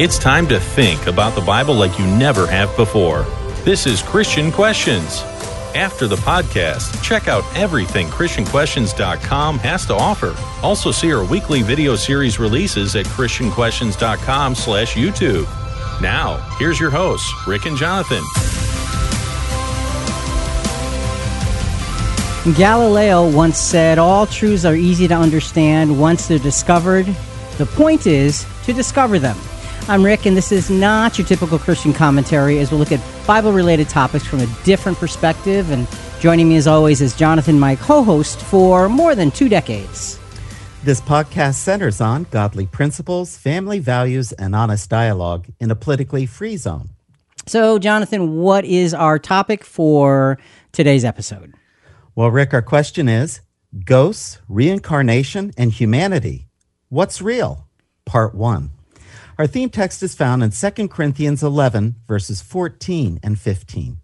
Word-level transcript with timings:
It's 0.00 0.18
time 0.18 0.46
to 0.46 0.58
think 0.58 1.08
about 1.08 1.34
the 1.34 1.42
Bible 1.42 1.74
like 1.74 1.98
you 1.98 2.06
never 2.06 2.46
have 2.46 2.74
before. 2.74 3.24
This 3.66 3.86
is 3.86 4.00
Christian 4.00 4.50
Questions. 4.50 5.20
After 5.74 6.08
the 6.08 6.16
podcast, 6.16 7.02
check 7.02 7.28
out 7.28 7.44
everything 7.54 8.06
ChristianQuestions.com 8.06 9.58
has 9.58 9.84
to 9.84 9.94
offer. 9.94 10.34
Also 10.62 10.90
see 10.90 11.12
our 11.12 11.22
weekly 11.22 11.60
video 11.60 11.96
series 11.96 12.38
releases 12.38 12.96
at 12.96 13.04
ChristianQuestions.com 13.04 14.54
slash 14.54 14.94
YouTube. 14.94 15.44
Now, 16.00 16.38
here's 16.58 16.80
your 16.80 16.88
hosts, 16.88 17.30
Rick 17.46 17.66
and 17.66 17.76
Jonathan. 17.76 18.24
Galileo 22.54 23.28
once 23.28 23.58
said, 23.58 23.98
All 23.98 24.26
truths 24.26 24.64
are 24.64 24.76
easy 24.76 25.06
to 25.08 25.14
understand 25.14 26.00
once 26.00 26.26
they're 26.26 26.38
discovered. 26.38 27.04
The 27.58 27.66
point 27.66 28.06
is 28.06 28.46
to 28.64 28.72
discover 28.72 29.18
them. 29.18 29.36
I'm 29.88 30.04
Rick, 30.04 30.26
and 30.26 30.36
this 30.36 30.52
is 30.52 30.70
not 30.70 31.18
your 31.18 31.26
typical 31.26 31.58
Christian 31.58 31.92
commentary 31.92 32.58
as 32.58 32.70
we 32.70 32.78
look 32.78 32.92
at 32.92 33.00
Bible 33.26 33.52
related 33.52 33.88
topics 33.88 34.24
from 34.24 34.40
a 34.40 34.46
different 34.64 34.98
perspective. 34.98 35.70
And 35.70 35.88
joining 36.20 36.48
me, 36.48 36.56
as 36.56 36.66
always, 36.66 37.00
is 37.00 37.16
Jonathan, 37.16 37.58
my 37.58 37.74
co 37.76 38.04
host 38.04 38.40
for 38.40 38.88
more 38.88 39.14
than 39.14 39.30
two 39.30 39.48
decades. 39.48 40.18
This 40.84 41.00
podcast 41.00 41.54
centers 41.54 42.00
on 42.00 42.26
godly 42.30 42.66
principles, 42.66 43.36
family 43.36 43.80
values, 43.80 44.32
and 44.32 44.54
honest 44.54 44.88
dialogue 44.88 45.46
in 45.58 45.70
a 45.70 45.74
politically 45.74 46.24
free 46.24 46.56
zone. 46.56 46.90
So, 47.46 47.78
Jonathan, 47.78 48.36
what 48.36 48.64
is 48.64 48.94
our 48.94 49.18
topic 49.18 49.64
for 49.64 50.38
today's 50.72 51.04
episode? 51.04 51.54
Well, 52.14 52.30
Rick, 52.30 52.54
our 52.54 52.62
question 52.62 53.08
is 53.08 53.40
Ghosts, 53.84 54.38
Reincarnation, 54.48 55.52
and 55.56 55.72
Humanity. 55.72 56.48
What's 56.88 57.20
real? 57.20 57.66
Part 58.04 58.34
1. 58.34 58.70
Our 59.40 59.46
theme 59.46 59.70
text 59.70 60.02
is 60.02 60.14
found 60.14 60.42
in 60.42 60.50
2 60.50 60.88
Corinthians 60.88 61.42
11, 61.42 61.96
verses 62.06 62.42
14 62.42 63.20
and 63.22 63.40
15. 63.40 63.96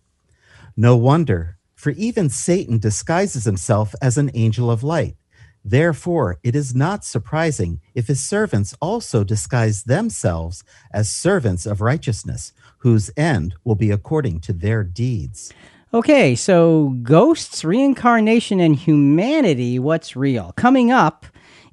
No 0.79 0.97
wonder, 0.97 1.59
for 1.75 1.91
even 1.91 2.31
Satan 2.31 2.79
disguises 2.79 3.45
himself 3.45 3.95
as 4.01 4.17
an 4.17 4.31
angel 4.33 4.71
of 4.71 4.83
light. 4.83 5.15
Therefore, 5.63 6.39
it 6.43 6.57
is 6.57 6.75
not 6.75 7.05
surprising 7.05 7.83
if 7.95 8.07
his 8.07 8.27
servants 8.27 8.75
also 8.81 9.25
disguise 9.25 9.83
themselves 9.83 10.65
as 10.91 11.11
servants 11.11 11.67
of 11.67 11.83
righteousness, 11.83 12.55
whose 12.79 13.11
end 13.15 13.57
will 13.63 13.75
be 13.75 13.91
according 13.91 14.41
to 14.41 14.55
their 14.55 14.83
deeds. 14.83 15.53
Okay, 15.93 16.35
so 16.35 16.97
ghosts, 17.03 17.63
reincarnation, 17.63 18.59
and 18.59 18.75
humanity, 18.75 19.79
what's 19.79 20.17
real? 20.17 20.55
Coming 20.57 20.91
up 20.91 21.27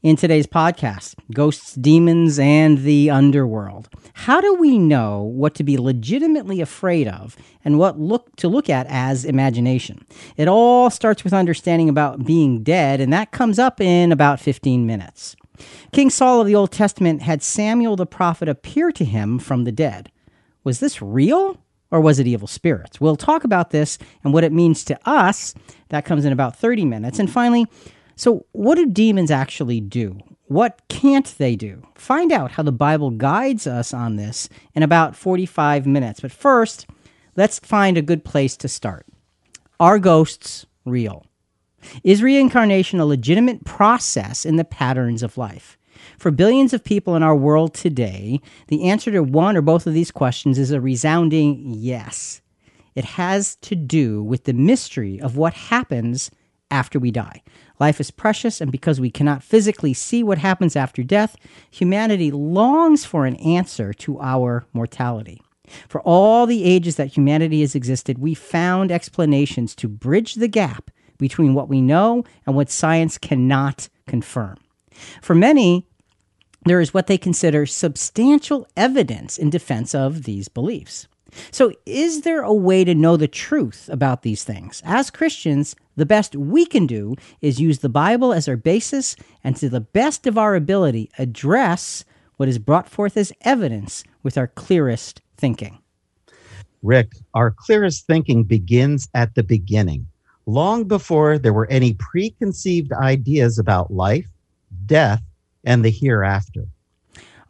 in 0.04 0.18
today's 0.18 0.46
podcast 0.46 1.16
ghosts, 1.34 1.76
demons, 1.76 2.38
and 2.38 2.80
the 2.80 3.10
underworld. 3.10 3.88
How 4.14 4.42
do 4.42 4.54
we 4.56 4.78
know 4.78 5.22
what 5.24 5.56
to 5.56 5.64
be 5.64 5.78
legitimately 5.78 6.60
afraid 6.60 7.08
of 7.08 7.38
and 7.64 7.80
what 7.80 7.98
look 7.98 8.36
to 8.36 8.50
look 8.50 8.70
at 8.70 8.86
as 8.88 9.24
imagination? 9.24 10.06
It 10.36 10.50
all 10.50 10.90
starts 10.90 11.24
with 11.24 11.34
understanding 11.34 11.88
about 11.88 12.26
being 12.26 12.64
dead, 12.64 13.00
and 13.00 13.12
that 13.14 13.32
comes 13.32 13.58
up 13.58 13.80
in 13.80 14.12
about 14.12 14.42
15 14.42 14.86
minutes. 14.86 15.38
King 15.94 16.10
Saul 16.10 16.42
of 16.42 16.48
the 16.48 16.56
Old 16.56 16.72
Testament 16.72 17.22
had 17.22 17.42
Samuel 17.42 17.96
the 17.96 18.06
prophet 18.06 18.50
appear 18.50 18.92
to 18.92 19.06
him 19.06 19.40
from 19.40 19.64
the 19.64 19.72
dead. 19.72 20.12
Was 20.64 20.80
this 20.80 21.02
real? 21.02 21.58
or 21.92 22.02
was 22.02 22.18
it 22.18 22.26
evil 22.26 22.48
spirits? 22.48 23.00
We'll 23.00 23.16
talk 23.16 23.44
about 23.44 23.70
this 23.70 24.00
and 24.24 24.34
what 24.34 24.44
it 24.44 24.52
means 24.52 24.84
to 24.86 25.00
us. 25.08 25.54
That 25.90 26.06
comes 26.06 26.26
in 26.26 26.34
about 26.34 26.58
30 26.58 26.86
minutes. 26.86 27.20
And 27.20 27.30
finally, 27.30 27.68
so 28.16 28.46
what 28.52 28.76
do 28.76 28.86
demons 28.86 29.32
actually 29.32 29.82
do? 29.82 30.20
What 30.48 30.82
can't 30.90 31.34
they 31.38 31.56
do? 31.56 31.82
Find 31.96 32.32
out 32.32 32.52
how 32.52 32.64
the 32.64 32.72
Bible 32.72 33.12
guides 33.12 33.66
us 33.66 33.94
on 33.94 34.18
this 34.18 34.50
in 34.74 34.84
about 34.84 35.16
45 35.16 35.88
minutes. 35.88 36.20
But 36.20 36.32
first, 36.32 36.86
let's 37.36 37.60
find 37.60 37.98
a 37.98 38.02
good 38.02 38.24
place 38.24 38.56
to 38.58 38.68
start. 38.68 39.08
Are 39.80 40.00
ghosts 40.00 40.66
real? 40.86 41.26
Is 42.04 42.24
reincarnation 42.24 43.00
a 43.00 43.06
legitimate 43.06 43.66
process 43.66 44.46
in 44.46 44.56
the 44.58 44.64
patterns 44.64 45.24
of 45.24 45.38
life? 45.38 45.78
For 46.18 46.32
billions 46.32 46.74
of 46.74 46.84
people 46.84 47.16
in 47.16 47.24
our 47.24 47.36
world 47.36 47.74
today, 47.74 48.40
the 48.68 48.90
answer 48.90 49.12
to 49.12 49.24
one 49.24 49.58
or 49.58 49.62
both 49.62 49.88
of 49.88 49.94
these 49.94 50.12
questions 50.12 50.60
is 50.60 50.72
a 50.72 50.82
resounding 50.82 51.64
yes. 51.66 52.42
It 52.96 53.06
has 53.06 53.56
to 53.58 53.76
do 53.76 54.24
with 54.24 54.44
the 54.44 54.54
mystery 54.54 55.20
of 55.20 55.38
what 55.38 55.54
happens 55.54 56.30
after 56.70 57.00
we 57.00 57.12
die. 57.12 57.42
Life 57.80 58.00
is 58.00 58.12
precious, 58.12 58.62
and 58.62 58.72
because 58.72 59.02
we 59.02 59.10
cannot 59.10 59.44
physically 59.44 59.94
see 59.94 60.24
what 60.24 60.38
happens 60.38 60.76
after 60.76 61.04
death, 61.04 61.36
humanity 61.70 62.32
longs 62.32 63.06
for 63.06 63.26
an 63.26 63.36
answer 63.38 63.94
to 63.94 64.20
our 64.20 64.66
mortality. 64.74 65.42
For 65.88 66.02
all 66.02 66.46
the 66.46 66.64
ages 66.64 66.98
that 66.98 67.16
humanity 67.16 67.62
has 67.62 67.76
existed, 67.76 68.20
we 68.20 68.34
found 68.34 68.92
explanations 68.92 69.76
to 69.76 69.88
bridge 69.88 70.36
the 70.36 70.48
gap 70.48 70.92
between 71.18 71.54
what 71.54 71.70
we 71.70 71.82
know 71.82 72.24
and 72.46 72.56
what 72.56 72.70
science 72.70 73.18
cannot 73.18 73.90
confirm. 74.08 74.58
For 75.22 75.34
many, 75.34 75.88
there 76.66 76.82
is 76.82 76.94
what 76.94 77.08
they 77.08 77.18
consider 77.18 77.66
substantial 77.66 78.68
evidence 78.78 79.38
in 79.38 79.50
defense 79.50 79.96
of 79.96 80.24
these 80.24 80.48
beliefs. 80.48 81.08
So, 81.52 81.72
is 81.86 82.22
there 82.22 82.42
a 82.42 82.54
way 82.54 82.84
to 82.84 82.96
know 82.96 83.18
the 83.18 83.28
truth 83.28 83.90
about 83.92 84.22
these 84.22 84.44
things? 84.44 84.82
As 84.86 85.10
Christians, 85.10 85.76
the 85.96 86.06
best 86.06 86.36
we 86.36 86.66
can 86.66 86.88
do 86.88 87.16
is 87.42 87.60
use 87.60 87.80
the 87.80 87.90
Bible 87.90 88.34
as 88.34 88.48
our 88.48 88.58
basis 88.58 89.16
and, 89.44 89.56
to 89.58 89.70
the 89.70 89.82
best 89.82 90.28
of 90.28 90.38
our 90.38 90.56
ability, 90.56 91.10
address 91.18 92.06
what 92.38 92.50
is 92.50 92.60
brought 92.60 92.90
forth 92.90 93.16
as 93.18 93.32
evidence 93.42 94.04
with 94.24 94.38
our 94.38 94.48
clearest 94.48 95.22
thinking. 95.38 95.80
Rick, 96.82 97.14
our 97.34 97.52
clearest 97.52 98.08
thinking 98.08 98.44
begins 98.44 99.08
at 99.14 99.36
the 99.36 99.44
beginning, 99.44 100.08
long 100.46 100.84
before 100.84 101.38
there 101.38 101.54
were 101.54 101.70
any 101.70 101.94
preconceived 101.94 102.92
ideas 102.92 103.58
about 103.58 103.94
life, 103.94 104.28
death, 104.86 105.22
and 105.64 105.86
the 105.86 105.92
hereafter. 105.92 106.66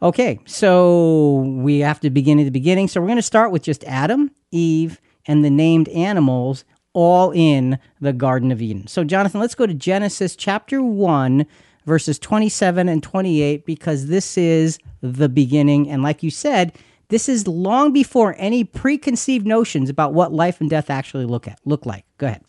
Okay, 0.04 0.38
so 0.44 1.36
we 1.56 1.78
have 1.78 1.98
to 2.00 2.10
begin 2.10 2.38
at 2.38 2.44
the 2.44 2.50
beginning. 2.50 2.88
So 2.88 3.00
we're 3.00 3.06
going 3.06 3.16
to 3.16 3.22
start 3.22 3.50
with 3.50 3.62
just 3.62 3.82
Adam, 3.84 4.30
Eve, 4.50 5.00
and 5.26 5.42
the 5.42 5.48
named 5.48 5.88
animals 5.88 6.66
all 6.92 7.32
in 7.32 7.78
the 8.02 8.12
Garden 8.12 8.52
of 8.52 8.60
Eden. 8.60 8.86
So, 8.86 9.02
Jonathan, 9.02 9.40
let's 9.40 9.54
go 9.54 9.66
to 9.66 9.72
Genesis 9.72 10.36
chapter 10.36 10.82
1, 10.82 11.46
verses 11.86 12.18
27 12.18 12.86
and 12.86 13.02
28, 13.02 13.64
because 13.64 14.08
this 14.08 14.36
is 14.36 14.78
the 15.00 15.30
beginning. 15.30 15.88
And 15.88 16.02
like 16.02 16.22
you 16.22 16.30
said, 16.30 16.76
this 17.08 17.26
is 17.26 17.48
long 17.48 17.90
before 17.90 18.34
any 18.36 18.62
preconceived 18.62 19.46
notions 19.46 19.88
about 19.88 20.12
what 20.12 20.34
life 20.34 20.60
and 20.60 20.68
death 20.68 20.90
actually 20.90 21.24
look 21.24 21.48
at 21.48 21.58
look 21.64 21.86
like. 21.86 22.04
Go 22.18 22.26
ahead. 22.26 22.44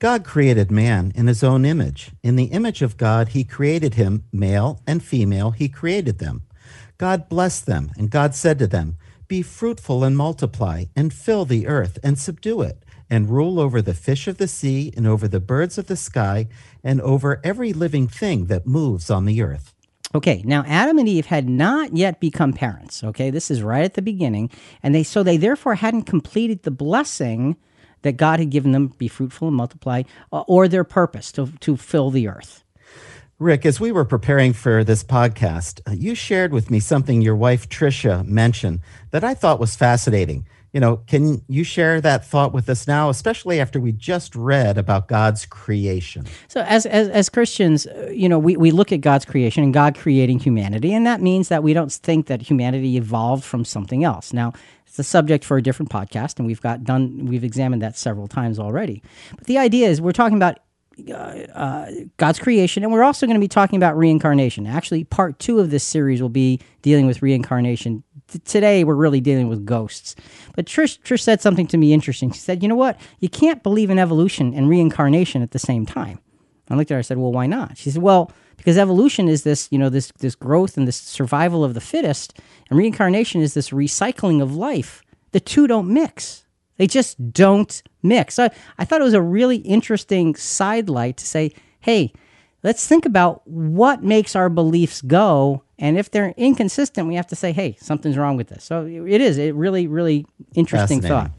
God 0.00 0.22
created 0.22 0.70
man 0.70 1.12
in 1.14 1.28
his 1.28 1.42
own 1.42 1.64
image. 1.64 2.10
In 2.22 2.36
the 2.36 2.46
image 2.46 2.82
of 2.82 2.98
God, 2.98 3.28
he 3.28 3.42
created 3.42 3.94
him, 3.94 4.24
male 4.30 4.82
and 4.86 5.02
female, 5.02 5.52
he 5.52 5.70
created 5.70 6.18
them. 6.18 6.42
God 6.98 7.28
blessed 7.28 7.66
them, 7.66 7.90
and 7.96 8.10
God 8.10 8.34
said 8.34 8.58
to 8.60 8.66
them, 8.66 8.96
Be 9.28 9.42
fruitful 9.42 10.04
and 10.04 10.16
multiply, 10.16 10.84
and 10.94 11.12
fill 11.12 11.44
the 11.44 11.66
earth, 11.66 11.98
and 12.02 12.18
subdue 12.18 12.62
it, 12.62 12.84
and 13.10 13.30
rule 13.30 13.58
over 13.58 13.82
the 13.82 13.94
fish 13.94 14.28
of 14.28 14.38
the 14.38 14.48
sea, 14.48 14.92
and 14.96 15.06
over 15.06 15.26
the 15.26 15.40
birds 15.40 15.78
of 15.78 15.86
the 15.86 15.96
sky, 15.96 16.48
and 16.82 17.00
over 17.00 17.40
every 17.42 17.72
living 17.72 18.06
thing 18.08 18.46
that 18.46 18.66
moves 18.66 19.10
on 19.10 19.24
the 19.24 19.42
earth. 19.42 19.74
Okay, 20.14 20.42
now 20.44 20.62
Adam 20.66 20.98
and 20.98 21.08
Eve 21.08 21.26
had 21.26 21.48
not 21.48 21.96
yet 21.96 22.20
become 22.20 22.52
parents. 22.52 23.02
Okay, 23.02 23.30
this 23.30 23.50
is 23.50 23.62
right 23.62 23.84
at 23.84 23.94
the 23.94 24.02
beginning, 24.02 24.48
and 24.82 24.94
they 24.94 25.02
so 25.02 25.22
they 25.22 25.36
therefore 25.36 25.74
hadn't 25.74 26.02
completed 26.02 26.62
the 26.62 26.70
blessing 26.70 27.56
that 28.02 28.16
God 28.16 28.38
had 28.38 28.50
given 28.50 28.72
them 28.72 28.88
be 28.88 29.08
fruitful 29.08 29.48
and 29.48 29.56
multiply, 29.56 30.02
uh, 30.32 30.42
or 30.42 30.68
their 30.68 30.84
purpose 30.84 31.32
to, 31.32 31.50
to 31.60 31.76
fill 31.76 32.10
the 32.10 32.28
earth. 32.28 32.63
Rick, 33.40 33.66
as 33.66 33.80
we 33.80 33.90
were 33.90 34.04
preparing 34.04 34.52
for 34.52 34.84
this 34.84 35.02
podcast, 35.02 35.80
uh, 35.88 35.92
you 35.92 36.14
shared 36.14 36.52
with 36.52 36.70
me 36.70 36.78
something 36.78 37.20
your 37.20 37.34
wife 37.34 37.68
Tricia 37.68 38.24
mentioned 38.24 38.78
that 39.10 39.24
I 39.24 39.34
thought 39.34 39.58
was 39.58 39.74
fascinating. 39.74 40.46
You 40.72 40.78
know, 40.78 40.98
can 40.98 41.42
you 41.48 41.64
share 41.64 42.00
that 42.00 42.24
thought 42.24 42.52
with 42.52 42.68
us 42.68 42.86
now, 42.86 43.08
especially 43.08 43.60
after 43.60 43.80
we 43.80 43.90
just 43.90 44.36
read 44.36 44.78
about 44.78 45.08
God's 45.08 45.46
creation? 45.46 46.26
So, 46.46 46.60
as 46.62 46.86
as, 46.86 47.08
as 47.08 47.28
Christians, 47.28 47.86
uh, 47.88 48.10
you 48.12 48.28
know, 48.28 48.38
we, 48.38 48.56
we 48.56 48.70
look 48.70 48.92
at 48.92 49.00
God's 49.00 49.24
creation 49.24 49.64
and 49.64 49.74
God 49.74 49.96
creating 49.96 50.38
humanity, 50.38 50.92
and 50.92 51.04
that 51.04 51.20
means 51.20 51.48
that 51.48 51.64
we 51.64 51.74
don't 51.74 51.92
think 51.92 52.26
that 52.26 52.42
humanity 52.42 52.96
evolved 52.96 53.44
from 53.44 53.64
something 53.64 54.04
else. 54.04 54.32
Now, 54.32 54.52
it's 54.86 54.98
a 54.98 55.04
subject 55.04 55.44
for 55.44 55.56
a 55.56 55.62
different 55.62 55.90
podcast, 55.90 56.38
and 56.38 56.46
we've 56.46 56.60
got 56.60 56.84
done 56.84 57.26
we've 57.26 57.44
examined 57.44 57.82
that 57.82 57.96
several 57.96 58.28
times 58.28 58.60
already. 58.60 59.02
But 59.36 59.46
the 59.48 59.58
idea 59.58 59.88
is 59.88 60.00
we're 60.00 60.12
talking 60.12 60.36
about 60.36 60.58
uh, 60.98 61.86
God's 62.16 62.38
creation, 62.38 62.82
and 62.82 62.92
we're 62.92 63.02
also 63.02 63.26
going 63.26 63.34
to 63.34 63.40
be 63.40 63.48
talking 63.48 63.76
about 63.76 63.96
reincarnation. 63.96 64.66
Actually, 64.66 65.04
part 65.04 65.38
two 65.38 65.58
of 65.58 65.70
this 65.70 65.84
series 65.84 66.22
will 66.22 66.28
be 66.28 66.60
dealing 66.82 67.06
with 67.06 67.22
reincarnation. 67.22 68.02
T- 68.28 68.38
today, 68.40 68.84
we're 68.84 68.94
really 68.94 69.20
dealing 69.20 69.48
with 69.48 69.64
ghosts. 69.64 70.14
But 70.54 70.66
Trish, 70.66 71.00
Trish 71.00 71.20
said 71.20 71.40
something 71.40 71.66
to 71.68 71.76
me 71.76 71.92
interesting. 71.92 72.30
She 72.30 72.40
said, 72.40 72.62
"You 72.62 72.68
know 72.68 72.76
what? 72.76 73.00
You 73.20 73.28
can't 73.28 73.62
believe 73.62 73.90
in 73.90 73.98
evolution 73.98 74.54
and 74.54 74.68
reincarnation 74.68 75.42
at 75.42 75.50
the 75.50 75.58
same 75.58 75.86
time." 75.86 76.20
I 76.70 76.76
looked 76.76 76.90
at 76.90 76.94
her. 76.94 77.00
I 77.00 77.02
said, 77.02 77.18
"Well, 77.18 77.32
why 77.32 77.46
not?" 77.46 77.76
She 77.76 77.90
said, 77.90 78.02
"Well, 78.02 78.30
because 78.56 78.78
evolution 78.78 79.28
is 79.28 79.42
this, 79.42 79.68
you 79.70 79.78
know, 79.78 79.88
this 79.88 80.12
this 80.20 80.34
growth 80.34 80.76
and 80.76 80.86
this 80.86 80.96
survival 80.96 81.64
of 81.64 81.74
the 81.74 81.80
fittest, 81.80 82.38
and 82.70 82.78
reincarnation 82.78 83.40
is 83.40 83.54
this 83.54 83.70
recycling 83.70 84.40
of 84.40 84.54
life. 84.54 85.02
The 85.32 85.40
two 85.40 85.66
don't 85.66 85.92
mix. 85.92 86.43
They 86.76 86.86
just 86.86 87.32
don't 87.32 87.82
mix." 88.02 88.34
So 88.34 88.48
I 88.78 88.84
thought 88.84 89.00
it 89.00 89.04
was 89.04 89.14
a 89.14 89.22
really 89.22 89.58
interesting 89.58 90.34
sidelight 90.34 91.16
to 91.18 91.26
say, 91.26 91.52
"Hey, 91.80 92.12
let's 92.62 92.86
think 92.86 93.06
about 93.06 93.46
what 93.46 94.02
makes 94.02 94.34
our 94.34 94.48
beliefs 94.48 95.02
go." 95.02 95.62
And 95.78 95.98
if 95.98 96.10
they're 96.10 96.34
inconsistent, 96.36 97.08
we 97.08 97.16
have 97.16 97.26
to 97.28 97.36
say, 97.36 97.52
"Hey, 97.52 97.76
something's 97.80 98.16
wrong 98.16 98.36
with 98.36 98.48
this." 98.48 98.64
So 98.64 98.86
it 98.86 99.20
is. 99.20 99.38
It 99.38 99.54
really, 99.54 99.86
really 99.86 100.26
interesting 100.54 101.00
thought. 101.00 101.30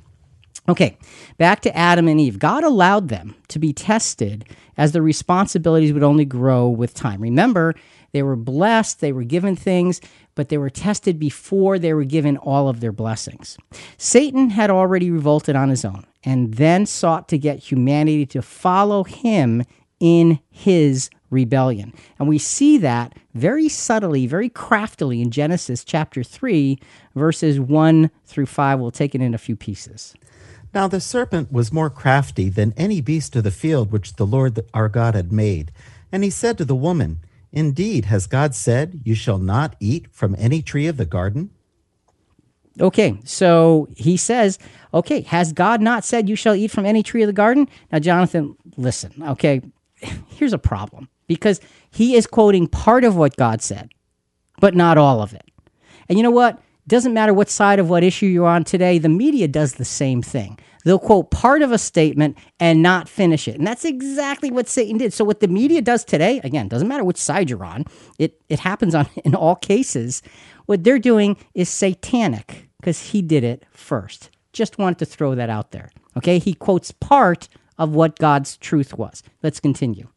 Okay, 0.67 0.97
back 1.37 1.61
to 1.61 1.77
Adam 1.77 2.07
and 2.07 2.19
Eve. 2.19 2.39
God 2.39 2.63
allowed 2.63 3.09
them 3.09 3.35
to 3.49 3.59
be 3.59 3.71
tested 3.71 4.45
as 4.77 4.93
the 4.93 5.01
responsibilities 5.01 5.93
would 5.93 6.01
only 6.01 6.25
grow 6.25 6.67
with 6.67 6.95
time. 6.95 7.21
Remember, 7.21 7.75
they 8.15 8.23
were 8.23 8.37
blessed, 8.37 9.01
they 9.01 9.11
were 9.11 9.25
given 9.25 9.57
things, 9.57 9.99
but 10.35 10.47
they 10.47 10.57
were 10.57 10.69
tested 10.69 11.19
before 11.19 11.77
they 11.77 11.93
were 11.93 12.05
given 12.05 12.37
all 12.37 12.69
of 12.69 12.79
their 12.79 12.93
blessings. 12.93 13.57
Satan 13.97 14.51
had 14.51 14.69
already 14.69 15.11
revolted 15.11 15.53
on 15.53 15.67
his 15.67 15.83
own 15.83 16.05
and 16.23 16.53
then 16.53 16.85
sought 16.85 17.27
to 17.27 17.37
get 17.37 17.59
humanity 17.59 18.25
to 18.27 18.41
follow 18.41 19.03
him 19.03 19.63
in 19.99 20.39
his 20.49 21.09
rebellion. 21.29 21.93
And 22.17 22.29
we 22.29 22.37
see 22.37 22.77
that 22.77 23.11
very 23.33 23.67
subtly, 23.67 24.27
very 24.27 24.47
craftily 24.47 25.21
in 25.21 25.29
Genesis 25.29 25.83
chapter 25.83 26.23
3, 26.23 26.79
verses 27.15 27.59
1 27.59 28.09
through 28.23 28.45
5. 28.45 28.79
We'll 28.79 28.91
take 28.91 29.13
it 29.13 29.19
in 29.19 29.33
a 29.33 29.37
few 29.37 29.57
pieces. 29.57 30.15
Now 30.73 30.87
the 30.87 31.01
serpent 31.01 31.51
was 31.51 31.73
more 31.73 31.89
crafty 31.89 32.47
than 32.47 32.73
any 32.77 33.01
beast 33.01 33.35
of 33.35 33.43
the 33.43 33.51
field 33.51 33.91
which 33.91 34.13
the 34.13 34.25
Lord 34.25 34.57
our 34.73 34.87
God 34.87 35.15
had 35.15 35.33
made. 35.33 35.73
And 36.13 36.23
he 36.23 36.29
said 36.29 36.57
to 36.59 36.63
the 36.63 36.75
woman, 36.75 37.19
Indeed, 37.55 38.05
has 38.05 38.27
God 38.27 38.53
said, 38.53 39.01
You 39.03 39.15
shall 39.15 39.39
not 39.39 39.75
eat 39.79 40.07
from 40.11 40.35
any 40.37 40.61
tree 40.61 40.87
of 40.87 40.97
the 40.97 41.05
garden? 41.05 41.49
Okay, 42.79 43.17
so 43.23 43.87
he 43.95 44.17
says, 44.17 44.59
okay, 44.93 45.21
has 45.21 45.53
God 45.53 45.79
not 45.79 46.03
said 46.03 46.27
you 46.27 46.35
shall 46.35 46.55
eat 46.55 46.71
from 46.71 46.85
any 46.85 47.03
tree 47.03 47.23
of 47.23 47.27
the 47.27 47.33
garden? 47.33 47.69
Now, 47.91 47.99
Jonathan, 47.99 48.57
listen, 48.75 49.13
okay, 49.21 49.61
here's 50.27 50.51
a 50.51 50.57
problem 50.57 51.07
because 51.25 51.61
he 51.89 52.15
is 52.15 52.27
quoting 52.27 52.67
part 52.67 53.05
of 53.05 53.15
what 53.15 53.37
God 53.37 53.61
said, 53.61 53.91
but 54.59 54.75
not 54.75 54.97
all 54.97 55.21
of 55.21 55.33
it. 55.33 55.49
And 56.09 56.17
you 56.19 56.23
know 56.23 56.31
what? 56.31 56.61
Doesn't 56.87 57.13
matter 57.13 57.33
what 57.33 57.49
side 57.49 57.79
of 57.79 57.89
what 57.89 58.03
issue 58.03 58.27
you're 58.27 58.45
on 58.45 58.63
today, 58.63 58.99
the 58.99 59.09
media 59.09 59.47
does 59.47 59.73
the 59.73 59.85
same 59.85 60.21
thing. 60.21 60.59
They'll 60.83 60.99
quote 60.99 61.31
part 61.31 61.63
of 61.63 61.71
a 61.71 61.79
statement 61.79 62.37
and 62.59 62.83
not 62.83 63.09
finish 63.09 63.47
it. 63.47 63.55
And 63.55 63.65
that's 63.65 63.85
exactly 63.85 64.51
what 64.51 64.67
Satan 64.67 64.99
did. 64.99 65.11
So 65.11 65.25
what 65.25 65.39
the 65.39 65.47
media 65.47 65.81
does 65.81 66.05
today, 66.05 66.39
again, 66.43 66.67
doesn't 66.67 66.87
matter 66.87 67.03
which 67.03 67.17
side 67.17 67.49
you're 67.49 67.65
on, 67.65 67.85
it, 68.19 68.39
it 68.49 68.59
happens 68.59 68.93
on 68.93 69.09
in 69.25 69.33
all 69.33 69.55
cases. 69.55 70.21
What 70.67 70.83
they're 70.83 70.99
doing 70.99 71.37
is 71.55 71.69
satanic 71.69 72.69
because 72.79 73.09
he 73.09 73.23
did 73.23 73.43
it 73.43 73.65
first. 73.71 74.29
Just 74.53 74.77
wanted 74.77 74.99
to 74.99 75.05
throw 75.05 75.33
that 75.33 75.49
out 75.49 75.71
there. 75.71 75.89
Okay? 76.15 76.37
He 76.37 76.53
quotes 76.53 76.91
part 76.91 77.49
of 77.79 77.95
what 77.95 78.19
God's 78.19 78.57
truth 78.57 78.95
was. 78.95 79.23
Let's 79.41 79.59
continue. 79.59 80.09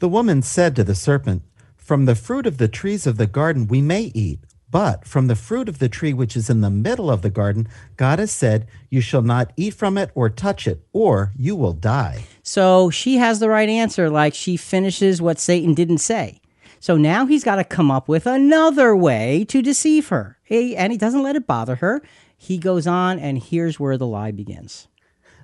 The 0.00 0.08
woman 0.08 0.42
said 0.42 0.74
to 0.76 0.84
the 0.84 0.96
serpent, 0.96 1.42
From 1.76 2.06
the 2.06 2.16
fruit 2.16 2.44
of 2.44 2.58
the 2.58 2.66
trees 2.66 3.06
of 3.06 3.18
the 3.18 3.28
garden 3.28 3.68
we 3.68 3.80
may 3.80 4.10
eat, 4.14 4.40
but 4.72 5.06
from 5.06 5.26
the 5.26 5.36
fruit 5.36 5.68
of 5.68 5.78
the 5.78 5.88
tree 5.90 6.14
which 6.14 6.34
is 6.34 6.48
in 6.48 6.62
the 6.62 6.70
middle 6.70 7.10
of 7.10 7.20
the 7.20 7.30
garden, 7.30 7.68
God 7.98 8.18
has 8.18 8.32
said, 8.32 8.66
You 8.88 9.02
shall 9.02 9.20
not 9.20 9.52
eat 9.54 9.74
from 9.74 9.98
it 9.98 10.10
or 10.14 10.30
touch 10.30 10.66
it, 10.66 10.82
or 10.94 11.30
you 11.36 11.54
will 11.54 11.74
die. 11.74 12.24
So 12.42 12.88
she 12.88 13.18
has 13.18 13.38
the 13.38 13.50
right 13.50 13.68
answer, 13.68 14.08
like 14.08 14.34
she 14.34 14.56
finishes 14.56 15.20
what 15.20 15.38
Satan 15.38 15.74
didn't 15.74 15.98
say. 15.98 16.40
So 16.80 16.96
now 16.96 17.26
he's 17.26 17.44
got 17.44 17.56
to 17.56 17.64
come 17.64 17.90
up 17.90 18.08
with 18.08 18.26
another 18.26 18.96
way 18.96 19.44
to 19.50 19.60
deceive 19.60 20.08
her. 20.08 20.38
He, 20.42 20.74
and 20.74 20.90
he 20.90 20.98
doesn't 20.98 21.22
let 21.22 21.36
it 21.36 21.46
bother 21.46 21.76
her. 21.76 22.02
He 22.36 22.56
goes 22.56 22.86
on, 22.86 23.18
and 23.18 23.38
here's 23.38 23.78
where 23.78 23.98
the 23.98 24.06
lie 24.06 24.32
begins. 24.32 24.88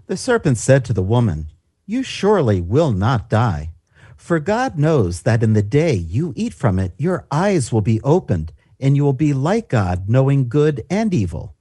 The 0.07 0.17
serpent 0.17 0.57
said 0.57 0.87
to 0.87 0.95
the 0.95 1.03
woman, 1.03 1.49
You 1.87 2.03
surely 2.03 2.63
will 2.63 2.93
not 2.93 3.29
die. 3.29 3.73
For 4.17 4.41
God 4.41 4.79
knows 4.79 5.23
that 5.23 5.43
in 5.43 5.53
the 5.53 5.63
day 5.63 5.93
you 5.93 6.33
eat 6.35 6.55
from 6.55 6.79
it, 6.79 6.93
your 6.97 7.27
eyes 7.31 7.71
will 7.71 7.83
be 7.83 8.01
opened, 8.01 8.53
and 8.81 8.97
you 8.97 9.05
will 9.05 9.13
be 9.13 9.33
like 9.33 9.69
God, 9.69 10.09
knowing 10.09 10.49
good 10.49 10.85
and 10.91 11.13
evil. 11.13 11.55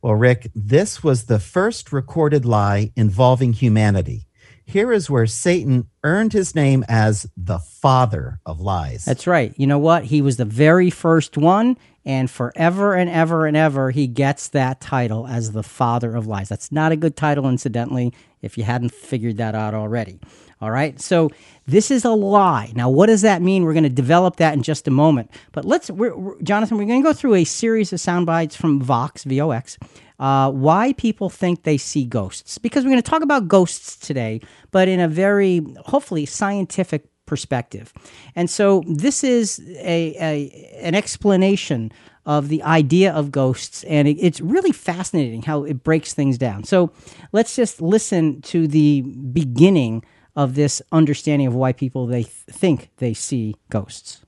Well, 0.00 0.14
Rick, 0.14 0.50
this 0.54 1.04
was 1.04 1.24
the 1.24 1.38
first 1.38 1.92
recorded 1.92 2.44
lie 2.44 2.92
involving 2.96 3.52
humanity. 3.52 4.26
Here 4.64 4.92
is 4.92 5.10
where 5.10 5.26
Satan 5.26 5.88
earned 6.02 6.32
his 6.32 6.54
name 6.54 6.84
as 6.88 7.26
the 7.36 7.58
father 7.58 8.40
of 8.46 8.60
lies. 8.60 9.04
That's 9.04 9.26
right. 9.26 9.52
You 9.56 9.66
know 9.66 9.78
what? 9.78 10.04
He 10.04 10.22
was 10.22 10.36
the 10.36 10.44
very 10.44 10.88
first 10.88 11.36
one, 11.36 11.76
and 12.04 12.30
forever 12.30 12.94
and 12.94 13.08
ever 13.10 13.46
and 13.46 13.56
ever, 13.56 13.90
he 13.90 14.06
gets 14.06 14.48
that 14.48 14.80
title 14.80 15.26
as 15.26 15.52
the 15.52 15.62
father 15.62 16.16
of 16.16 16.26
lies. 16.26 16.48
That's 16.48 16.72
not 16.72 16.90
a 16.90 16.96
good 16.96 17.16
title, 17.16 17.48
incidentally, 17.48 18.12
if 18.40 18.58
you 18.58 18.64
hadn't 18.64 18.92
figured 18.92 19.36
that 19.36 19.54
out 19.54 19.74
already. 19.74 20.20
All 20.62 20.70
right. 20.70 21.00
So 21.00 21.28
this 21.66 21.90
is 21.90 22.04
a 22.04 22.10
lie. 22.10 22.70
Now, 22.76 22.88
what 22.88 23.06
does 23.06 23.22
that 23.22 23.42
mean? 23.42 23.64
We're 23.64 23.72
going 23.72 23.82
to 23.82 23.90
develop 23.90 24.36
that 24.36 24.54
in 24.54 24.62
just 24.62 24.86
a 24.86 24.92
moment. 24.92 25.28
But 25.50 25.64
let's, 25.64 25.90
we're, 25.90 26.16
we're, 26.16 26.40
Jonathan, 26.40 26.78
we're 26.78 26.86
going 26.86 27.02
to 27.02 27.08
go 27.08 27.12
through 27.12 27.34
a 27.34 27.42
series 27.42 27.92
of 27.92 27.98
sound 27.98 28.26
bites 28.26 28.54
from 28.54 28.80
Vox, 28.80 29.24
V 29.24 29.40
O 29.40 29.50
X, 29.50 29.76
uh, 30.20 30.52
why 30.52 30.92
people 30.92 31.28
think 31.28 31.64
they 31.64 31.76
see 31.76 32.04
ghosts. 32.04 32.58
Because 32.58 32.84
we're 32.84 32.92
going 32.92 33.02
to 33.02 33.10
talk 33.10 33.22
about 33.22 33.48
ghosts 33.48 33.96
today, 33.96 34.40
but 34.70 34.86
in 34.86 35.00
a 35.00 35.08
very, 35.08 35.66
hopefully, 35.86 36.26
scientific 36.26 37.08
perspective. 37.26 37.92
And 38.36 38.48
so 38.48 38.84
this 38.86 39.24
is 39.24 39.60
a, 39.78 40.14
a 40.20 40.78
an 40.80 40.94
explanation 40.94 41.90
of 42.24 42.48
the 42.48 42.62
idea 42.62 43.12
of 43.12 43.32
ghosts, 43.32 43.82
and 43.84 44.06
it, 44.06 44.16
it's 44.20 44.40
really 44.40 44.70
fascinating 44.70 45.42
how 45.42 45.64
it 45.64 45.82
breaks 45.82 46.14
things 46.14 46.38
down. 46.38 46.62
So 46.62 46.92
let's 47.32 47.56
just 47.56 47.82
listen 47.82 48.42
to 48.42 48.68
the 48.68 49.00
beginning 49.32 50.04
of 50.34 50.54
this 50.54 50.80
understanding 50.90 51.46
of 51.46 51.54
why 51.54 51.72
people 51.72 52.06
they 52.06 52.22
th- 52.24 52.34
think 52.50 52.90
they 52.96 53.14
see 53.14 53.56
ghosts. 53.70 54.20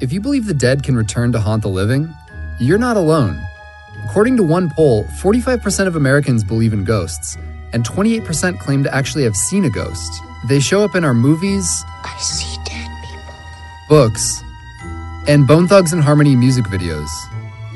If 0.00 0.12
you 0.12 0.20
believe 0.20 0.46
the 0.46 0.54
dead 0.54 0.82
can 0.82 0.96
return 0.96 1.32
to 1.32 1.40
haunt 1.40 1.62
the 1.62 1.68
living, 1.68 2.08
you're 2.58 2.78
not 2.78 2.96
alone. 2.96 3.40
According 4.04 4.36
to 4.38 4.42
one 4.42 4.70
poll, 4.70 5.04
45% 5.04 5.86
of 5.86 5.96
Americans 5.96 6.44
believe 6.44 6.72
in 6.72 6.84
ghosts, 6.84 7.36
and 7.72 7.84
28% 7.84 8.58
claim 8.58 8.82
to 8.84 8.94
actually 8.94 9.24
have 9.24 9.36
seen 9.36 9.64
a 9.64 9.70
ghost. 9.70 10.12
They 10.48 10.60
show 10.60 10.84
up 10.84 10.94
in 10.94 11.04
our 11.04 11.14
movies, 11.14 11.84
I 12.02 12.16
see 12.18 12.56
dead 12.64 12.88
people. 13.02 13.34
books, 13.88 14.42
and 15.26 15.46
Bone 15.46 15.66
Thugs 15.68 15.92
and 15.92 16.02
Harmony 16.02 16.34
music 16.34 16.64
videos. 16.66 17.08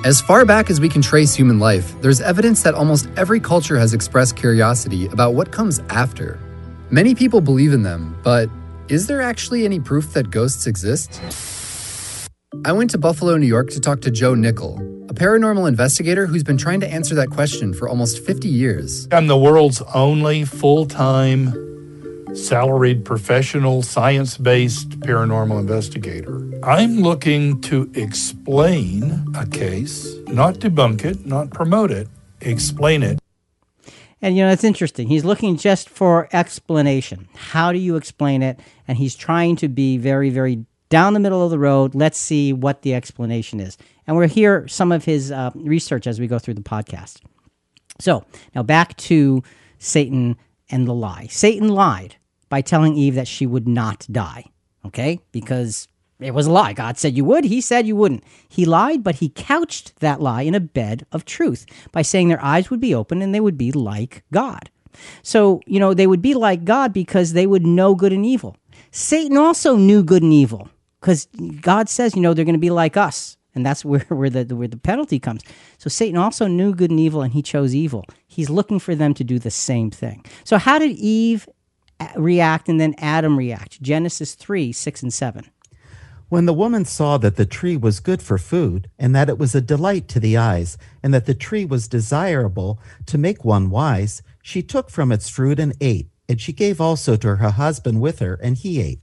As 0.04 0.20
far 0.20 0.44
back 0.44 0.70
as 0.70 0.80
we 0.80 0.88
can 0.88 1.00
trace 1.00 1.34
human 1.34 1.58
life, 1.58 1.98
there's 2.02 2.20
evidence 2.20 2.62
that 2.62 2.74
almost 2.74 3.08
every 3.16 3.40
culture 3.40 3.78
has 3.78 3.94
expressed 3.94 4.36
curiosity 4.36 5.06
about 5.06 5.34
what 5.34 5.50
comes 5.50 5.80
after. 5.88 6.38
Many 6.90 7.14
people 7.14 7.40
believe 7.40 7.72
in 7.72 7.82
them, 7.82 8.14
but 8.22 8.50
is 8.88 9.06
there 9.06 9.22
actually 9.22 9.64
any 9.64 9.80
proof 9.80 10.12
that 10.12 10.30
ghosts 10.30 10.66
exist? 10.66 11.18
I 12.66 12.72
went 12.72 12.90
to 12.90 12.98
Buffalo, 12.98 13.38
New 13.38 13.46
York 13.46 13.70
to 13.70 13.80
talk 13.80 14.02
to 14.02 14.10
Joe 14.10 14.34
Nickell, 14.34 14.76
a 15.08 15.14
paranormal 15.14 15.66
investigator 15.66 16.26
who's 16.26 16.42
been 16.42 16.58
trying 16.58 16.80
to 16.80 16.88
answer 16.88 17.14
that 17.14 17.30
question 17.30 17.72
for 17.72 17.88
almost 17.88 18.24
50 18.24 18.48
years. 18.48 19.08
I'm 19.12 19.28
the 19.28 19.36
world's 19.36 19.80
only 19.94 20.44
full 20.44 20.84
time, 20.84 21.54
salaried, 22.36 23.06
professional, 23.06 23.80
science 23.80 24.36
based 24.36 25.00
paranormal 25.00 25.58
investigator. 25.58 26.42
I'm 26.62 27.00
looking 27.00 27.62
to 27.62 27.90
explain 27.94 29.24
a 29.34 29.46
case, 29.46 30.14
not 30.26 30.56
debunk 30.56 31.06
it, 31.06 31.24
not 31.24 31.48
promote 31.48 31.90
it, 31.90 32.08
explain 32.42 33.02
it. 33.02 33.18
And 34.24 34.38
you 34.38 34.42
know, 34.42 34.50
it's 34.50 34.64
interesting. 34.64 35.08
He's 35.08 35.22
looking 35.22 35.58
just 35.58 35.90
for 35.90 36.30
explanation. 36.32 37.28
How 37.34 37.72
do 37.72 37.78
you 37.78 37.96
explain 37.96 38.42
it? 38.42 38.58
And 38.88 38.96
he's 38.96 39.14
trying 39.14 39.56
to 39.56 39.68
be 39.68 39.98
very, 39.98 40.30
very 40.30 40.64
down 40.88 41.12
the 41.12 41.20
middle 41.20 41.44
of 41.44 41.50
the 41.50 41.58
road. 41.58 41.94
Let's 41.94 42.16
see 42.16 42.50
what 42.50 42.80
the 42.80 42.94
explanation 42.94 43.60
is. 43.60 43.76
And 44.06 44.16
we'll 44.16 44.26
hear 44.26 44.66
some 44.66 44.92
of 44.92 45.04
his 45.04 45.30
uh, 45.30 45.50
research 45.54 46.06
as 46.06 46.18
we 46.18 46.26
go 46.26 46.38
through 46.38 46.54
the 46.54 46.62
podcast. 46.62 47.20
So 48.00 48.24
now 48.54 48.62
back 48.62 48.96
to 48.96 49.42
Satan 49.78 50.38
and 50.70 50.88
the 50.88 50.94
lie. 50.94 51.26
Satan 51.26 51.68
lied 51.68 52.16
by 52.48 52.62
telling 52.62 52.96
Eve 52.96 53.16
that 53.16 53.28
she 53.28 53.44
would 53.44 53.68
not 53.68 54.06
die. 54.10 54.46
Okay? 54.86 55.20
Because 55.32 55.86
it 56.24 56.34
was 56.34 56.46
a 56.46 56.52
lie. 56.52 56.72
God 56.72 56.98
said 56.98 57.16
you 57.16 57.24
would. 57.24 57.44
He 57.44 57.60
said 57.60 57.86
you 57.86 57.96
wouldn't. 57.96 58.24
He 58.48 58.64
lied, 58.64 59.02
but 59.02 59.16
he 59.16 59.28
couched 59.28 59.98
that 60.00 60.20
lie 60.20 60.42
in 60.42 60.54
a 60.54 60.60
bed 60.60 61.06
of 61.12 61.24
truth 61.24 61.66
by 61.92 62.02
saying 62.02 62.28
their 62.28 62.42
eyes 62.42 62.70
would 62.70 62.80
be 62.80 62.94
open 62.94 63.22
and 63.22 63.34
they 63.34 63.40
would 63.40 63.58
be 63.58 63.72
like 63.72 64.24
God. 64.32 64.70
So, 65.22 65.60
you 65.66 65.80
know, 65.80 65.92
they 65.92 66.06
would 66.06 66.22
be 66.22 66.34
like 66.34 66.64
God 66.64 66.92
because 66.92 67.32
they 67.32 67.46
would 67.46 67.66
know 67.66 67.94
good 67.94 68.12
and 68.12 68.24
evil. 68.24 68.56
Satan 68.90 69.36
also 69.36 69.76
knew 69.76 70.02
good 70.04 70.22
and 70.22 70.32
evil 70.32 70.68
because 71.00 71.26
God 71.60 71.88
says, 71.88 72.14
you 72.14 72.22
know, 72.22 72.32
they're 72.32 72.44
going 72.44 72.54
to 72.54 72.60
be 72.60 72.70
like 72.70 72.96
us. 72.96 73.36
And 73.56 73.64
that's 73.64 73.84
where, 73.84 74.00
where, 74.08 74.30
the, 74.30 74.54
where 74.54 74.68
the 74.68 74.76
penalty 74.76 75.18
comes. 75.18 75.42
So 75.78 75.88
Satan 75.88 76.16
also 76.16 76.46
knew 76.46 76.74
good 76.74 76.90
and 76.90 77.00
evil 77.00 77.22
and 77.22 77.32
he 77.32 77.42
chose 77.42 77.74
evil. 77.74 78.04
He's 78.26 78.50
looking 78.50 78.78
for 78.78 78.94
them 78.94 79.14
to 79.14 79.24
do 79.24 79.38
the 79.38 79.50
same 79.50 79.90
thing. 79.90 80.24
So, 80.44 80.58
how 80.58 80.78
did 80.78 80.92
Eve 80.92 81.48
uh, 82.00 82.08
react 82.16 82.68
and 82.68 82.80
then 82.80 82.94
Adam 82.98 83.38
react. 83.38 83.80
Genesis 83.80 84.34
3 84.34 84.72
6 84.72 85.02
and 85.02 85.14
7. 85.14 85.44
When 86.34 86.46
the 86.46 86.52
woman 86.52 86.84
saw 86.84 87.16
that 87.18 87.36
the 87.36 87.46
tree 87.46 87.76
was 87.76 88.00
good 88.00 88.20
for 88.20 88.38
food, 88.38 88.90
and 88.98 89.14
that 89.14 89.28
it 89.28 89.38
was 89.38 89.54
a 89.54 89.60
delight 89.60 90.08
to 90.08 90.18
the 90.18 90.36
eyes, 90.36 90.76
and 91.00 91.14
that 91.14 91.26
the 91.26 91.32
tree 91.32 91.64
was 91.64 91.86
desirable 91.86 92.80
to 93.06 93.16
make 93.16 93.44
one 93.44 93.70
wise, 93.70 94.20
she 94.42 94.60
took 94.60 94.90
from 94.90 95.12
its 95.12 95.28
fruit 95.28 95.60
and 95.60 95.76
ate. 95.80 96.08
And 96.28 96.40
she 96.40 96.52
gave 96.52 96.80
also 96.80 97.14
to 97.14 97.36
her 97.36 97.50
husband 97.50 98.00
with 98.00 98.18
her, 98.18 98.34
and 98.42 98.56
he 98.56 98.80
ate. 98.80 98.98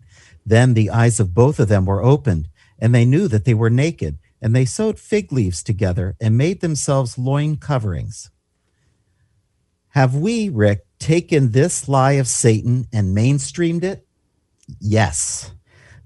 Then 0.46 0.74
the 0.74 0.90
eyes 0.90 1.22
of 1.22 1.34
both 1.34 1.58
of 1.58 1.70
them 1.70 1.86
were 1.86 2.04
opened, 2.04 2.50
and 2.78 2.94
they 2.94 3.06
knew 3.06 3.30
that 3.30 3.46
they 3.46 3.54
were 3.54 3.70
naked. 3.70 4.20
And 4.42 4.54
they 4.54 4.66
sewed 4.66 5.00
fig 5.00 5.32
leaves 5.32 5.64
together 5.64 6.18
and 6.20 6.38
made 6.38 6.60
themselves 6.60 7.18
loin 7.18 7.56
coverings. 7.56 8.30
Have 9.92 10.14
we, 10.14 10.50
Rick, 10.50 10.86
taken 11.00 11.52
this 11.52 11.88
lie 11.88 12.20
of 12.20 12.28
Satan 12.28 12.88
and 12.92 13.16
mainstreamed 13.16 13.86
it? 13.86 14.06
Yes. 14.82 15.54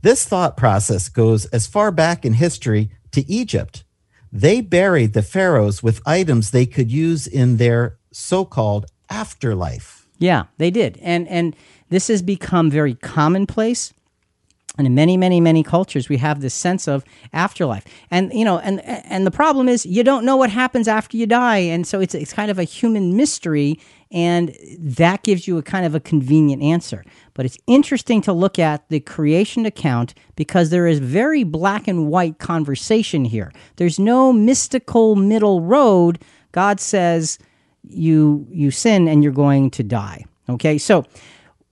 This 0.06 0.24
thought 0.24 0.56
process 0.56 1.10
goes 1.10 1.48
as 1.48 1.66
far 1.66 1.90
back 1.90 2.26
in 2.26 2.34
history 2.34 2.92
to 3.12 3.28
Egypt. 3.28 3.84
They 4.32 4.62
buried 4.62 5.14
the 5.14 5.24
pharaohs 5.24 5.82
with 5.82 6.00
items 6.06 6.52
they 6.52 6.68
could 6.68 6.92
use 6.92 7.26
in 7.26 7.58
their 7.58 7.98
so 8.12 8.46
called 8.46 8.86
afterlife. 9.10 10.08
Yeah, 10.20 10.44
they 10.60 10.70
did. 10.70 11.00
And 11.02 11.28
and 11.28 11.56
this 11.90 12.08
has 12.10 12.22
become 12.22 12.70
very 12.70 12.94
commonplace. 12.94 13.96
And 14.78 14.86
in 14.86 14.94
many, 14.94 15.18
many, 15.18 15.42
many 15.42 15.64
cultures, 15.64 16.08
we 16.08 16.18
have 16.18 16.40
this 16.40 16.54
sense 16.54 16.88
of 16.88 17.04
afterlife. 17.34 17.86
And 18.12 18.32
you 18.32 18.46
know, 18.46 18.60
and 18.60 18.82
and 18.86 19.26
the 19.26 19.32
problem 19.32 19.68
is 19.68 19.88
you 19.88 20.04
don't 20.04 20.24
know 20.24 20.38
what 20.38 20.52
happens 20.52 20.88
after 20.88 21.18
you 21.18 21.26
die. 21.26 21.58
And 21.58 21.88
so 21.88 22.00
it's 22.00 22.14
it's 22.14 22.32
kind 22.32 22.52
of 22.52 22.60
a 22.60 22.64
human 22.64 23.18
mystery, 23.18 23.80
and 24.16 24.56
that 24.80 25.24
gives 25.24 25.46
you 25.46 25.58
a 25.58 25.62
kind 25.62 25.86
of 25.86 25.94
a 25.94 26.00
convenient 26.00 26.64
answer. 26.64 27.04
But 27.34 27.46
it's 27.46 27.58
interesting 27.68 28.22
to 28.22 28.32
look 28.32 28.58
at 28.58 28.88
the 28.88 29.02
creation 29.02 29.66
account 29.66 30.14
because 30.38 30.70
there 30.70 30.88
is 30.88 31.00
very 31.00 31.44
black 31.44 31.86
and 31.86 32.08
white 32.08 32.40
conversation 32.40 33.26
here. 33.26 33.52
There's 33.76 34.00
no 34.00 34.32
mystical 34.32 35.18
middle 35.18 35.60
road. 35.60 36.24
God 36.54 36.80
says 36.80 37.38
you 37.84 38.48
you 38.50 38.72
sin 38.72 39.10
and 39.10 39.22
you're 39.22 39.34
going 39.34 39.70
to 39.72 39.84
die. 39.84 40.24
Okay, 40.48 40.78
so 40.78 41.04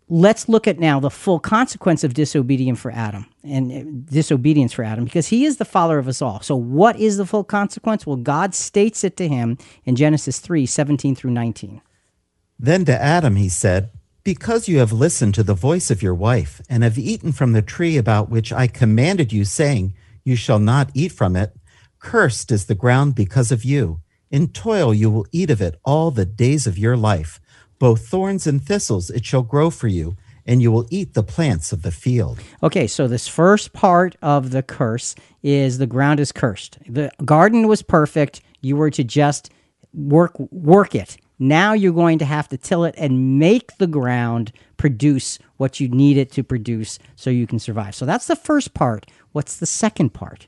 let's 0.09 0.49
look 0.49 0.67
at 0.67 0.79
now 0.79 0.99
the 0.99 1.09
full 1.09 1.39
consequence 1.39 2.03
of 2.03 2.13
disobedience 2.13 2.77
for 2.77 2.91
Adam 2.91 3.25
and 3.45 3.71
uh, 3.71 4.11
disobedience 4.11 4.73
for 4.73 4.83
Adam 4.83 5.05
because 5.05 5.27
he 5.27 5.45
is 5.45 5.57
the 5.57 5.65
father 5.65 5.97
of 5.97 6.09
us 6.09 6.21
all. 6.21 6.41
So 6.41 6.57
what 6.57 6.99
is 6.99 7.15
the 7.15 7.25
full 7.25 7.45
consequence? 7.45 8.05
Well, 8.05 8.17
God 8.17 8.53
states 8.53 9.05
it 9.05 9.15
to 9.15 9.29
him 9.29 9.57
in 9.85 9.95
Genesis 9.95 10.39
3, 10.39 10.65
17 10.65 11.15
through 11.15 11.31
19. 11.31 11.81
Then 12.63 12.85
to 12.85 13.01
Adam 13.01 13.35
he 13.35 13.49
said, 13.49 13.89
Because 14.23 14.69
you 14.69 14.77
have 14.77 14.93
listened 14.93 15.35
to 15.35 15.43
the 15.43 15.53
voice 15.53 15.91
of 15.91 16.01
your 16.01 16.15
wife, 16.15 16.61
and 16.69 16.81
have 16.81 16.97
eaten 16.97 17.33
from 17.33 17.51
the 17.51 17.61
tree 17.61 17.97
about 17.97 18.29
which 18.29 18.53
I 18.53 18.67
commanded 18.67 19.33
you, 19.33 19.43
saying, 19.43 19.93
You 20.23 20.37
shall 20.37 20.59
not 20.59 20.89
eat 20.93 21.11
from 21.11 21.35
it, 21.35 21.57
cursed 21.99 22.53
is 22.53 22.67
the 22.67 22.73
ground 22.73 23.15
because 23.15 23.51
of 23.51 23.65
you. 23.65 23.99
In 24.31 24.47
toil 24.47 24.93
you 24.93 25.11
will 25.11 25.27
eat 25.33 25.51
of 25.51 25.61
it 25.61 25.77
all 25.83 26.09
the 26.09 26.25
days 26.25 26.65
of 26.65 26.77
your 26.77 26.95
life. 26.95 27.41
Both 27.79 28.07
thorns 28.07 28.47
and 28.47 28.63
thistles 28.63 29.09
it 29.09 29.25
shall 29.25 29.41
grow 29.41 29.69
for 29.69 29.89
you, 29.89 30.15
and 30.45 30.61
you 30.61 30.71
will 30.71 30.87
eat 30.89 31.15
the 31.15 31.21
plants 31.21 31.73
of 31.73 31.81
the 31.81 31.91
field. 31.91 32.39
Okay, 32.63 32.87
so 32.87 33.09
this 33.09 33.27
first 33.27 33.73
part 33.73 34.15
of 34.21 34.51
the 34.51 34.63
curse 34.63 35.15
is 35.43 35.79
the 35.79 35.85
ground 35.85 36.21
is 36.21 36.31
cursed. 36.31 36.77
The 36.87 37.11
garden 37.25 37.67
was 37.67 37.81
perfect. 37.81 38.39
You 38.61 38.77
were 38.77 38.91
to 38.91 39.03
just 39.03 39.51
work 39.93 40.39
work 40.39 40.95
it. 40.95 41.17
Now 41.39 41.73
you're 41.73 41.93
going 41.93 42.19
to 42.19 42.25
have 42.25 42.47
to 42.49 42.57
till 42.57 42.83
it 42.83 42.95
and 42.97 43.39
make 43.39 43.77
the 43.77 43.87
ground 43.87 44.51
produce 44.77 45.39
what 45.57 45.79
you 45.79 45.87
need 45.87 46.17
it 46.17 46.31
to 46.33 46.43
produce 46.43 46.99
so 47.15 47.29
you 47.29 47.47
can 47.47 47.59
survive. 47.59 47.95
So 47.95 48.05
that's 48.05 48.27
the 48.27 48.35
first 48.35 48.73
part. 48.73 49.05
What's 49.31 49.57
the 49.57 49.65
second 49.65 50.11
part? 50.13 50.47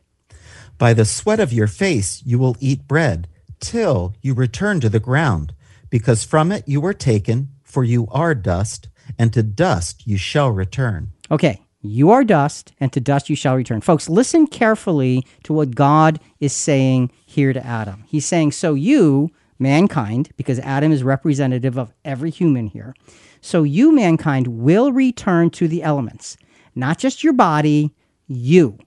By 0.78 0.94
the 0.94 1.06
sweat 1.06 1.40
of 1.40 1.54
your 1.54 1.68
face 1.68 2.22
you 2.26 2.38
will 2.38 2.58
eat 2.60 2.88
bread, 2.88 3.28
till 3.60 4.14
you 4.22 4.34
return 4.34 4.80
to 4.82 4.90
the 4.90 5.00
ground, 5.00 5.54
because 5.90 6.24
from 6.24 6.52
it 6.52 6.68
you 6.68 6.82
were 6.82 6.94
taken, 6.94 7.50
for 7.64 7.84
you 7.84 8.08
are 8.12 8.36
dust, 8.36 8.90
and 9.18 9.32
to 9.34 9.42
dust 9.44 10.06
you 10.06 10.18
shall 10.18 10.52
return. 10.52 11.12
Okay, 11.32 11.62
you 11.82 12.12
are 12.12 12.24
dust, 12.24 12.74
and 12.80 12.92
to 12.94 13.00
dust 13.00 13.30
you 13.30 13.36
shall 13.36 13.56
return. 13.56 13.82
Folks, 13.82 14.10
listen 14.10 14.48
carefully 14.48 15.26
to 15.44 15.54
what 15.54 15.76
God 15.76 16.20
is 16.40 16.54
saying 16.54 17.12
here 17.26 17.54
to 17.54 17.66
Adam. 17.66 18.04
He's 18.08 18.26
saying, 18.26 18.52
So 18.52 18.74
you, 18.74 19.32
mankind, 19.60 20.30
because 20.38 20.60
Adam 20.60 20.92
is 20.92 21.04
representative 21.04 21.78
of 21.78 21.94
every 22.04 22.30
human 22.30 22.68
here, 22.68 22.94
so 23.42 23.64
you, 23.64 23.94
mankind, 23.94 24.48
will 24.48 24.92
return 24.92 25.50
to 25.52 25.68
the 25.68 25.84
elements, 25.84 26.38
not 26.74 26.98
just 26.98 27.24
your 27.24 27.34
body, 27.34 27.94
you. 28.28 28.78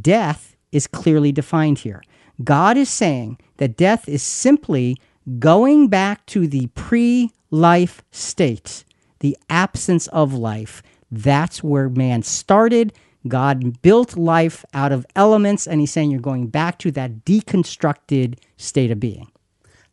Death 0.00 0.56
is 0.72 0.86
clearly 0.86 1.32
defined 1.32 1.78
here. 1.78 2.02
God 2.42 2.76
is 2.76 2.90
saying 2.90 3.38
that 3.58 3.76
death 3.76 4.08
is 4.08 4.22
simply 4.22 4.96
going 5.38 5.88
back 5.88 6.26
to 6.26 6.46
the 6.46 6.66
pre 6.68 7.30
life 7.50 8.02
state, 8.10 8.84
the 9.20 9.36
absence 9.48 10.06
of 10.08 10.34
life. 10.34 10.82
That's 11.10 11.62
where 11.62 11.88
man 11.88 12.22
started. 12.22 12.92
God 13.28 13.80
built 13.82 14.16
life 14.16 14.64
out 14.74 14.92
of 14.92 15.06
elements, 15.16 15.66
and 15.66 15.80
he's 15.80 15.92
saying 15.92 16.10
you're 16.10 16.20
going 16.20 16.48
back 16.48 16.78
to 16.80 16.90
that 16.92 17.24
deconstructed 17.24 18.38
state 18.56 18.90
of 18.90 19.00
being. 19.00 19.30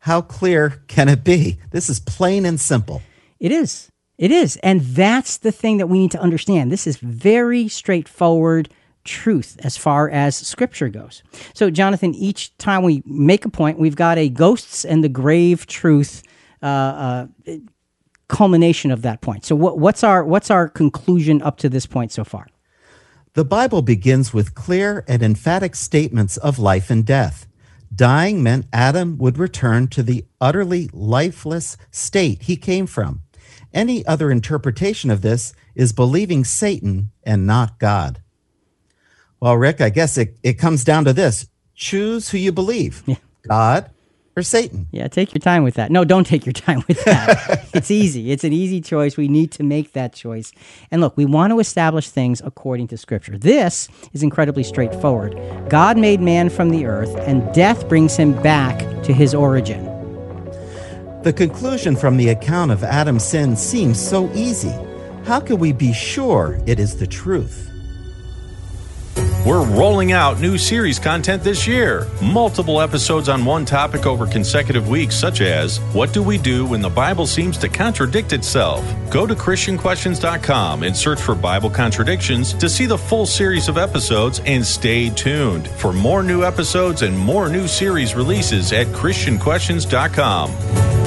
How 0.04 0.20
clear 0.20 0.82
can 0.86 1.08
it 1.08 1.24
be? 1.24 1.58
This 1.70 1.88
is 1.88 1.98
plain 1.98 2.44
and 2.44 2.60
simple. 2.60 3.00
It 3.40 3.50
is. 3.50 3.88
It 4.18 4.30
is. 4.30 4.58
And 4.58 4.82
that's 4.82 5.38
the 5.38 5.50
thing 5.50 5.78
that 5.78 5.86
we 5.86 5.98
need 5.98 6.10
to 6.10 6.20
understand. 6.20 6.70
This 6.70 6.86
is 6.86 6.98
very 6.98 7.68
straightforward 7.68 8.68
truth 9.04 9.56
as 9.64 9.78
far 9.78 10.10
as 10.10 10.36
scripture 10.36 10.90
goes. 10.90 11.22
So, 11.54 11.70
Jonathan, 11.70 12.14
each 12.14 12.54
time 12.58 12.82
we 12.82 13.02
make 13.06 13.46
a 13.46 13.48
point, 13.48 13.78
we've 13.78 13.96
got 13.96 14.18
a 14.18 14.28
ghosts 14.28 14.84
and 14.84 15.02
the 15.02 15.08
grave 15.08 15.66
truth 15.66 16.22
uh, 16.62 16.66
uh, 16.66 17.26
culmination 18.28 18.90
of 18.90 19.00
that 19.02 19.22
point. 19.22 19.46
So, 19.46 19.56
what, 19.56 19.78
what's 19.78 20.04
our 20.04 20.22
what's 20.22 20.50
our 20.50 20.68
conclusion 20.68 21.40
up 21.40 21.56
to 21.60 21.70
this 21.70 21.86
point 21.86 22.12
so 22.12 22.24
far? 22.24 22.46
The 23.32 23.44
Bible 23.46 23.80
begins 23.80 24.34
with 24.34 24.54
clear 24.54 25.02
and 25.08 25.22
emphatic 25.22 25.74
statements 25.74 26.36
of 26.36 26.58
life 26.58 26.90
and 26.90 27.06
death. 27.06 27.46
Dying 27.94 28.42
meant 28.42 28.66
Adam 28.72 29.18
would 29.18 29.38
return 29.38 29.88
to 29.88 30.02
the 30.02 30.24
utterly 30.40 30.88
lifeless 30.92 31.76
state 31.90 32.42
he 32.42 32.56
came 32.56 32.86
from. 32.86 33.22
Any 33.72 34.04
other 34.06 34.30
interpretation 34.30 35.10
of 35.10 35.22
this 35.22 35.52
is 35.74 35.92
believing 35.92 36.44
Satan 36.44 37.10
and 37.24 37.46
not 37.46 37.78
God. 37.78 38.22
Well, 39.40 39.56
Rick, 39.56 39.80
I 39.80 39.90
guess 39.90 40.16
it, 40.16 40.38
it 40.42 40.54
comes 40.54 40.84
down 40.84 41.04
to 41.04 41.12
this 41.12 41.46
choose 41.74 42.30
who 42.30 42.38
you 42.38 42.52
believe 42.52 43.02
God 43.48 43.90
or 44.36 44.42
Satan. 44.42 44.88
Yeah, 44.90 45.08
take 45.08 45.34
your 45.34 45.40
time 45.40 45.62
with 45.62 45.74
that. 45.74 45.90
No, 45.90 46.04
don't 46.04 46.26
take 46.26 46.44
your 46.44 46.52
time 46.52 46.82
with 46.88 47.02
that. 47.04 47.68
it's 47.74 47.90
easy. 47.90 48.32
It's 48.32 48.44
an 48.44 48.52
easy 48.52 48.80
choice. 48.80 49.16
We 49.16 49.28
need 49.28 49.52
to 49.52 49.62
make 49.62 49.92
that 49.92 50.12
choice. 50.12 50.52
And 50.90 51.00
look, 51.00 51.16
we 51.16 51.24
want 51.24 51.52
to 51.52 51.60
establish 51.60 52.08
things 52.08 52.42
according 52.44 52.88
to 52.88 52.96
Scripture. 52.96 53.38
This 53.38 53.88
is 54.12 54.22
incredibly 54.22 54.64
straightforward. 54.64 55.38
God 55.68 55.96
made 55.96 56.20
man 56.20 56.48
from 56.48 56.70
the 56.70 56.86
earth, 56.86 57.14
and 57.20 57.52
death 57.54 57.88
brings 57.88 58.16
him 58.16 58.40
back 58.42 58.78
to 59.04 59.12
his 59.12 59.34
origin. 59.34 59.84
The 61.22 61.32
conclusion 61.32 61.96
from 61.96 62.16
the 62.16 62.28
account 62.28 62.70
of 62.70 62.84
Adam's 62.84 63.24
sin 63.24 63.56
seems 63.56 64.00
so 64.00 64.30
easy. 64.34 64.74
How 65.24 65.40
can 65.40 65.58
we 65.58 65.72
be 65.72 65.92
sure 65.92 66.60
it 66.66 66.78
is 66.78 66.96
the 66.96 67.06
truth? 67.06 67.73
We're 69.44 69.62
rolling 69.62 70.12
out 70.12 70.40
new 70.40 70.56
series 70.56 70.98
content 70.98 71.44
this 71.44 71.66
year. 71.66 72.08
Multiple 72.22 72.80
episodes 72.80 73.28
on 73.28 73.44
one 73.44 73.66
topic 73.66 74.06
over 74.06 74.26
consecutive 74.26 74.88
weeks, 74.88 75.16
such 75.16 75.42
as 75.42 75.80
What 75.92 76.14
do 76.14 76.22
we 76.22 76.38
do 76.38 76.64
when 76.64 76.80
the 76.80 76.88
Bible 76.88 77.26
seems 77.26 77.58
to 77.58 77.68
contradict 77.68 78.32
itself? 78.32 78.82
Go 79.10 79.26
to 79.26 79.34
ChristianQuestions.com 79.34 80.82
and 80.82 80.96
search 80.96 81.20
for 81.20 81.34
Bible 81.34 81.68
contradictions 81.68 82.54
to 82.54 82.70
see 82.70 82.86
the 82.86 82.96
full 82.96 83.26
series 83.26 83.68
of 83.68 83.76
episodes 83.76 84.40
and 84.46 84.64
stay 84.64 85.10
tuned 85.10 85.68
for 85.68 85.92
more 85.92 86.22
new 86.22 86.42
episodes 86.42 87.02
and 87.02 87.18
more 87.18 87.50
new 87.50 87.68
series 87.68 88.14
releases 88.14 88.72
at 88.72 88.86
ChristianQuestions.com. 88.88 91.03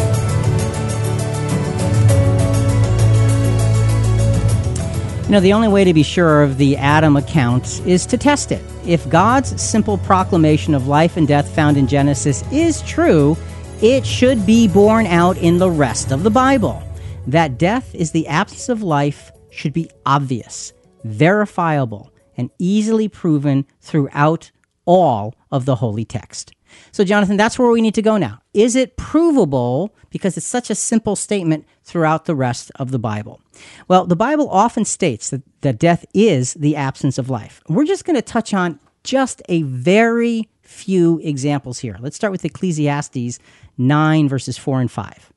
You 5.27 5.33
know, 5.33 5.39
the 5.41 5.51
only 5.51 5.67
way 5.67 5.83
to 5.83 5.93
be 5.93 6.03
sure 6.03 6.41
of 6.41 6.57
the 6.57 6.77
Adam 6.77 7.17
account 7.17 7.81
is 7.85 8.05
to 8.05 8.17
test 8.17 8.53
it. 8.53 8.63
If 8.85 9.09
God's 9.09 9.61
simple 9.61 9.97
proclamation 9.97 10.73
of 10.73 10.87
life 10.87 11.17
and 11.17 11.27
death 11.27 11.53
found 11.53 11.75
in 11.75 11.85
Genesis 11.85 12.49
is 12.49 12.81
true, 12.83 13.35
it 13.81 14.05
should 14.05 14.45
be 14.45 14.69
borne 14.69 15.05
out 15.05 15.37
in 15.37 15.57
the 15.57 15.69
rest 15.69 16.13
of 16.13 16.23
the 16.23 16.29
Bible. 16.29 16.81
That 17.27 17.57
death 17.57 17.93
is 17.93 18.11
the 18.11 18.25
absence 18.27 18.69
of 18.69 18.83
life 18.83 19.33
should 19.49 19.73
be 19.73 19.89
obvious, 20.05 20.71
verifiable, 21.03 22.13
and 22.37 22.49
easily 22.57 23.09
proven 23.09 23.65
throughout 23.81 24.49
all 24.85 25.35
of 25.51 25.65
the 25.65 25.75
holy 25.75 26.05
text. 26.05 26.53
So, 26.91 27.03
Jonathan, 27.03 27.37
that's 27.37 27.59
where 27.59 27.69
we 27.69 27.81
need 27.81 27.95
to 27.95 28.01
go 28.01 28.17
now. 28.17 28.41
Is 28.53 28.75
it 28.75 28.97
provable? 28.97 29.93
Because 30.09 30.37
it's 30.37 30.45
such 30.45 30.69
a 30.69 30.75
simple 30.75 31.15
statement 31.15 31.65
throughout 31.83 32.25
the 32.25 32.35
rest 32.35 32.71
of 32.75 32.91
the 32.91 32.99
Bible. 32.99 33.41
Well, 33.87 34.05
the 34.05 34.15
Bible 34.15 34.49
often 34.49 34.85
states 34.85 35.29
that, 35.29 35.43
that 35.61 35.79
death 35.79 36.05
is 36.13 36.53
the 36.55 36.75
absence 36.75 37.17
of 37.17 37.29
life. 37.29 37.61
We're 37.67 37.85
just 37.85 38.05
going 38.05 38.15
to 38.15 38.21
touch 38.21 38.53
on 38.53 38.79
just 39.03 39.41
a 39.47 39.61
very 39.61 40.49
few 40.61 41.19
examples 41.23 41.79
here. 41.79 41.97
Let's 41.99 42.15
start 42.15 42.31
with 42.31 42.43
Ecclesiastes 42.43 43.39
9, 43.77 44.29
verses 44.29 44.57
4 44.57 44.81
and 44.81 44.91
5. 44.91 45.33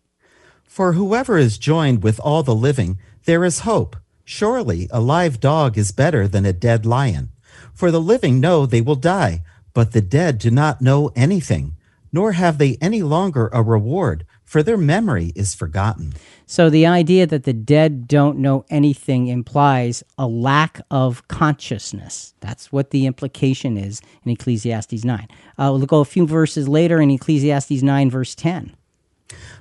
For 0.64 0.92
whoever 0.94 1.37
is 1.37 1.59
joined 1.59 2.02
with 2.02 2.20
all 2.20 2.42
the 2.42 2.54
living, 2.54 2.99
there 3.25 3.44
is 3.44 3.61
hope. 3.61 3.97
Surely 4.25 4.88
a 4.90 5.00
live 5.00 5.40
dog 5.40 5.76
is 5.76 5.92
better 5.92 6.28
than 6.28 6.47
a 6.47 6.52
dead 6.52 6.87
lion. 6.87 7.30
For 7.73 7.90
the 7.90 8.00
living 8.00 8.40
know 8.40 8.66
they 8.66 8.80
will 8.80 8.94
die, 8.94 9.42
but 9.72 9.92
the 9.92 10.00
dead 10.00 10.38
do 10.38 10.50
not 10.50 10.80
know 10.80 11.10
anything, 11.14 11.76
nor 12.12 12.32
have 12.32 12.58
they 12.58 12.76
any 12.80 13.02
longer 13.02 13.48
a 13.52 13.62
reward, 13.62 14.26
for 14.44 14.62
their 14.62 14.76
memory 14.76 15.32
is 15.36 15.54
forgotten. 15.54 16.12
So 16.44 16.70
the 16.70 16.84
idea 16.84 17.24
that 17.26 17.44
the 17.44 17.52
dead 17.52 18.08
don't 18.08 18.38
know 18.38 18.64
anything 18.68 19.28
implies 19.28 20.02
a 20.18 20.26
lack 20.26 20.80
of 20.90 21.28
consciousness. 21.28 22.34
That's 22.40 22.72
what 22.72 22.90
the 22.90 23.06
implication 23.06 23.76
is 23.76 24.02
in 24.24 24.32
Ecclesiastes 24.32 25.04
9. 25.04 25.28
Uh, 25.56 25.72
we'll 25.72 25.86
go 25.86 26.00
a 26.00 26.04
few 26.04 26.26
verses 26.26 26.68
later 26.68 27.00
in 27.00 27.12
Ecclesiastes 27.12 27.82
9, 27.82 28.10
verse 28.10 28.34
10. 28.34 28.74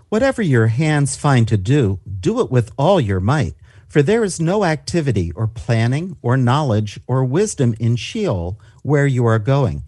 Whatever 0.09 0.41
your 0.41 0.67
hands 0.67 1.15
find 1.15 1.47
to 1.47 1.57
do, 1.57 1.99
do 2.19 2.39
it 2.39 2.49
with 2.49 2.71
all 2.75 2.99
your 2.99 3.19
might. 3.19 3.53
For 3.87 4.01
there 4.01 4.23
is 4.23 4.39
no 4.39 4.63
activity 4.63 5.31
or 5.33 5.47
planning 5.47 6.17
or 6.23 6.37
knowledge 6.37 6.99
or 7.05 7.23
wisdom 7.23 7.75
in 7.79 7.95
Sheol 7.95 8.59
where 8.81 9.05
you 9.05 9.25
are 9.25 9.39
going. 9.39 9.83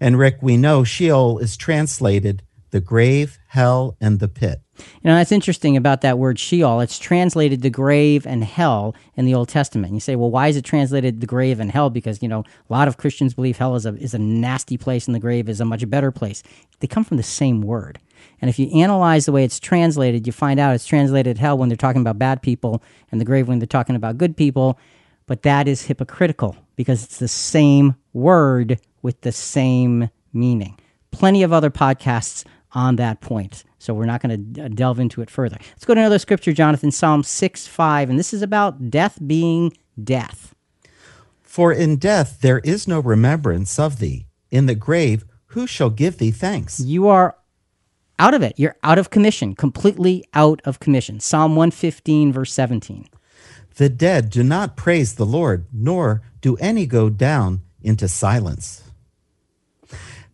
And 0.00 0.18
Rick, 0.18 0.38
we 0.40 0.56
know 0.56 0.84
Sheol 0.84 1.38
is 1.38 1.56
translated 1.56 2.42
the 2.70 2.80
grave, 2.80 3.38
hell, 3.48 3.96
and 4.00 4.18
the 4.18 4.28
pit. 4.28 4.60
You 4.76 5.08
know, 5.08 5.14
that's 5.14 5.32
interesting 5.32 5.76
about 5.76 6.02
that 6.02 6.18
word 6.18 6.38
Sheol. 6.38 6.80
It's 6.80 6.98
translated 6.98 7.62
the 7.62 7.70
grave 7.70 8.26
and 8.26 8.44
hell 8.44 8.94
in 9.14 9.24
the 9.24 9.34
Old 9.34 9.48
Testament. 9.48 9.86
And 9.86 9.96
you 9.96 10.00
say, 10.00 10.16
well, 10.16 10.30
why 10.30 10.48
is 10.48 10.56
it 10.56 10.64
translated 10.64 11.20
the 11.20 11.26
grave 11.26 11.60
and 11.60 11.70
hell? 11.70 11.88
Because, 11.88 12.22
you 12.22 12.28
know, 12.28 12.40
a 12.40 12.72
lot 12.72 12.88
of 12.88 12.98
Christians 12.98 13.32
believe 13.32 13.56
hell 13.56 13.76
is 13.76 13.86
a, 13.86 13.94
is 13.94 14.12
a 14.12 14.18
nasty 14.18 14.76
place 14.76 15.06
and 15.06 15.14
the 15.14 15.20
grave 15.20 15.48
is 15.48 15.60
a 15.60 15.64
much 15.64 15.88
better 15.88 16.10
place. 16.10 16.42
They 16.80 16.86
come 16.86 17.04
from 17.04 17.16
the 17.16 17.22
same 17.22 17.62
word. 17.62 17.98
And 18.40 18.50
if 18.50 18.58
you 18.58 18.68
analyze 18.78 19.24
the 19.24 19.32
way 19.32 19.44
it's 19.44 19.60
translated, 19.60 20.26
you 20.26 20.32
find 20.32 20.60
out 20.60 20.74
it's 20.74 20.86
translated 20.86 21.38
hell 21.38 21.56
when 21.56 21.68
they're 21.68 21.76
talking 21.76 22.02
about 22.02 22.18
bad 22.18 22.42
people 22.42 22.82
and 23.10 23.20
the 23.20 23.24
grave 23.24 23.48
when 23.48 23.58
they're 23.58 23.66
talking 23.66 23.96
about 23.96 24.18
good 24.18 24.36
people. 24.36 24.78
But 25.26 25.42
that 25.42 25.66
is 25.66 25.86
hypocritical 25.86 26.56
because 26.76 27.02
it's 27.02 27.18
the 27.18 27.28
same 27.28 27.96
word 28.12 28.78
with 29.06 29.20
the 29.20 29.30
same 29.30 30.10
meaning. 30.32 30.76
Plenty 31.12 31.44
of 31.44 31.52
other 31.52 31.70
podcasts 31.70 32.44
on 32.72 32.96
that 32.96 33.20
point. 33.20 33.62
So 33.78 33.94
we're 33.94 34.04
not 34.04 34.20
going 34.20 34.52
to 34.54 34.68
delve 34.68 34.98
into 34.98 35.22
it 35.22 35.30
further. 35.30 35.56
Let's 35.60 35.84
go 35.84 35.94
to 35.94 36.00
another 36.00 36.18
scripture, 36.18 36.52
Jonathan, 36.52 36.90
Psalm 36.90 37.22
6 37.22 37.68
5. 37.68 38.10
And 38.10 38.18
this 38.18 38.34
is 38.34 38.42
about 38.42 38.90
death 38.90 39.20
being 39.24 39.72
death. 40.02 40.56
For 41.40 41.72
in 41.72 41.98
death 41.98 42.40
there 42.40 42.58
is 42.64 42.88
no 42.88 42.98
remembrance 42.98 43.78
of 43.78 44.00
thee. 44.00 44.26
In 44.50 44.66
the 44.66 44.74
grave, 44.74 45.24
who 45.50 45.68
shall 45.68 45.90
give 45.90 46.18
thee 46.18 46.32
thanks? 46.32 46.80
You 46.80 47.06
are 47.06 47.36
out 48.18 48.34
of 48.34 48.42
it. 48.42 48.54
You're 48.58 48.74
out 48.82 48.98
of 48.98 49.10
commission, 49.10 49.54
completely 49.54 50.24
out 50.34 50.60
of 50.64 50.80
commission. 50.80 51.20
Psalm 51.20 51.54
115, 51.54 52.32
verse 52.32 52.52
17. 52.52 53.08
The 53.76 53.88
dead 53.88 54.30
do 54.30 54.42
not 54.42 54.76
praise 54.76 55.14
the 55.14 55.26
Lord, 55.26 55.66
nor 55.72 56.22
do 56.40 56.56
any 56.56 56.86
go 56.86 57.08
down 57.08 57.60
into 57.82 58.08
silence. 58.08 58.82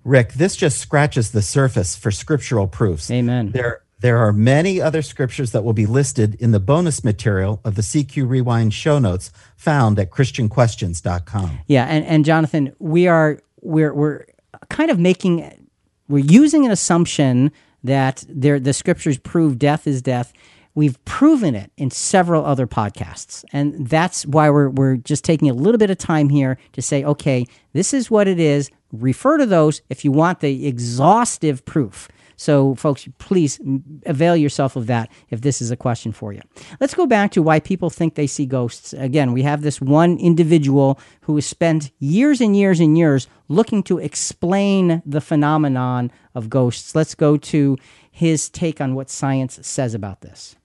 Rick, 0.05 0.35
this 0.35 0.57
just 0.57 0.79
scratches 0.79 1.31
the 1.31 1.43
surface 1.43 1.95
for 1.97 2.11
scriptural 2.11 2.67
proofs. 2.67 3.11
Amen. 3.11 3.53
There, 3.53 3.83
there 4.01 4.19
are 4.19 4.33
many 4.33 4.81
other 4.81 5.01
scriptures 5.01 5.53
that 5.53 5.63
will 5.63 5.73
be 5.73 5.87
listed 5.87 6.35
in 6.37 6.51
the 6.51 6.59
bonus 6.59 7.05
material 7.05 7.61
of 7.65 7.77
the 7.77 7.83
CQ 7.83 8.29
Rewind 8.29 8.75
show 8.75 8.99
notes 8.99 9.31
found 9.57 9.99
at 9.99 10.11
christianquestions.com. 10.11 11.61
Yeah, 11.69 11.85
and, 11.85 12.05
and 12.05 12.25
Jonathan, 12.25 12.75
we 12.81 13.07
are 13.07 13.39
we're 13.61 13.95
we're 13.95 14.27
kind 14.69 14.91
of 14.91 14.99
making 14.99 15.69
we're 16.09 16.25
using 16.25 16.67
an 16.67 16.73
assumption 16.73 17.53
that 17.85 18.25
there 18.29 18.59
the 18.59 18.73
scriptures 18.73 19.19
prove 19.19 19.59
death 19.59 19.87
is 19.87 20.03
death. 20.03 20.33
We've 20.75 21.03
proven 21.05 21.55
it 21.55 21.71
in 21.77 21.91
several 21.91 22.45
other 22.45 22.67
podcasts. 22.67 23.45
And 23.53 23.87
that's 23.87 24.25
why 24.25 24.49
we're, 24.49 24.71
we're 24.71 24.97
just 24.97 25.23
taking 25.23 25.51
a 25.51 25.53
little 25.53 25.77
bit 25.77 25.91
of 25.91 25.99
time 25.99 26.31
here 26.31 26.57
to 26.73 26.81
say, 26.81 27.05
okay, 27.05 27.45
this 27.75 27.93
is 27.93 28.11
what 28.11 28.27
it 28.27 28.41
is. 28.41 28.71
Refer 28.93 29.39
to 29.39 29.47
those 29.47 29.83
if 29.89 30.05
you 30.05 30.13
want 30.13 30.41
the 30.41 30.67
exhaustive 30.67 31.65
proof. 31.65 32.09
So, 32.37 32.75
folks, 32.75 33.09
please 33.19 33.61
avail 34.05 34.37
yourself 34.37 34.75
of 34.75 34.87
that 34.89 35.11
if 35.31 35.43
this 35.43 35.63
is 35.63 35.71
a 35.71 35.77
question 35.77 36.13
for 36.13 36.33
you. 36.33 36.41
Let's 36.81 36.95
go 36.95 37.07
back 37.07 37.31
to 37.33 37.43
why 37.43 37.61
people 37.61 37.89
think 37.89 38.15
they 38.15 38.27
see 38.27 38.47
ghosts. 38.47 38.93
Again, 38.95 39.33
we 39.33 39.43
have 39.43 39.63
this 39.63 39.81
one 39.81 40.19
individual 40.19 40.99
who 41.23 41.37
has 41.37 41.47
spent 41.47 41.93
years 42.01 42.41
and 42.41 42.57
years 42.57 42.81
and 42.81 42.99
years 42.99 43.29
looking 43.49 43.83
to 43.85 43.99
explain 43.99 45.03
the 45.07 45.21
phenomenon 45.21 46.11
of 46.35 46.51
ghosts. 46.51 46.95
Let's 46.95 47.15
go 47.15 47.37
to 47.37 47.77
his 48.11 48.49
take 48.49 48.81
on 48.81 48.95
what 48.95 49.09
science 49.09 49.59
says 49.63 49.95
about 49.95 50.23
this. 50.23 50.57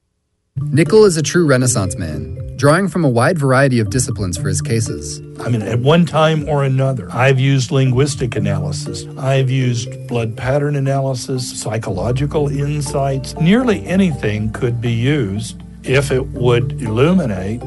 Nickell 0.63 1.05
is 1.05 1.17
a 1.17 1.21
true 1.21 1.45
Renaissance 1.45 1.97
man, 1.97 2.35
drawing 2.57 2.87
from 2.87 3.05
a 3.05 3.09
wide 3.09 3.37
variety 3.37 3.79
of 3.79 3.89
disciplines 3.89 4.37
for 4.37 4.47
his 4.47 4.61
cases. 4.61 5.21
I 5.39 5.49
mean, 5.49 5.61
at 5.61 5.79
one 5.79 6.05
time 6.05 6.49
or 6.49 6.63
another, 6.63 7.07
I've 7.11 7.39
used 7.39 7.71
linguistic 7.71 8.35
analysis, 8.35 9.05
I've 9.17 9.49
used 9.49 10.07
blood 10.07 10.35
pattern 10.35 10.75
analysis, 10.75 11.61
psychological 11.61 12.49
insights. 12.49 13.35
Nearly 13.35 13.85
anything 13.85 14.51
could 14.51 14.81
be 14.81 14.91
used 14.91 15.61
if 15.83 16.11
it 16.11 16.25
would 16.29 16.81
illuminate 16.81 17.61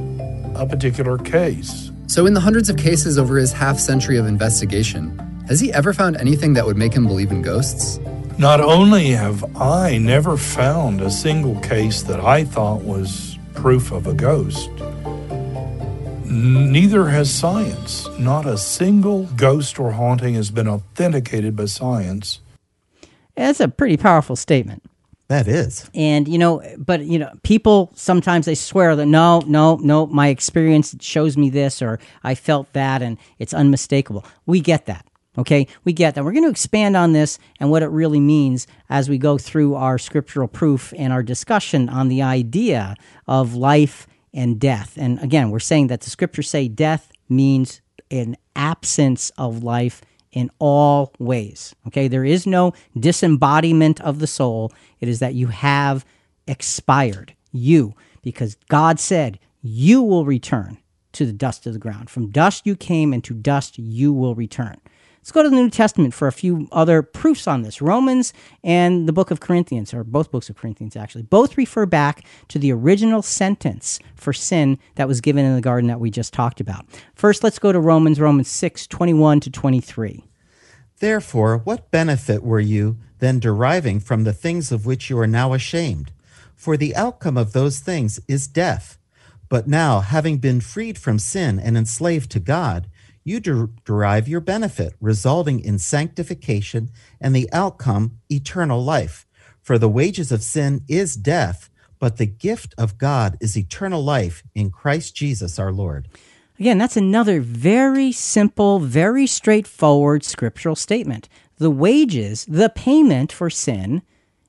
a 0.56 0.66
particular 0.68 1.16
case. 1.16 1.90
So, 2.06 2.26
in 2.26 2.34
the 2.34 2.40
hundreds 2.40 2.68
of 2.68 2.76
cases 2.76 3.18
over 3.18 3.36
his 3.36 3.52
half 3.52 3.78
century 3.78 4.18
of 4.18 4.26
investigation, 4.26 5.16
has 5.46 5.60
he 5.60 5.72
ever 5.72 5.94
found 5.94 6.16
anything 6.16 6.54
that 6.54 6.66
would 6.66 6.76
make 6.76 6.92
him 6.92 7.06
believe 7.06 7.30
in 7.30 7.40
ghosts? 7.40 7.98
Not 8.40 8.62
only 8.62 9.10
have 9.10 9.54
I 9.54 9.98
never 9.98 10.38
found 10.38 11.02
a 11.02 11.10
single 11.10 11.60
case 11.60 12.00
that 12.04 12.20
I 12.20 12.44
thought 12.44 12.80
was 12.80 13.36
proof 13.52 13.92
of 13.92 14.06
a 14.06 14.14
ghost, 14.14 14.70
neither 16.24 17.06
has 17.08 17.30
science. 17.30 18.08
Not 18.18 18.46
a 18.46 18.56
single 18.56 19.24
ghost 19.36 19.78
or 19.78 19.92
haunting 19.92 20.36
has 20.36 20.50
been 20.50 20.66
authenticated 20.68 21.54
by 21.54 21.66
science. 21.66 22.40
That's 23.36 23.60
a 23.60 23.68
pretty 23.68 23.98
powerful 23.98 24.36
statement. 24.36 24.84
That 25.28 25.46
is. 25.46 25.90
And, 25.94 26.26
you 26.26 26.38
know, 26.38 26.62
but, 26.78 27.02
you 27.02 27.18
know, 27.18 27.30
people 27.42 27.92
sometimes 27.94 28.46
they 28.46 28.54
swear 28.54 28.96
that 28.96 29.04
no, 29.04 29.40
no, 29.40 29.76
no, 29.76 30.06
my 30.06 30.28
experience 30.28 30.96
shows 31.02 31.36
me 31.36 31.50
this 31.50 31.82
or 31.82 32.00
I 32.24 32.34
felt 32.34 32.72
that 32.72 33.02
and 33.02 33.18
it's 33.38 33.52
unmistakable. 33.52 34.24
We 34.46 34.60
get 34.60 34.86
that. 34.86 35.04
Okay, 35.38 35.68
we 35.84 35.92
get 35.92 36.14
that. 36.14 36.24
We're 36.24 36.32
going 36.32 36.44
to 36.44 36.50
expand 36.50 36.96
on 36.96 37.12
this 37.12 37.38
and 37.60 37.70
what 37.70 37.82
it 37.82 37.88
really 37.88 38.18
means 38.18 38.66
as 38.88 39.08
we 39.08 39.16
go 39.16 39.38
through 39.38 39.76
our 39.76 39.96
scriptural 39.96 40.48
proof 40.48 40.92
and 40.96 41.12
our 41.12 41.22
discussion 41.22 41.88
on 41.88 42.08
the 42.08 42.22
idea 42.22 42.96
of 43.28 43.54
life 43.54 44.08
and 44.34 44.58
death. 44.58 44.94
And 44.96 45.20
again, 45.20 45.50
we're 45.50 45.60
saying 45.60 45.86
that 45.86 46.00
the 46.00 46.10
scriptures 46.10 46.50
say 46.50 46.66
death 46.66 47.12
means 47.28 47.80
an 48.10 48.36
absence 48.56 49.30
of 49.38 49.62
life 49.62 50.02
in 50.32 50.50
all 50.58 51.12
ways. 51.18 51.74
Okay, 51.86 52.08
there 52.08 52.24
is 52.24 52.46
no 52.46 52.72
disembodiment 52.98 54.00
of 54.00 54.18
the 54.18 54.26
soul, 54.26 54.72
it 55.00 55.08
is 55.08 55.20
that 55.20 55.34
you 55.34 55.48
have 55.48 56.04
expired. 56.46 57.34
You, 57.52 57.94
because 58.22 58.56
God 58.68 59.00
said, 59.00 59.38
you 59.62 60.02
will 60.02 60.24
return 60.24 60.78
to 61.12 61.26
the 61.26 61.32
dust 61.32 61.66
of 61.66 61.72
the 61.72 61.78
ground. 61.78 62.10
From 62.10 62.30
dust 62.30 62.66
you 62.66 62.76
came, 62.76 63.12
and 63.12 63.22
to 63.24 63.34
dust 63.34 63.78
you 63.78 64.12
will 64.12 64.34
return. 64.34 64.76
Let's 65.20 65.32
go 65.32 65.42
to 65.42 65.50
the 65.50 65.56
New 65.56 65.68
Testament 65.68 66.14
for 66.14 66.28
a 66.28 66.32
few 66.32 66.66
other 66.72 67.02
proofs 67.02 67.46
on 67.46 67.60
this. 67.60 67.82
Romans 67.82 68.32
and 68.64 69.06
the 69.06 69.12
book 69.12 69.30
of 69.30 69.38
Corinthians, 69.38 69.92
or 69.92 70.02
both 70.02 70.30
books 70.30 70.48
of 70.48 70.56
Corinthians 70.56 70.96
actually, 70.96 71.24
both 71.24 71.58
refer 71.58 71.84
back 71.84 72.24
to 72.48 72.58
the 72.58 72.72
original 72.72 73.20
sentence 73.20 74.00
for 74.14 74.32
sin 74.32 74.78
that 74.94 75.06
was 75.06 75.20
given 75.20 75.44
in 75.44 75.54
the 75.54 75.60
garden 75.60 75.88
that 75.88 76.00
we 76.00 76.10
just 76.10 76.32
talked 76.32 76.58
about. 76.58 76.86
First, 77.14 77.44
let's 77.44 77.58
go 77.58 77.70
to 77.70 77.78
Romans, 77.78 78.18
Romans 78.18 78.48
6, 78.48 78.86
21 78.86 79.40
to 79.40 79.50
23. 79.50 80.24
Therefore, 81.00 81.58
what 81.58 81.90
benefit 81.90 82.42
were 82.42 82.58
you 82.58 82.96
then 83.18 83.38
deriving 83.38 84.00
from 84.00 84.24
the 84.24 84.32
things 84.32 84.72
of 84.72 84.86
which 84.86 85.10
you 85.10 85.18
are 85.18 85.26
now 85.26 85.52
ashamed? 85.52 86.12
For 86.54 86.78
the 86.78 86.96
outcome 86.96 87.36
of 87.36 87.52
those 87.52 87.80
things 87.80 88.20
is 88.26 88.48
death. 88.48 88.96
But 89.50 89.68
now, 89.68 90.00
having 90.00 90.38
been 90.38 90.60
freed 90.60 90.96
from 90.96 91.18
sin 91.18 91.58
and 91.58 91.76
enslaved 91.76 92.30
to 92.30 92.40
God, 92.40 92.86
you 93.24 93.40
der- 93.40 93.70
derive 93.84 94.28
your 94.28 94.40
benefit, 94.40 94.94
resulting 95.00 95.60
in 95.60 95.78
sanctification 95.78 96.90
and 97.20 97.34
the 97.34 97.48
outcome, 97.52 98.18
eternal 98.30 98.82
life. 98.82 99.26
For 99.62 99.78
the 99.78 99.88
wages 99.88 100.32
of 100.32 100.42
sin 100.42 100.82
is 100.88 101.16
death, 101.16 101.70
but 101.98 102.16
the 102.16 102.26
gift 102.26 102.74
of 102.78 102.98
God 102.98 103.36
is 103.40 103.56
eternal 103.56 104.02
life 104.02 104.42
in 104.54 104.70
Christ 104.70 105.14
Jesus 105.14 105.58
our 105.58 105.72
Lord. 105.72 106.08
Again, 106.58 106.78
that's 106.78 106.96
another 106.96 107.40
very 107.40 108.12
simple, 108.12 108.80
very 108.80 109.26
straightforward 109.26 110.24
scriptural 110.24 110.76
statement. 110.76 111.28
The 111.56 111.70
wages, 111.70 112.44
the 112.46 112.68
payment 112.68 113.32
for 113.32 113.48
sin, 113.48 114.02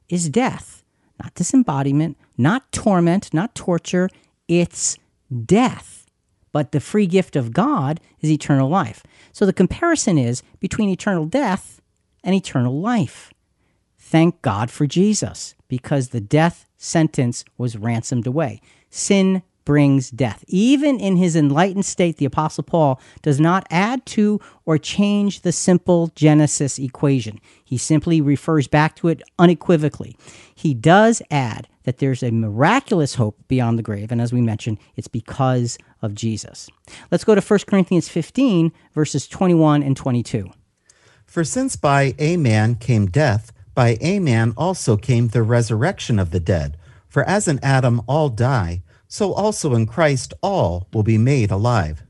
is 0.09 0.29
death. 0.29 0.83
Not 1.21 1.35
disembodiment, 1.35 2.17
not 2.37 2.71
torment, 2.71 3.33
not 3.33 3.53
torture. 3.55 4.09
It's 4.47 4.97
death. 5.45 6.00
But 6.51 6.71
the 6.71 6.79
free 6.79 7.07
gift 7.07 7.35
of 7.35 7.53
God 7.53 7.99
is 8.19 8.29
eternal 8.29 8.69
life. 8.69 9.03
So 9.31 9.45
the 9.45 9.53
comparison 9.53 10.17
is 10.17 10.43
between 10.59 10.89
eternal 10.89 11.25
death 11.25 11.81
and 12.23 12.35
eternal 12.35 12.79
life. 12.79 13.31
Thank 13.97 14.41
God 14.41 14.69
for 14.69 14.85
Jesus, 14.85 15.55
because 15.67 16.09
the 16.09 16.19
death 16.19 16.65
sentence 16.77 17.45
was 17.57 17.77
ransomed 17.77 18.27
away. 18.27 18.59
Sin 18.89 19.43
brings 19.65 20.09
death. 20.09 20.43
Even 20.47 20.99
in 20.99 21.17
his 21.17 21.35
enlightened 21.35 21.85
state, 21.85 22.17
the 22.17 22.25
Apostle 22.25 22.63
Paul 22.63 22.99
does 23.21 23.39
not 23.39 23.65
add 23.69 24.05
to 24.07 24.39
or 24.65 24.77
change 24.77 25.41
the 25.41 25.51
simple 25.51 26.07
Genesis 26.15 26.79
equation. 26.79 27.39
He 27.63 27.77
simply 27.77 28.21
refers 28.21 28.67
back 28.67 28.95
to 28.97 29.07
it 29.07 29.21
unequivocally. 29.39 30.15
He 30.53 30.73
does 30.73 31.21
add 31.31 31.67
that 31.83 31.97
there's 31.97 32.23
a 32.23 32.31
miraculous 32.31 33.15
hope 33.15 33.37
beyond 33.47 33.77
the 33.77 33.83
grave, 33.83 34.11
and 34.11 34.21
as 34.21 34.31
we 34.31 34.41
mentioned, 34.41 34.77
it's 34.95 35.07
because 35.07 35.77
of 36.01 36.13
Jesus. 36.13 36.69
Let's 37.09 37.23
go 37.23 37.35
to 37.35 37.41
1 37.41 37.59
Corinthians 37.67 38.09
15, 38.09 38.71
verses 38.93 39.27
21 39.27 39.83
and 39.83 39.97
22. 39.97 40.51
For 41.25 41.43
since 41.43 41.75
by 41.75 42.13
a 42.19 42.37
man 42.37 42.75
came 42.75 43.05
death, 43.07 43.51
by 43.73 43.97
a 44.01 44.19
man 44.19 44.53
also 44.57 44.97
came 44.97 45.29
the 45.29 45.43
resurrection 45.43 46.19
of 46.19 46.31
the 46.31 46.39
dead. 46.39 46.77
For 47.07 47.23
as 47.23 47.47
in 47.47 47.59
Adam 47.63 48.01
all 48.07 48.29
die, 48.29 48.83
so 49.11 49.33
also 49.33 49.75
in 49.75 49.85
Christ 49.85 50.33
all 50.41 50.87
will 50.93 51.03
be 51.03 51.17
made 51.17 51.51
alive. 51.51 52.03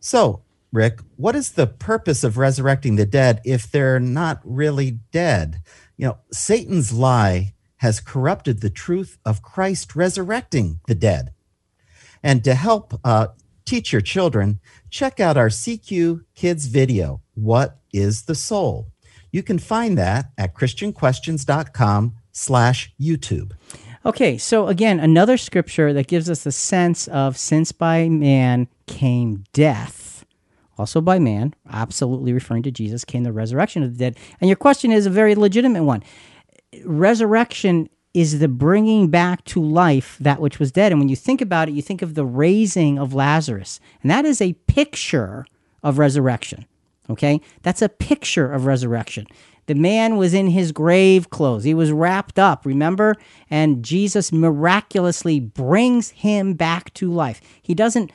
So, 0.00 0.44
Rick, 0.72 1.00
what 1.16 1.36
is 1.36 1.52
the 1.52 1.66
purpose 1.66 2.24
of 2.24 2.38
resurrecting 2.38 2.96
the 2.96 3.04
dead 3.04 3.42
if 3.44 3.70
they're 3.70 4.00
not 4.00 4.40
really 4.42 4.92
dead? 5.12 5.60
You 5.98 6.06
know, 6.06 6.18
Satan's 6.32 6.90
lie 6.90 7.52
has 7.76 8.00
corrupted 8.00 8.62
the 8.62 8.70
truth 8.70 9.18
of 9.26 9.42
Christ 9.42 9.94
resurrecting 9.94 10.80
the 10.86 10.94
dead. 10.94 11.34
And 12.22 12.42
to 12.44 12.54
help 12.54 12.98
uh, 13.04 13.26
teach 13.66 13.92
your 13.92 14.00
children, 14.00 14.58
check 14.88 15.20
out 15.20 15.36
our 15.36 15.50
CQ 15.50 16.24
Kids 16.34 16.64
video, 16.64 17.20
What 17.34 17.78
is 17.92 18.22
the 18.22 18.34
Soul? 18.34 18.88
You 19.30 19.42
can 19.42 19.58
find 19.58 19.98
that 19.98 20.30
at 20.38 20.54
christianquestions.com 20.54 22.14
slash 22.32 22.94
YouTube. 22.98 23.52
Okay, 24.06 24.38
so 24.38 24.68
again, 24.68 25.00
another 25.00 25.36
scripture 25.36 25.92
that 25.92 26.06
gives 26.06 26.30
us 26.30 26.46
a 26.46 26.52
sense 26.52 27.08
of 27.08 27.36
since 27.36 27.72
by 27.72 28.08
man 28.08 28.68
came 28.86 29.44
death, 29.52 30.24
also 30.76 31.00
by 31.00 31.18
man, 31.18 31.54
absolutely 31.70 32.32
referring 32.32 32.62
to 32.62 32.70
Jesus, 32.70 33.04
came 33.04 33.24
the 33.24 33.32
resurrection 33.32 33.82
of 33.82 33.92
the 33.92 33.98
dead. 33.98 34.16
And 34.40 34.48
your 34.48 34.56
question 34.56 34.92
is 34.92 35.04
a 35.04 35.10
very 35.10 35.34
legitimate 35.34 35.82
one. 35.82 36.02
Resurrection 36.84 37.88
is 38.14 38.38
the 38.38 38.48
bringing 38.48 39.08
back 39.08 39.44
to 39.44 39.62
life 39.62 40.16
that 40.20 40.40
which 40.40 40.58
was 40.58 40.72
dead. 40.72 40.92
And 40.92 41.00
when 41.00 41.08
you 41.08 41.16
think 41.16 41.40
about 41.40 41.68
it, 41.68 41.74
you 41.74 41.82
think 41.82 42.00
of 42.00 42.14
the 42.14 42.24
raising 42.24 42.98
of 42.98 43.14
Lazarus, 43.14 43.80
and 44.02 44.10
that 44.10 44.24
is 44.24 44.40
a 44.40 44.54
picture 44.66 45.44
of 45.82 45.98
resurrection. 45.98 46.66
Okay? 47.10 47.40
That's 47.62 47.82
a 47.82 47.88
picture 47.88 48.52
of 48.52 48.66
resurrection. 48.66 49.26
The 49.66 49.74
man 49.74 50.16
was 50.16 50.32
in 50.32 50.48
his 50.48 50.72
grave 50.72 51.28
clothes. 51.28 51.64
He 51.64 51.74
was 51.74 51.92
wrapped 51.92 52.38
up, 52.38 52.64
remember? 52.64 53.16
And 53.50 53.84
Jesus 53.84 54.32
miraculously 54.32 55.40
brings 55.40 56.10
him 56.10 56.54
back 56.54 56.92
to 56.94 57.10
life. 57.10 57.40
He 57.62 57.74
doesn't 57.74 58.10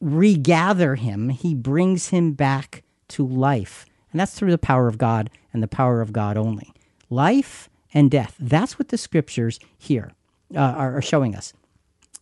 regather 0.00 0.94
him, 0.96 1.30
he 1.30 1.54
brings 1.54 2.08
him 2.08 2.32
back 2.32 2.82
to 3.08 3.26
life. 3.26 3.86
And 4.12 4.20
that's 4.20 4.34
through 4.34 4.52
the 4.52 4.58
power 4.58 4.86
of 4.86 4.98
God 4.98 5.30
and 5.52 5.62
the 5.62 5.68
power 5.68 6.00
of 6.00 6.12
God 6.12 6.36
only. 6.36 6.72
Life 7.10 7.68
and 7.92 8.10
death. 8.10 8.36
That's 8.38 8.78
what 8.78 8.88
the 8.88 8.98
scriptures 8.98 9.58
here 9.76 10.12
uh, 10.54 10.58
are, 10.58 10.98
are 10.98 11.02
showing 11.02 11.34
us. 11.34 11.52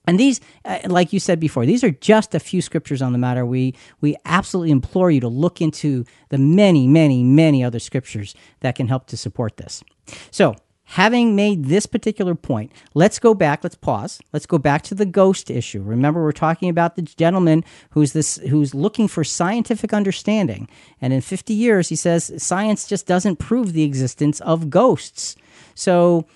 And 0.06 0.18
these, 0.18 0.40
uh, 0.64 0.80
like 0.86 1.12
you 1.12 1.20
said 1.20 1.38
before, 1.38 1.64
these 1.64 1.84
are 1.84 1.90
just 1.90 2.34
a 2.34 2.40
few 2.40 2.60
scriptures 2.60 3.02
on 3.02 3.12
the 3.12 3.18
matter. 3.18 3.46
We 3.46 3.74
we 4.00 4.16
absolutely 4.24 4.72
implore 4.72 5.10
you 5.10 5.20
to 5.20 5.28
look 5.28 5.60
into 5.60 6.04
the 6.30 6.38
many, 6.38 6.86
many, 6.86 7.22
many 7.22 7.62
other 7.62 7.78
scriptures 7.78 8.34
that 8.60 8.74
can 8.74 8.88
help 8.88 9.06
to 9.08 9.16
support 9.16 9.58
this. 9.58 9.84
So, 10.30 10.56
having 10.84 11.36
made 11.36 11.66
this 11.66 11.86
particular 11.86 12.34
point, 12.34 12.72
let's 12.94 13.20
go 13.20 13.32
back. 13.32 13.62
Let's 13.62 13.76
pause. 13.76 14.20
Let's 14.32 14.46
go 14.46 14.58
back 14.58 14.82
to 14.82 14.94
the 14.94 15.06
ghost 15.06 15.50
issue. 15.50 15.82
Remember, 15.82 16.22
we're 16.22 16.32
talking 16.32 16.68
about 16.68 16.96
the 16.96 17.02
gentleman 17.02 17.64
who's 17.90 18.12
this 18.12 18.38
who's 18.48 18.74
looking 18.74 19.06
for 19.06 19.22
scientific 19.22 19.92
understanding, 19.92 20.68
and 21.00 21.12
in 21.12 21.20
50 21.20 21.54
years, 21.54 21.88
he 21.90 21.96
says 21.96 22.32
science 22.42 22.88
just 22.88 23.06
doesn't 23.06 23.36
prove 23.36 23.72
the 23.72 23.84
existence 23.84 24.40
of 24.40 24.68
ghosts. 24.68 25.36
So 25.74 26.26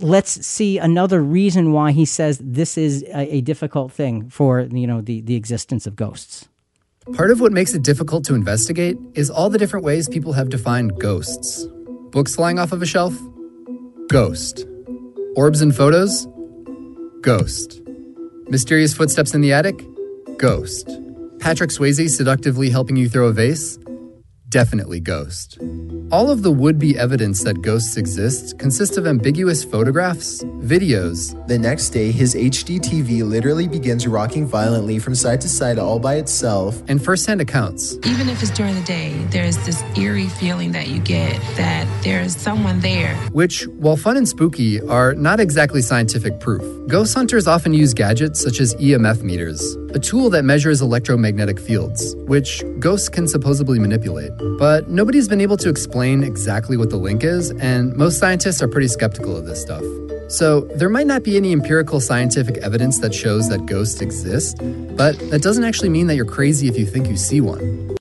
let's 0.00 0.46
see 0.46 0.78
another 0.78 1.22
reason 1.22 1.72
why 1.72 1.92
he 1.92 2.04
says 2.04 2.38
this 2.42 2.78
is 2.78 3.02
a, 3.14 3.36
a, 3.36 3.40
difficult 3.40 3.92
thing 3.92 4.28
for 4.30 4.60
you 4.60 4.86
know 4.86 5.00
the, 5.00 5.20
the 5.22 5.34
existence 5.34 5.86
of 5.86 5.96
ghosts. 5.96 6.48
Part 7.14 7.30
of 7.30 7.40
what 7.40 7.52
makes 7.52 7.74
it 7.74 7.82
difficult 7.82 8.24
to 8.24 8.34
investigate 8.34 8.98
is 9.14 9.30
all 9.30 9.48
the 9.48 9.58
different 9.58 9.84
ways 9.84 10.08
people 10.08 10.34
have 10.34 10.50
defined 10.50 10.98
ghosts. 11.00 11.66
Books 12.10 12.34
flying 12.34 12.58
off 12.58 12.72
of 12.72 12.82
a 12.82 12.86
shelf? 12.86 13.14
Ghost. 14.08 14.66
Orbs 15.36 15.62
and 15.62 15.74
photos? 15.74 16.26
Ghost. 17.22 17.80
Mysterious 18.48 18.94
footsteps 18.94 19.34
in 19.34 19.40
the 19.40 19.52
attic? 19.52 19.82
Ghost. 20.36 20.88
Patrick 21.38 21.70
Swayze 21.70 22.10
seductively 22.10 22.68
helping 22.68 22.96
you 22.96 23.08
throw 23.08 23.28
a 23.28 23.32
vase? 23.32 23.78
Definitely 24.48 25.00
ghost. 25.00 25.58
All 26.10 26.30
of 26.30 26.42
the 26.42 26.50
would 26.50 26.78
be 26.78 26.98
evidence 26.98 27.44
that 27.44 27.60
ghosts 27.60 27.98
exist 27.98 28.58
consists 28.58 28.96
of 28.96 29.06
ambiguous 29.06 29.62
photographs, 29.62 30.42
videos. 30.64 31.46
The 31.48 31.58
next 31.58 31.90
day, 31.90 32.10
his 32.10 32.34
HD 32.34 32.80
TV 32.80 33.22
literally 33.22 33.68
begins 33.68 34.06
rocking 34.06 34.46
violently 34.46 34.98
from 34.98 35.14
side 35.14 35.42
to 35.42 35.50
side 35.50 35.78
all 35.78 35.98
by 35.98 36.14
itself, 36.14 36.82
and 36.88 37.02
firsthand 37.04 37.42
accounts. 37.42 37.98
Even 38.06 38.30
if 38.30 38.40
it's 38.42 38.50
during 38.52 38.74
the 38.74 38.80
day, 38.84 39.12
there's 39.30 39.58
this 39.66 39.82
eerie 39.98 40.28
feeling 40.28 40.72
that 40.72 40.88
you 40.88 40.98
get 40.98 41.38
that 41.58 41.86
there's 42.02 42.34
someone 42.34 42.80
there. 42.80 43.14
Which, 43.32 43.66
while 43.66 43.98
fun 43.98 44.16
and 44.16 44.26
spooky, 44.26 44.80
are 44.80 45.12
not 45.12 45.40
exactly 45.40 45.82
scientific 45.82 46.40
proof. 46.40 46.62
Ghost 46.88 47.14
hunters 47.14 47.46
often 47.46 47.74
use 47.74 47.92
gadgets 47.92 48.40
such 48.40 48.60
as 48.60 48.74
EMF 48.76 49.22
meters, 49.22 49.76
a 49.92 49.98
tool 49.98 50.30
that 50.30 50.46
measures 50.46 50.80
electromagnetic 50.80 51.60
fields, 51.60 52.16
which 52.20 52.64
ghosts 52.78 53.10
can 53.10 53.28
supposedly 53.28 53.78
manipulate. 53.78 54.30
But 54.58 54.88
nobody's 54.88 55.28
been 55.28 55.40
able 55.40 55.56
to 55.58 55.68
explain 55.68 55.88
explain 55.88 56.22
exactly 56.22 56.76
what 56.76 56.90
the 56.90 56.96
link 56.96 57.24
is, 57.24 57.50
and 57.50 57.96
most 57.96 58.18
scientists 58.18 58.62
are 58.62 58.68
pretty 58.68 58.88
skeptical 58.88 59.36
of 59.36 59.46
this 59.46 59.60
stuff. 59.60 59.82
So, 60.28 60.60
there 60.76 60.88
might 60.88 61.06
not 61.06 61.22
be 61.24 61.36
any 61.36 61.52
empirical 61.52 62.00
scientific 62.00 62.58
evidence 62.58 62.98
that 63.00 63.14
shows 63.14 63.48
that 63.48 63.66
ghosts 63.66 64.00
exist, 64.00 64.58
but 64.96 65.18
that 65.30 65.42
doesn't 65.42 65.64
actually 65.64 65.88
mean 65.88 66.06
that 66.06 66.14
you're 66.14 66.24
crazy 66.24 66.68
if 66.68 66.78
you 66.78 66.86
think 66.86 67.08
you 67.08 67.16
see 67.16 67.40
one. 67.40 67.96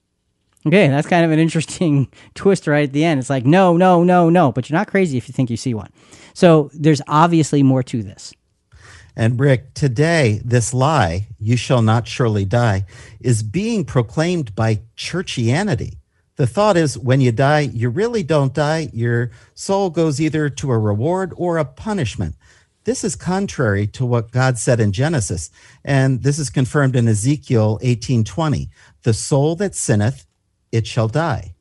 Okay, 0.65 0.89
that's 0.89 1.07
kind 1.07 1.23
of 1.23 1.31
an 1.31 1.39
interesting 1.39 2.07
twist 2.35 2.67
right 2.67 2.83
at 2.83 2.93
the 2.93 3.05
end. 3.05 3.19
It's 3.19 3.29
like, 3.29 3.45
no, 3.45 3.77
no, 3.77 4.03
no, 4.03 4.29
no, 4.29 4.51
but 4.51 4.69
you're 4.69 4.77
not 4.77 4.87
crazy 4.87 5.17
if 5.17 5.29
you 5.29 5.33
think 5.33 5.49
you 5.49 5.57
see 5.57 5.73
one. 5.73 5.89
So, 6.33 6.69
there's 6.73 7.01
obviously 7.07 7.63
more 7.63 7.83
to 7.83 8.03
this. 8.03 8.33
And 9.15 9.39
Rick, 9.39 9.73
today, 9.73 10.41
this 10.45 10.73
lie, 10.73 11.27
you 11.39 11.57
shall 11.57 11.81
not 11.81 12.07
surely 12.07 12.45
die, 12.45 12.85
is 13.19 13.41
being 13.41 13.85
proclaimed 13.85 14.53
by 14.55 14.81
churchianity 14.95 15.95
the 16.37 16.47
thought 16.47 16.77
is 16.77 16.97
when 16.97 17.19
you 17.19 17.31
die, 17.31 17.61
you 17.61 17.89
really 17.89 18.23
don't 18.23 18.53
die. 18.53 18.89
Your 18.93 19.31
soul 19.53 19.89
goes 19.89 20.21
either 20.21 20.49
to 20.49 20.71
a 20.71 20.77
reward 20.77 21.33
or 21.35 21.57
a 21.57 21.65
punishment. 21.65 22.35
This 22.85 23.03
is 23.03 23.15
contrary 23.15 23.85
to 23.87 24.05
what 24.05 24.31
God 24.31 24.57
said 24.57 24.79
in 24.79 24.93
Genesis, 24.93 25.49
and 25.83 26.23
this 26.23 26.39
is 26.39 26.49
confirmed 26.49 26.95
in 26.95 27.07
Ezekiel 27.07 27.79
18:20. 27.83 28.69
The 29.03 29.13
soul 29.13 29.55
that 29.57 29.75
sinneth, 29.75 30.25
it 30.71 30.87
shall 30.87 31.09
die. 31.09 31.55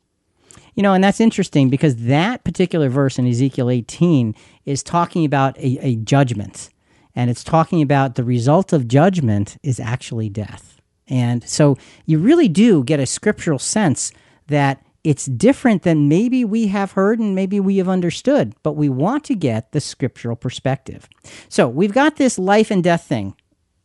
You 0.75 0.83
know, 0.83 0.93
and 0.93 1.03
that's 1.03 1.21
interesting 1.21 1.71
because 1.71 1.97
that 2.05 2.45
particular 2.45 2.91
verse 2.91 3.19
in 3.19 3.27
Ezekiel 3.27 3.71
18 3.71 4.35
is 4.67 4.83
talking 4.83 5.25
about 5.25 5.57
a, 5.59 5.79
a 5.81 5.97
judgment. 5.97 6.69
And 7.15 7.31
it's 7.31 7.43
talking 7.43 7.81
about 7.81 8.15
the 8.15 8.25
result 8.25 8.75
of 8.75 8.87
judgment 8.87 9.57
is 9.63 9.81
actually 9.81 10.29
death. 10.29 10.83
And 11.09 11.43
so 11.49 11.79
you 12.05 12.19
really 12.19 12.49
do 12.49 12.85
get 12.85 13.01
a 13.01 13.07
scriptural 13.07 13.59
sense 13.59 14.13
that 14.49 14.83
it's 15.05 15.27
different 15.27 15.83
than 15.83 16.09
maybe 16.09 16.45
we 16.45 16.67
have 16.67 16.93
heard 16.93 17.21
and 17.21 17.35
maybe 17.35 17.61
we 17.61 17.77
have 17.77 17.89
understood, 17.89 18.55
but 18.65 18.73
we 18.73 18.89
want 18.89 19.23
to 19.25 19.37
get 19.37 19.71
the 19.71 19.81
scriptural 19.81 20.35
perspective. 20.35 21.09
So 21.49 21.69
we've 21.69 21.93
got 21.93 22.17
this 22.17 22.41
life 22.41 22.73
and 22.73 22.83
death 22.83 23.05
thing, 23.05 23.37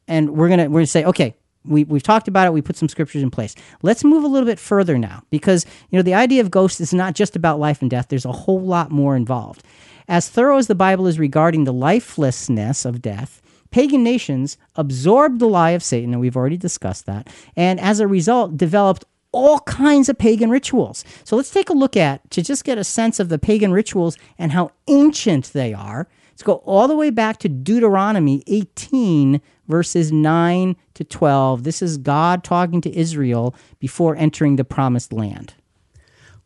and 0.08 0.32
we're 0.32 0.50
gonna 0.50 0.68
we're 0.68 0.80
gonna 0.80 0.88
say, 0.88 1.06
okay, 1.06 1.36
we, 1.64 1.84
we've 1.84 2.02
talked 2.02 2.28
about 2.28 2.48
it 2.48 2.54
we 2.54 2.62
put 2.64 2.76
some 2.76 2.90
scriptures 2.90 3.22
in 3.22 3.30
place. 3.30 3.54
Let's 3.84 4.04
move 4.04 4.24
a 4.24 4.28
little 4.28 4.48
bit 4.48 4.58
further 4.58 4.98
now 4.98 5.22
because 5.30 5.64
you 5.92 5.98
know 6.00 6.04
the 6.04 6.16
idea 6.16 6.42
of 6.42 6.50
ghosts 6.50 6.82
is 6.82 6.92
not 6.92 7.14
just 7.14 7.36
about 7.36 7.60
life 7.60 7.82
and 7.82 7.92
death. 7.92 8.08
There's 8.10 8.26
a 8.26 8.32
whole 8.32 8.62
lot 8.62 8.90
more 8.90 9.16
involved. 9.16 9.64
As 10.08 10.28
thorough 10.28 10.58
as 10.58 10.66
the 10.66 10.76
bible 10.76 11.06
is 11.06 11.20
regarding 11.20 11.66
the 11.66 11.74
lifelessness 11.74 12.84
of 12.84 13.02
death 13.02 13.42
pagan 13.72 14.04
nations 14.04 14.58
absorbed 14.76 15.40
the 15.40 15.48
lie 15.48 15.72
of 15.72 15.82
Satan, 15.82 16.12
and 16.12 16.22
we've 16.22 16.36
already 16.36 16.58
discussed 16.58 17.06
that, 17.08 17.30
and 17.56 17.80
as 17.80 18.00
a 18.00 18.08
result, 18.08 18.58
developed 18.58 19.06
all 19.32 19.60
kinds 19.62 20.10
of 20.10 20.18
pagan 20.18 20.50
rituals. 20.50 21.04
So 21.24 21.36
let's 21.36 21.52
take 21.52 21.70
a 21.70 21.74
look 21.74 21.96
at, 21.96 22.30
to 22.32 22.42
just 22.42 22.64
get 22.64 22.78
a 22.78 22.84
sense 22.84 23.20
of 23.20 23.30
the 23.30 23.40
pagan 23.40 23.72
rituals 23.72 24.18
and 24.38 24.52
how 24.52 24.72
ancient 24.88 25.54
they 25.54 25.74
are. 25.74 26.08
Let's 26.32 26.44
go 26.44 26.56
all 26.66 26.88
the 26.88 26.96
way 26.96 27.10
back 27.12 27.38
to 27.40 27.50
Deuteronomy 27.50 28.44
18, 28.48 29.42
verses 29.68 30.12
9 30.12 30.76
to 30.96 31.04
12. 31.04 31.64
This 31.64 31.82
is 31.82 31.98
God 31.98 32.44
talking 32.44 32.82
to 32.82 32.96
Israel 32.98 33.56
before 33.80 34.16
entering 34.16 34.56
the 34.56 34.64
promised 34.64 35.14
land. 35.14 35.54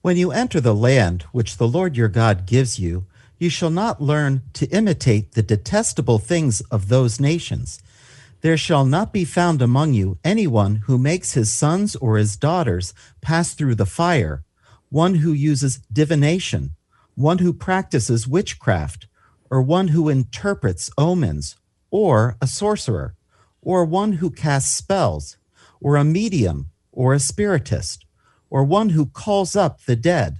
When 0.01 0.17
you 0.17 0.31
enter 0.31 0.61
the 0.61 0.75
land 0.75 1.23
which 1.31 1.57
the 1.57 1.67
Lord 1.67 1.97
your 1.97 2.09
God 2.09 2.45
gives 2.45 2.77
you, 2.77 3.05
you 3.39 3.49
shall 3.49 3.69
not 3.69 4.01
learn 4.01 4.43
to 4.53 4.67
imitate 4.67 5.31
the 5.31 5.41
detestable 5.41 6.19
things 6.19 6.61
of 6.71 6.89
those 6.89 7.19
nations. 7.19 7.81
There 8.45 8.57
shall 8.57 8.85
not 8.85 9.11
be 9.11 9.25
found 9.25 9.59
among 9.59 9.95
you 9.95 10.19
anyone 10.23 10.83
who 10.85 10.99
makes 10.99 11.33
his 11.33 11.51
sons 11.51 11.95
or 11.95 12.17
his 12.17 12.37
daughters 12.37 12.93
pass 13.19 13.55
through 13.55 13.73
the 13.73 13.87
fire, 13.87 14.43
one 14.89 15.15
who 15.15 15.33
uses 15.33 15.79
divination, 15.91 16.75
one 17.15 17.39
who 17.39 17.51
practices 17.51 18.27
witchcraft, 18.27 19.07
or 19.49 19.63
one 19.63 19.87
who 19.87 20.09
interprets 20.09 20.91
omens, 20.95 21.55
or 21.89 22.37
a 22.39 22.45
sorcerer, 22.45 23.15
or 23.63 23.83
one 23.83 24.11
who 24.21 24.29
casts 24.29 24.75
spells, 24.75 25.37
or 25.81 25.95
a 25.95 26.03
medium, 26.03 26.69
or 26.91 27.15
a 27.15 27.19
spiritist, 27.19 28.05
or 28.51 28.63
one 28.63 28.89
who 28.89 29.07
calls 29.07 29.55
up 29.55 29.81
the 29.85 29.95
dead. 29.95 30.37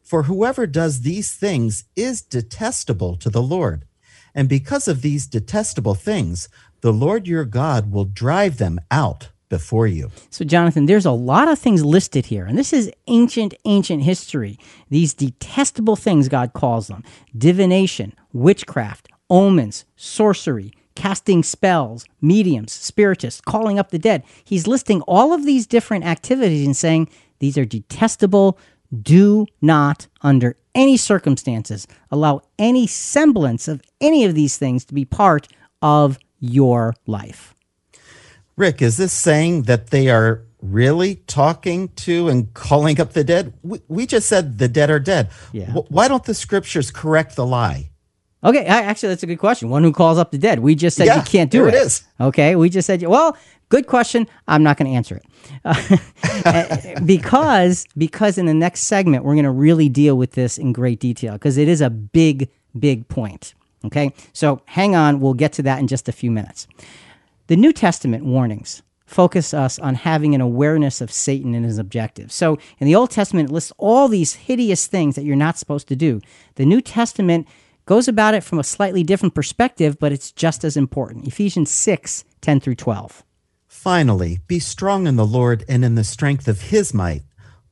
For 0.00 0.22
whoever 0.22 0.64
does 0.68 1.00
these 1.00 1.34
things 1.34 1.86
is 1.96 2.22
detestable 2.22 3.16
to 3.16 3.28
the 3.28 3.42
Lord. 3.42 3.84
And 4.34 4.48
because 4.48 4.86
of 4.86 5.02
these 5.02 5.26
detestable 5.26 5.96
things, 5.96 6.48
the 6.80 6.92
Lord 6.92 7.26
your 7.26 7.44
God 7.44 7.92
will 7.92 8.04
drive 8.04 8.58
them 8.58 8.80
out 8.90 9.28
before 9.48 9.86
you. 9.86 10.10
So, 10.30 10.44
Jonathan, 10.44 10.86
there's 10.86 11.06
a 11.06 11.10
lot 11.10 11.48
of 11.48 11.58
things 11.58 11.84
listed 11.84 12.26
here, 12.26 12.44
and 12.44 12.58
this 12.58 12.72
is 12.72 12.90
ancient, 13.06 13.54
ancient 13.64 14.02
history. 14.02 14.58
These 14.90 15.14
detestable 15.14 15.96
things, 15.96 16.28
God 16.28 16.52
calls 16.52 16.88
them 16.88 17.02
divination, 17.36 18.14
witchcraft, 18.32 19.08
omens, 19.30 19.84
sorcery, 19.96 20.72
casting 20.94 21.42
spells, 21.42 22.04
mediums, 22.20 22.72
spiritists, 22.72 23.40
calling 23.40 23.78
up 23.78 23.90
the 23.90 23.98
dead. 23.98 24.22
He's 24.44 24.66
listing 24.66 25.00
all 25.02 25.32
of 25.32 25.46
these 25.46 25.66
different 25.66 26.04
activities 26.04 26.66
and 26.66 26.76
saying 26.76 27.08
these 27.38 27.56
are 27.56 27.64
detestable. 27.64 28.58
Do 29.02 29.46
not, 29.60 30.08
under 30.22 30.56
any 30.74 30.96
circumstances, 30.96 31.86
allow 32.10 32.42
any 32.58 32.86
semblance 32.86 33.68
of 33.68 33.82
any 34.00 34.24
of 34.24 34.34
these 34.34 34.56
things 34.56 34.84
to 34.86 34.94
be 34.94 35.04
part 35.04 35.46
of 35.82 36.18
your 36.40 36.94
life. 37.06 37.54
Rick, 38.56 38.82
is 38.82 38.96
this 38.96 39.12
saying 39.12 39.62
that 39.62 39.88
they 39.88 40.08
are 40.08 40.42
really 40.60 41.16
talking 41.26 41.88
to 41.90 42.28
and 42.28 42.52
calling 42.54 43.00
up 43.00 43.12
the 43.12 43.22
dead? 43.22 43.52
We, 43.62 43.80
we 43.88 44.06
just 44.06 44.28
said 44.28 44.58
the 44.58 44.66
dead 44.68 44.90
are 44.90 44.98
dead. 44.98 45.30
Yeah. 45.52 45.66
W- 45.66 45.86
why 45.88 46.08
don't 46.08 46.24
the 46.24 46.34
scriptures 46.34 46.90
correct 46.90 47.36
the 47.36 47.46
lie? 47.46 47.90
Okay, 48.44 48.64
actually, 48.64 49.08
that's 49.10 49.22
a 49.24 49.26
good 49.26 49.38
question. 49.38 49.68
One 49.68 49.82
who 49.82 49.92
calls 49.92 50.16
up 50.18 50.30
the 50.30 50.38
dead. 50.38 50.60
We 50.60 50.74
just 50.76 50.96
said 50.96 51.06
Yeah, 51.06 51.16
you 51.16 51.22
can't 51.22 51.50
do 51.50 51.66
it. 51.66 51.74
it 51.74 51.78
is. 51.78 52.04
Okay, 52.20 52.54
we 52.54 52.68
just 52.68 52.86
said, 52.86 53.02
well, 53.02 53.36
good 53.68 53.86
question. 53.88 54.28
I'm 54.46 54.62
not 54.62 54.76
going 54.76 54.90
to 54.90 54.96
answer 54.96 55.16
it 55.16 55.24
Uh, 56.44 57.00
because 57.04 57.84
because 57.96 58.38
in 58.38 58.46
the 58.46 58.54
next 58.54 58.82
segment 58.82 59.24
we're 59.24 59.34
going 59.34 59.44
to 59.44 59.50
really 59.50 59.88
deal 59.88 60.16
with 60.16 60.32
this 60.32 60.56
in 60.56 60.72
great 60.72 61.00
detail 61.00 61.32
because 61.32 61.58
it 61.58 61.66
is 61.68 61.80
a 61.80 61.90
big 61.90 62.48
big 62.78 63.08
point. 63.08 63.54
Okay, 63.84 64.12
so 64.32 64.62
hang 64.66 64.96
on. 64.96 65.20
We'll 65.20 65.34
get 65.34 65.52
to 65.54 65.62
that 65.62 65.78
in 65.78 65.86
just 65.86 66.08
a 66.08 66.12
few 66.12 66.30
minutes. 66.30 66.66
The 67.46 67.56
New 67.56 67.72
Testament 67.72 68.24
warnings 68.24 68.82
focus 69.06 69.54
us 69.54 69.78
on 69.78 69.94
having 69.94 70.34
an 70.34 70.40
awareness 70.40 71.00
of 71.00 71.10
Satan 71.10 71.54
and 71.54 71.64
his 71.64 71.78
objectives. 71.78 72.34
So 72.34 72.58
in 72.78 72.86
the 72.86 72.94
Old 72.94 73.10
Testament, 73.10 73.48
it 73.48 73.52
lists 73.52 73.72
all 73.78 74.06
these 74.06 74.34
hideous 74.34 74.86
things 74.86 75.14
that 75.14 75.24
you're 75.24 75.36
not 75.36 75.56
supposed 75.56 75.88
to 75.88 75.96
do. 75.96 76.20
The 76.56 76.66
New 76.66 76.82
Testament 76.82 77.48
goes 77.86 78.06
about 78.06 78.34
it 78.34 78.44
from 78.44 78.58
a 78.58 78.64
slightly 78.64 79.02
different 79.02 79.34
perspective, 79.34 79.98
but 79.98 80.12
it's 80.12 80.30
just 80.30 80.62
as 80.62 80.76
important. 80.76 81.26
Ephesians 81.26 81.70
6 81.70 82.24
10 82.40 82.60
through 82.60 82.74
12. 82.74 83.24
Finally, 83.66 84.40
be 84.46 84.58
strong 84.58 85.06
in 85.06 85.16
the 85.16 85.26
Lord 85.26 85.64
and 85.68 85.84
in 85.84 85.94
the 85.94 86.04
strength 86.04 86.46
of 86.46 86.62
his 86.62 86.92
might. 86.92 87.22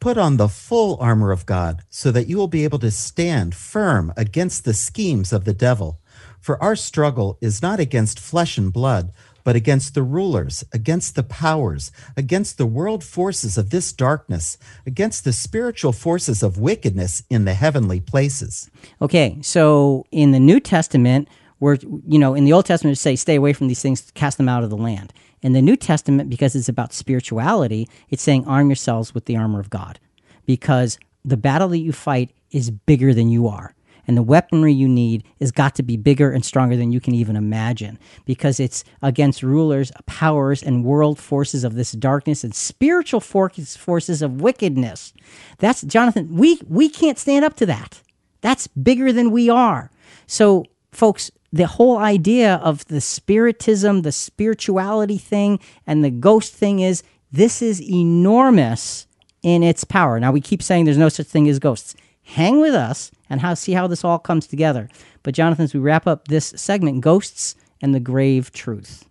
Put 0.06 0.18
on 0.18 0.36
the 0.36 0.46
full 0.46 0.96
armor 1.00 1.32
of 1.32 1.46
God 1.46 1.82
so 1.90 2.12
that 2.12 2.28
you 2.28 2.36
will 2.36 2.46
be 2.46 2.62
able 2.62 2.78
to 2.78 2.92
stand 2.92 3.56
firm 3.56 4.12
against 4.16 4.64
the 4.64 4.72
schemes 4.72 5.32
of 5.32 5.44
the 5.44 5.52
devil. 5.52 5.98
For 6.38 6.62
our 6.62 6.76
struggle 6.76 7.38
is 7.40 7.60
not 7.60 7.80
against 7.80 8.20
flesh 8.20 8.56
and 8.56 8.72
blood, 8.72 9.10
but 9.42 9.56
against 9.56 9.94
the 9.94 10.04
rulers, 10.04 10.62
against 10.72 11.16
the 11.16 11.24
powers, 11.24 11.90
against 12.16 12.56
the 12.56 12.66
world 12.66 13.02
forces 13.02 13.58
of 13.58 13.70
this 13.70 13.92
darkness, 13.92 14.58
against 14.86 15.24
the 15.24 15.32
spiritual 15.32 15.90
forces 15.90 16.40
of 16.40 16.56
wickedness 16.56 17.24
in 17.28 17.44
the 17.44 17.54
heavenly 17.54 17.98
places. 17.98 18.70
Okay, 19.02 19.38
so 19.42 20.06
in 20.12 20.30
the 20.30 20.38
New 20.38 20.60
Testament, 20.60 21.26
we're, 21.60 21.76
you 22.06 22.18
know, 22.18 22.34
in 22.34 22.44
the 22.44 22.52
Old 22.52 22.66
Testament, 22.66 22.96
it 22.96 23.00
say, 23.00 23.16
stay 23.16 23.34
away 23.34 23.52
from 23.52 23.68
these 23.68 23.80
things, 23.80 24.10
cast 24.14 24.36
them 24.36 24.48
out 24.48 24.62
of 24.62 24.70
the 24.70 24.76
land. 24.76 25.12
In 25.42 25.52
the 25.52 25.62
New 25.62 25.76
Testament, 25.76 26.30
because 26.30 26.54
it's 26.54 26.68
about 26.68 26.92
spirituality, 26.92 27.88
it's 28.10 28.22
saying 28.22 28.46
arm 28.46 28.68
yourselves 28.68 29.14
with 29.14 29.26
the 29.26 29.36
armor 29.36 29.60
of 29.60 29.70
God. 29.70 29.98
Because 30.44 30.98
the 31.24 31.36
battle 31.36 31.68
that 31.68 31.78
you 31.78 31.92
fight 31.92 32.30
is 32.50 32.70
bigger 32.70 33.12
than 33.14 33.28
you 33.28 33.48
are. 33.48 33.74
And 34.06 34.16
the 34.16 34.22
weaponry 34.22 34.72
you 34.72 34.86
need 34.86 35.24
has 35.40 35.50
got 35.50 35.74
to 35.76 35.82
be 35.82 35.96
bigger 35.96 36.30
and 36.30 36.44
stronger 36.44 36.76
than 36.76 36.92
you 36.92 37.00
can 37.00 37.14
even 37.14 37.34
imagine 37.34 37.98
because 38.24 38.60
it's 38.60 38.84
against 39.02 39.42
rulers, 39.42 39.90
powers, 40.06 40.62
and 40.62 40.84
world 40.84 41.18
forces 41.18 41.64
of 41.64 41.74
this 41.74 41.92
darkness 41.92 42.44
and 42.44 42.54
spiritual 42.54 43.20
forces 43.20 44.22
of 44.22 44.40
wickedness. 44.40 45.12
That's, 45.58 45.82
Jonathan, 45.82 46.36
we, 46.36 46.60
we 46.68 46.88
can't 46.88 47.18
stand 47.18 47.44
up 47.44 47.56
to 47.56 47.66
that. 47.66 48.00
That's 48.42 48.68
bigger 48.68 49.12
than 49.12 49.32
we 49.32 49.50
are. 49.50 49.90
So, 50.28 50.66
folks, 50.92 51.32
the 51.52 51.66
whole 51.66 51.98
idea 51.98 52.56
of 52.56 52.84
the 52.86 53.00
spiritism, 53.00 54.02
the 54.02 54.12
spirituality 54.12 55.18
thing, 55.18 55.60
and 55.86 56.04
the 56.04 56.10
ghost 56.10 56.52
thing 56.52 56.80
is 56.80 57.02
this 57.32 57.62
is 57.62 57.82
enormous 57.82 59.06
in 59.42 59.62
its 59.62 59.84
power. 59.84 60.18
Now, 60.18 60.32
we 60.32 60.40
keep 60.40 60.62
saying 60.62 60.84
there's 60.84 60.96
no 60.96 61.08
such 61.08 61.26
thing 61.26 61.48
as 61.48 61.58
ghosts. 61.58 61.94
Hang 62.22 62.60
with 62.60 62.74
us 62.74 63.12
and 63.30 63.40
how, 63.40 63.54
see 63.54 63.72
how 63.72 63.86
this 63.86 64.04
all 64.04 64.18
comes 64.18 64.46
together. 64.46 64.88
But, 65.22 65.34
Jonathan, 65.34 65.64
as 65.64 65.74
we 65.74 65.80
wrap 65.80 66.06
up 66.06 66.28
this 66.28 66.52
segment, 66.56 67.00
ghosts 67.00 67.54
and 67.80 67.94
the 67.94 68.00
grave 68.00 68.52
truth. 68.52 69.08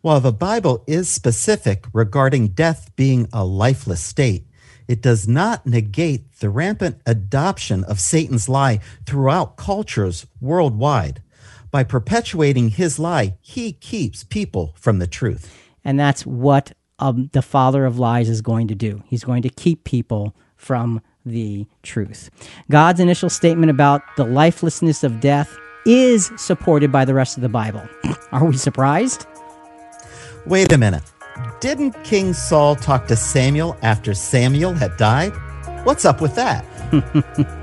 While 0.00 0.20
the 0.20 0.32
Bible 0.32 0.82
is 0.86 1.10
specific 1.10 1.84
regarding 1.92 2.48
death 2.48 2.90
being 2.96 3.28
a 3.32 3.44
lifeless 3.44 4.02
state, 4.02 4.46
it 4.88 5.02
does 5.02 5.28
not 5.28 5.66
negate 5.66 6.40
the 6.40 6.48
rampant 6.48 7.00
adoption 7.04 7.84
of 7.84 8.00
Satan's 8.00 8.48
lie 8.48 8.80
throughout 9.04 9.56
cultures 9.56 10.26
worldwide. 10.40 11.22
By 11.70 11.84
perpetuating 11.84 12.70
his 12.70 12.98
lie, 12.98 13.36
he 13.40 13.72
keeps 13.72 14.24
people 14.24 14.74
from 14.76 14.98
the 14.98 15.06
truth. 15.06 15.54
And 15.84 15.98
that's 15.98 16.26
what 16.26 16.72
um, 16.98 17.30
the 17.32 17.42
father 17.42 17.84
of 17.84 17.98
lies 17.98 18.28
is 18.28 18.42
going 18.42 18.68
to 18.68 18.74
do. 18.74 19.02
He's 19.06 19.24
going 19.24 19.42
to 19.42 19.48
keep 19.48 19.84
people 19.84 20.34
from 20.56 21.00
the 21.24 21.66
truth. 21.82 22.30
God's 22.70 23.00
initial 23.00 23.30
statement 23.30 23.70
about 23.70 24.02
the 24.16 24.24
lifelessness 24.24 25.04
of 25.04 25.20
death 25.20 25.56
is 25.86 26.30
supported 26.36 26.92
by 26.92 27.04
the 27.04 27.14
rest 27.14 27.36
of 27.36 27.42
the 27.42 27.48
Bible. 27.48 27.82
Are 28.32 28.44
we 28.44 28.56
surprised? 28.56 29.26
Wait 30.46 30.72
a 30.72 30.78
minute. 30.78 31.04
Didn't 31.60 31.92
King 32.04 32.32
Saul 32.34 32.76
talk 32.76 33.06
to 33.06 33.16
Samuel 33.16 33.76
after 33.82 34.12
Samuel 34.12 34.74
had 34.74 34.96
died? 34.96 35.32
What's 35.84 36.04
up 36.04 36.20
with 36.20 36.34
that? 36.34 36.64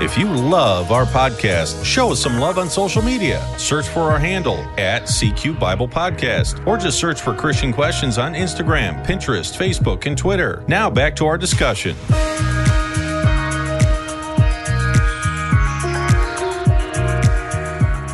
If 0.00 0.16
you 0.16 0.28
love 0.28 0.92
our 0.92 1.06
podcast, 1.06 1.84
show 1.84 2.12
us 2.12 2.22
some 2.22 2.38
love 2.38 2.56
on 2.56 2.70
social 2.70 3.02
media. 3.02 3.44
Search 3.58 3.88
for 3.88 4.02
our 4.02 4.18
handle 4.20 4.58
at 4.78 5.02
CQ 5.02 5.58
Bible 5.58 5.88
Podcast, 5.88 6.64
or 6.68 6.78
just 6.78 7.00
search 7.00 7.20
for 7.20 7.34
Christian 7.34 7.72
Questions 7.72 8.16
on 8.16 8.34
Instagram, 8.34 9.04
Pinterest, 9.04 9.56
Facebook, 9.56 10.06
and 10.06 10.16
Twitter. 10.16 10.62
Now 10.68 10.88
back 10.88 11.16
to 11.16 11.26
our 11.26 11.36
discussion. 11.36 11.96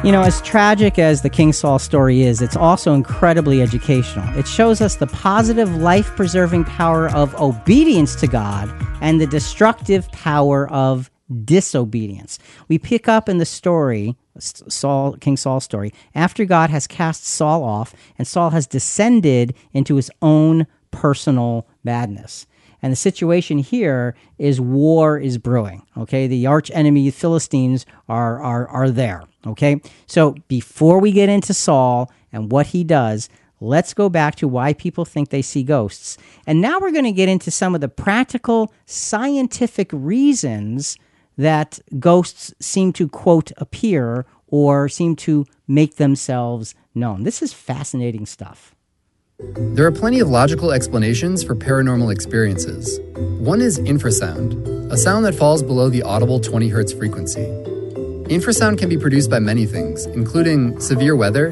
You 0.02 0.12
know, 0.12 0.22
as 0.22 0.40
tragic 0.40 0.98
as 0.98 1.20
the 1.20 1.30
King 1.30 1.52
Saul 1.52 1.78
story 1.78 2.22
is, 2.22 2.40
it's 2.40 2.56
also 2.56 2.94
incredibly 2.94 3.60
educational. 3.60 4.26
It 4.38 4.48
shows 4.48 4.80
us 4.80 4.96
the 4.96 5.06
positive, 5.06 5.76
life 5.76 6.06
preserving 6.16 6.64
power 6.64 7.10
of 7.10 7.34
obedience 7.34 8.14
to 8.16 8.26
God 8.26 8.70
and 9.02 9.20
the 9.20 9.26
destructive 9.26 10.10
power 10.12 10.70
of 10.70 11.10
disobedience. 11.44 12.38
We 12.68 12.78
pick 12.78 13.08
up 13.08 13.28
in 13.28 13.38
the 13.38 13.46
story, 13.46 14.16
Saul, 14.38 15.16
King 15.16 15.36
Saul's 15.36 15.64
story, 15.64 15.92
after 16.14 16.44
God 16.44 16.70
has 16.70 16.86
cast 16.86 17.26
Saul 17.26 17.62
off 17.64 17.94
and 18.18 18.26
Saul 18.26 18.50
has 18.50 18.66
descended 18.66 19.54
into 19.72 19.96
his 19.96 20.10
own 20.20 20.66
personal 20.90 21.66
madness. 21.82 22.46
And 22.82 22.92
the 22.92 22.96
situation 22.96 23.58
here 23.58 24.14
is 24.36 24.60
war 24.60 25.18
is 25.18 25.38
brewing. 25.38 25.86
Okay, 25.96 26.26
the 26.26 26.46
arch 26.46 26.70
enemy 26.74 27.10
Philistines 27.10 27.86
are 28.10 28.42
are 28.42 28.68
are 28.68 28.90
there. 28.90 29.24
Okay, 29.46 29.80
so 30.06 30.34
before 30.48 31.00
we 31.00 31.10
get 31.10 31.30
into 31.30 31.54
Saul 31.54 32.12
and 32.30 32.52
what 32.52 32.68
he 32.68 32.84
does, 32.84 33.30
let's 33.58 33.94
go 33.94 34.10
back 34.10 34.34
to 34.36 34.46
why 34.46 34.74
people 34.74 35.06
think 35.06 35.30
they 35.30 35.40
see 35.40 35.62
ghosts. 35.62 36.18
And 36.46 36.60
now 36.60 36.78
we're 36.78 36.92
going 36.92 37.04
to 37.04 37.12
get 37.12 37.30
into 37.30 37.50
some 37.50 37.74
of 37.74 37.80
the 37.80 37.88
practical 37.88 38.70
scientific 38.84 39.88
reasons 39.90 40.98
that 41.36 41.78
ghosts 41.98 42.54
seem 42.60 42.92
to 42.94 43.08
quote 43.08 43.52
appear 43.56 44.26
or 44.46 44.88
seem 44.88 45.16
to 45.16 45.46
make 45.66 45.96
themselves 45.96 46.74
known. 46.94 47.24
This 47.24 47.42
is 47.42 47.52
fascinating 47.52 48.26
stuff. 48.26 48.74
There 49.56 49.84
are 49.84 49.92
plenty 49.92 50.20
of 50.20 50.28
logical 50.28 50.70
explanations 50.70 51.42
for 51.42 51.56
paranormal 51.56 52.12
experiences. 52.12 53.00
One 53.40 53.60
is 53.60 53.80
infrasound, 53.80 54.92
a 54.92 54.96
sound 54.96 55.24
that 55.24 55.34
falls 55.34 55.62
below 55.62 55.88
the 55.88 56.02
audible 56.02 56.38
20 56.38 56.68
hertz 56.68 56.92
frequency. 56.92 57.44
Infrasound 58.30 58.78
can 58.78 58.88
be 58.88 58.96
produced 58.96 59.30
by 59.30 59.40
many 59.40 59.66
things, 59.66 60.06
including 60.06 60.78
severe 60.78 61.16
weather, 61.16 61.50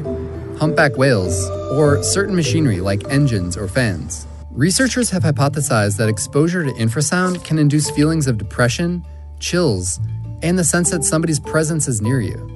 humpback 0.57 0.95
whales, 0.95 1.45
or 1.73 2.01
certain 2.01 2.35
machinery 2.35 2.79
like 2.79 3.07
engines 3.09 3.57
or 3.57 3.67
fans. 3.67 4.25
Researchers 4.51 5.09
have 5.09 5.23
hypothesized 5.23 5.97
that 5.97 6.07
exposure 6.07 6.63
to 6.63 6.71
infrasound 6.71 7.43
can 7.43 7.59
induce 7.59 7.91
feelings 7.91 8.27
of 8.27 8.37
depression, 8.37 9.03
chills, 9.43 9.99
and 10.41 10.57
the 10.57 10.63
sense 10.63 10.89
that 10.91 11.03
somebody's 11.03 11.39
presence 11.39 11.87
is 11.87 12.01
near 12.01 12.21
you. 12.21 12.49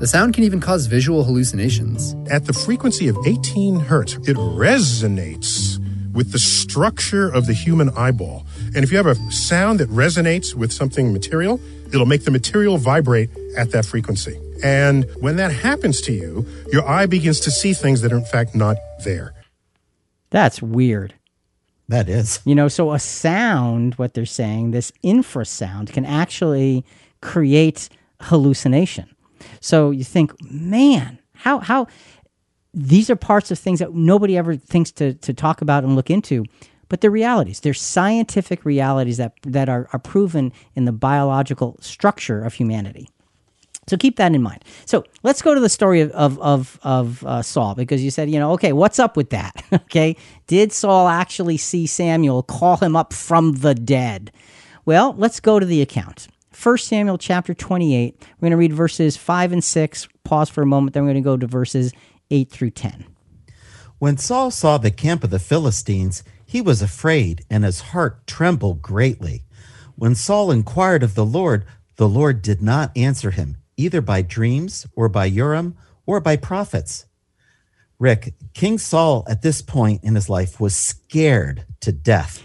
The 0.00 0.06
sound 0.08 0.34
can 0.34 0.44
even 0.44 0.60
cause 0.60 0.86
visual 0.86 1.24
hallucinations. 1.24 2.14
At 2.30 2.44
the 2.46 2.52
frequency 2.52 3.08
of 3.08 3.16
18 3.24 3.80
hertz, 3.80 4.14
it 4.28 4.36
resonates 4.36 5.78
with 6.12 6.32
the 6.32 6.38
structure 6.38 7.28
of 7.28 7.46
the 7.46 7.52
human 7.52 7.90
eyeball. 7.90 8.44
And 8.74 8.84
if 8.84 8.90
you 8.90 8.96
have 8.96 9.06
a 9.06 9.14
sound 9.30 9.80
that 9.80 9.88
resonates 9.88 10.54
with 10.54 10.72
something 10.72 11.12
material, 11.12 11.60
it'll 11.92 12.06
make 12.06 12.24
the 12.24 12.30
material 12.30 12.76
vibrate 12.76 13.30
at 13.56 13.70
that 13.70 13.86
frequency. 13.86 14.38
And 14.62 15.06
when 15.20 15.36
that 15.36 15.52
happens 15.52 16.00
to 16.02 16.12
you, 16.12 16.46
your 16.72 16.86
eye 16.88 17.06
begins 17.06 17.40
to 17.40 17.50
see 17.50 17.72
things 17.72 18.00
that 18.02 18.12
are 18.12 18.18
in 18.18 18.24
fact 18.24 18.54
not 18.54 18.76
there. 19.04 19.34
That's 20.30 20.60
weird. 20.60 21.14
That 21.88 22.08
is. 22.08 22.40
You 22.44 22.54
know, 22.54 22.68
so 22.68 22.92
a 22.92 22.98
sound, 22.98 23.94
what 23.94 24.14
they're 24.14 24.24
saying, 24.24 24.70
this 24.70 24.92
infrasound 25.02 25.92
can 25.92 26.04
actually 26.04 26.84
create 27.20 27.88
hallucination. 28.22 29.14
So 29.60 29.90
you 29.90 30.04
think, 30.04 30.32
man, 30.50 31.18
how 31.34 31.58
how 31.58 31.86
these 32.72 33.10
are 33.10 33.16
parts 33.16 33.50
of 33.50 33.58
things 33.58 33.78
that 33.78 33.94
nobody 33.94 34.36
ever 34.36 34.56
thinks 34.56 34.90
to 34.92 35.14
to 35.14 35.34
talk 35.34 35.60
about 35.60 35.84
and 35.84 35.94
look 35.94 36.10
into. 36.10 36.44
But 36.88 37.00
they're 37.00 37.10
realities. 37.10 37.60
They're 37.60 37.74
scientific 37.74 38.64
realities 38.64 39.16
that 39.18 39.34
that 39.42 39.68
are, 39.68 39.88
are 39.92 39.98
proven 39.98 40.52
in 40.74 40.84
the 40.84 40.92
biological 40.92 41.76
structure 41.80 42.42
of 42.42 42.54
humanity. 42.54 43.08
So 43.88 43.96
keep 43.96 44.16
that 44.16 44.34
in 44.34 44.42
mind. 44.42 44.64
So 44.86 45.04
let's 45.22 45.42
go 45.42 45.54
to 45.54 45.60
the 45.60 45.68
story 45.68 46.00
of 46.00 46.10
of 46.12 46.78
of, 46.82 47.24
uh, 47.24 47.42
Saul 47.42 47.74
because 47.74 48.02
you 48.02 48.10
said 48.10 48.30
you 48.30 48.38
know 48.38 48.52
okay 48.52 48.72
what's 48.72 48.98
up 48.98 49.16
with 49.16 49.30
that 49.30 49.62
okay 49.72 50.16
did 50.46 50.72
Saul 50.72 51.08
actually 51.08 51.56
see 51.56 51.86
Samuel 51.86 52.42
call 52.42 52.76
him 52.78 52.96
up 52.96 53.12
from 53.12 53.52
the 53.56 53.74
dead? 53.74 54.32
Well, 54.84 55.14
let's 55.16 55.40
go 55.40 55.58
to 55.58 55.66
the 55.66 55.80
account. 55.80 56.28
1 56.62 56.78
Samuel 56.78 57.18
chapter 57.18 57.54
28. 57.54 58.16
We're 58.20 58.40
going 58.40 58.50
to 58.50 58.56
read 58.56 58.72
verses 58.72 59.16
5 59.16 59.52
and 59.52 59.64
6. 59.64 60.08
Pause 60.22 60.50
for 60.50 60.62
a 60.62 60.66
moment. 60.66 60.94
Then 60.94 61.02
we're 61.02 61.12
going 61.12 61.22
to 61.22 61.26
go 61.26 61.36
to 61.36 61.46
verses 61.46 61.92
8 62.30 62.50
through 62.50 62.70
10. 62.70 63.06
When 63.98 64.18
Saul 64.18 64.50
saw 64.50 64.78
the 64.78 64.90
camp 64.90 65.24
of 65.24 65.30
the 65.30 65.38
Philistines, 65.38 66.22
he 66.44 66.60
was 66.60 66.82
afraid, 66.82 67.44
and 67.50 67.64
his 67.64 67.80
heart 67.80 68.26
trembled 68.26 68.82
greatly. 68.82 69.44
When 69.96 70.14
Saul 70.14 70.50
inquired 70.50 71.02
of 71.02 71.14
the 71.14 71.24
Lord, 71.24 71.64
the 71.96 72.08
Lord 72.08 72.42
did 72.42 72.60
not 72.60 72.96
answer 72.96 73.30
him, 73.30 73.56
either 73.76 74.00
by 74.00 74.22
dreams, 74.22 74.86
or 74.94 75.08
by 75.08 75.26
Urim, 75.26 75.76
or 76.06 76.20
by 76.20 76.36
prophets. 76.36 77.06
Rick, 77.98 78.34
King 78.54 78.78
Saul 78.78 79.24
at 79.28 79.42
this 79.42 79.62
point 79.62 80.02
in 80.04 80.14
his 80.14 80.28
life 80.28 80.60
was 80.60 80.74
scared 80.74 81.64
to 81.80 81.92
death. 81.92 82.42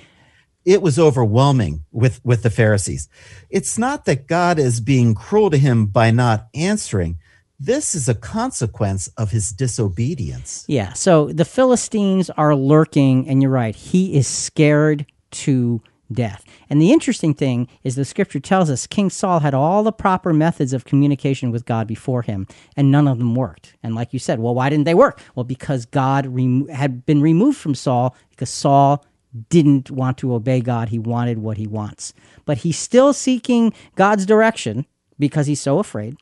It 0.66 0.82
was 0.82 1.00
overwhelming 1.00 1.86
with, 1.92 2.24
with 2.24 2.44
the 2.44 2.50
Pharisees. 2.50 3.10
It's 3.50 3.78
not 3.78 4.06
that 4.06 4.28
God 4.28 4.60
is 4.60 4.80
being 4.80 5.16
cruel 5.16 5.50
to 5.50 5.58
him 5.58 5.88
by 5.88 6.12
not 6.12 6.48
answering. 6.54 7.18
This 7.60 7.96
is 7.96 8.08
a 8.08 8.14
consequence 8.14 9.08
of 9.18 9.32
his 9.32 9.50
disobedience. 9.52 10.66
Yeah. 10.68 10.94
So 10.94 11.32
the 11.34 11.46
Philistines 11.46 12.30
are 12.30 12.56
lurking, 12.56 13.28
and 13.28 13.42
you're 13.42 13.52
right. 13.52 13.76
He 13.76 14.16
is 14.16 14.28
scared 14.28 15.06
to 15.32 15.82
death. 16.12 16.44
And 16.70 16.82
the 16.82 16.92
interesting 16.92 17.34
thing 17.34 17.68
is 17.84 17.96
the 17.96 18.06
scripture 18.06 18.40
tells 18.40 18.70
us 18.70 18.88
King 18.88 19.10
Saul 19.10 19.40
had 19.40 19.54
all 19.54 19.84
the 19.84 19.92
proper 19.92 20.34
methods 20.34 20.74
of 20.74 20.86
communication 20.86 21.52
with 21.52 21.66
God 21.66 21.88
before 21.88 22.22
him, 22.22 22.48
and 22.76 22.92
none 22.92 23.08
of 23.08 23.20
them 23.20 23.36
worked. 23.36 23.76
And 23.84 23.96
like 23.96 24.14
you 24.14 24.20
said, 24.20 24.40
well, 24.40 24.56
why 24.56 24.70
didn't 24.70 24.86
they 24.86 24.94
work? 24.94 25.22
Well, 25.36 25.44
because 25.44 25.86
God 25.86 26.26
had 26.72 27.06
been 27.06 27.22
removed 27.22 27.58
from 27.58 27.76
Saul 27.76 28.16
because 28.32 28.50
Saul 28.50 29.06
didn't 29.50 29.92
want 29.92 30.18
to 30.20 30.34
obey 30.34 30.62
God. 30.62 30.90
He 30.90 31.00
wanted 31.00 31.40
what 31.40 31.58
he 31.58 31.68
wants. 31.68 32.14
But 32.46 32.60
he's 32.60 32.80
still 32.80 33.14
seeking 33.14 33.74
God's 33.96 34.26
direction 34.26 34.86
because 35.20 35.48
he's 35.48 35.62
so 35.62 35.80
afraid. 35.80 36.18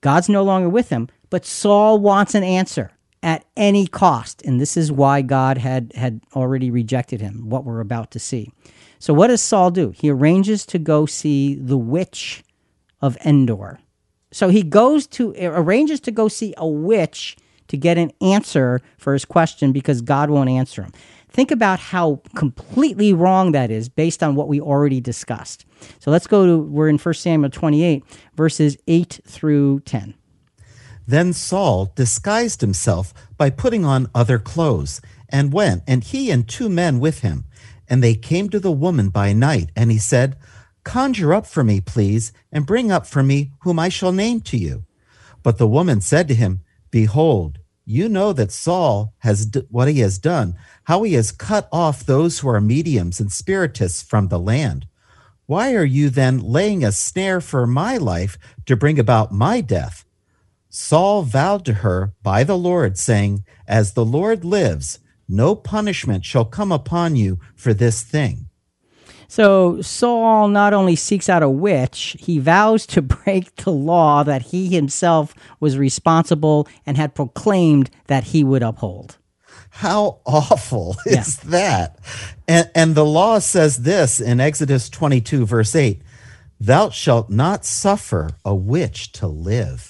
God's 0.00 0.28
no 0.28 0.42
longer 0.42 0.68
with 0.68 0.88
him, 0.88 1.08
but 1.28 1.44
Saul 1.44 1.98
wants 2.00 2.34
an 2.34 2.42
answer 2.42 2.90
at 3.22 3.44
any 3.56 3.86
cost. 3.86 4.42
And 4.42 4.60
this 4.60 4.76
is 4.76 4.90
why 4.90 5.22
God 5.22 5.58
had, 5.58 5.92
had 5.94 6.20
already 6.34 6.70
rejected 6.70 7.20
him, 7.20 7.48
what 7.48 7.64
we're 7.64 7.80
about 7.80 8.10
to 8.12 8.18
see. 8.18 8.50
So, 9.00 9.14
what 9.14 9.28
does 9.28 9.42
Saul 9.42 9.70
do? 9.70 9.90
He 9.90 10.10
arranges 10.10 10.64
to 10.66 10.78
go 10.78 11.06
see 11.06 11.54
the 11.54 11.78
witch 11.78 12.44
of 13.00 13.16
Endor. 13.24 13.80
So, 14.30 14.50
he 14.50 14.62
goes 14.62 15.06
to, 15.08 15.34
arranges 15.40 16.00
to 16.00 16.12
go 16.12 16.28
see 16.28 16.54
a 16.56 16.68
witch 16.68 17.36
to 17.68 17.76
get 17.76 17.96
an 17.98 18.12
answer 18.20 18.82
for 18.98 19.14
his 19.14 19.24
question 19.24 19.72
because 19.72 20.02
God 20.02 20.28
won't 20.28 20.50
answer 20.50 20.82
him. 20.82 20.92
Think 21.30 21.50
about 21.50 21.78
how 21.78 22.20
completely 22.34 23.12
wrong 23.12 23.52
that 23.52 23.70
is 23.70 23.88
based 23.88 24.22
on 24.22 24.34
what 24.34 24.48
we 24.48 24.60
already 24.60 25.00
discussed. 25.00 25.64
So 26.00 26.10
let's 26.10 26.26
go 26.26 26.44
to, 26.44 26.58
we're 26.58 26.88
in 26.88 26.98
1 26.98 27.14
Samuel 27.14 27.50
28, 27.50 28.04
verses 28.34 28.76
8 28.86 29.20
through 29.24 29.80
10. 29.80 30.14
Then 31.06 31.32
Saul 31.32 31.92
disguised 31.94 32.60
himself 32.60 33.14
by 33.38 33.50
putting 33.50 33.84
on 33.84 34.10
other 34.14 34.38
clothes 34.38 35.00
and 35.28 35.52
went, 35.52 35.84
and 35.86 36.04
he 36.04 36.30
and 36.30 36.46
two 36.46 36.68
men 36.68 36.98
with 37.00 37.20
him. 37.20 37.44
And 37.90 38.02
they 38.02 38.14
came 38.14 38.48
to 38.48 38.60
the 38.60 38.70
woman 38.70 39.10
by 39.10 39.34
night, 39.34 39.70
and 39.76 39.90
he 39.90 39.98
said, 39.98 40.38
Conjure 40.84 41.34
up 41.34 41.46
for 41.46 41.62
me, 41.62 41.80
please, 41.80 42.32
and 42.50 42.64
bring 42.64 42.90
up 42.90 43.06
for 43.06 43.22
me 43.22 43.50
whom 43.62 43.78
I 43.78 43.90
shall 43.90 44.12
name 44.12 44.40
to 44.42 44.56
you. 44.56 44.84
But 45.42 45.58
the 45.58 45.66
woman 45.66 46.00
said 46.00 46.28
to 46.28 46.34
him, 46.34 46.60
Behold, 46.90 47.58
you 47.84 48.08
know 48.08 48.32
that 48.32 48.52
Saul 48.52 49.14
has 49.18 49.46
d- 49.46 49.66
what 49.68 49.88
he 49.88 49.98
has 50.00 50.18
done, 50.18 50.56
how 50.84 51.02
he 51.02 51.14
has 51.14 51.32
cut 51.32 51.68
off 51.72 52.06
those 52.06 52.38
who 52.38 52.48
are 52.48 52.60
mediums 52.60 53.18
and 53.18 53.32
spiritists 53.32 54.02
from 54.02 54.28
the 54.28 54.38
land. 54.38 54.86
Why 55.46 55.74
are 55.74 55.84
you 55.84 56.10
then 56.10 56.38
laying 56.38 56.84
a 56.84 56.92
snare 56.92 57.40
for 57.40 57.66
my 57.66 57.96
life 57.96 58.38
to 58.66 58.76
bring 58.76 59.00
about 59.00 59.32
my 59.32 59.60
death? 59.60 60.04
Saul 60.68 61.22
vowed 61.22 61.64
to 61.64 61.74
her 61.74 62.14
by 62.22 62.44
the 62.44 62.56
Lord, 62.56 62.96
saying, 62.96 63.44
As 63.66 63.94
the 63.94 64.04
Lord 64.04 64.44
lives, 64.44 64.99
no 65.30 65.54
punishment 65.54 66.24
shall 66.24 66.44
come 66.44 66.72
upon 66.72 67.16
you 67.16 67.38
for 67.54 67.72
this 67.72 68.02
thing. 68.02 68.46
So 69.28 69.80
Saul 69.80 70.48
not 70.48 70.74
only 70.74 70.96
seeks 70.96 71.28
out 71.28 71.44
a 71.44 71.48
witch, 71.48 72.16
he 72.18 72.40
vows 72.40 72.84
to 72.86 73.00
break 73.24 73.54
the 73.54 73.70
law 73.70 74.24
that 74.24 74.42
he 74.42 74.68
himself 74.68 75.34
was 75.60 75.78
responsible 75.78 76.66
and 76.84 76.96
had 76.96 77.14
proclaimed 77.14 77.90
that 78.08 78.24
he 78.24 78.42
would 78.42 78.64
uphold. 78.64 79.18
How 79.70 80.18
awful 80.26 80.96
is 81.06 81.38
yeah. 81.44 81.50
that? 81.50 81.98
And, 82.48 82.70
and 82.74 82.94
the 82.96 83.04
law 83.04 83.38
says 83.38 83.78
this 83.78 84.20
in 84.20 84.40
Exodus 84.40 84.90
22, 84.90 85.46
verse 85.46 85.76
8 85.76 86.02
Thou 86.58 86.90
shalt 86.90 87.30
not 87.30 87.64
suffer 87.64 88.30
a 88.44 88.54
witch 88.54 89.12
to 89.12 89.28
live. 89.28 89.89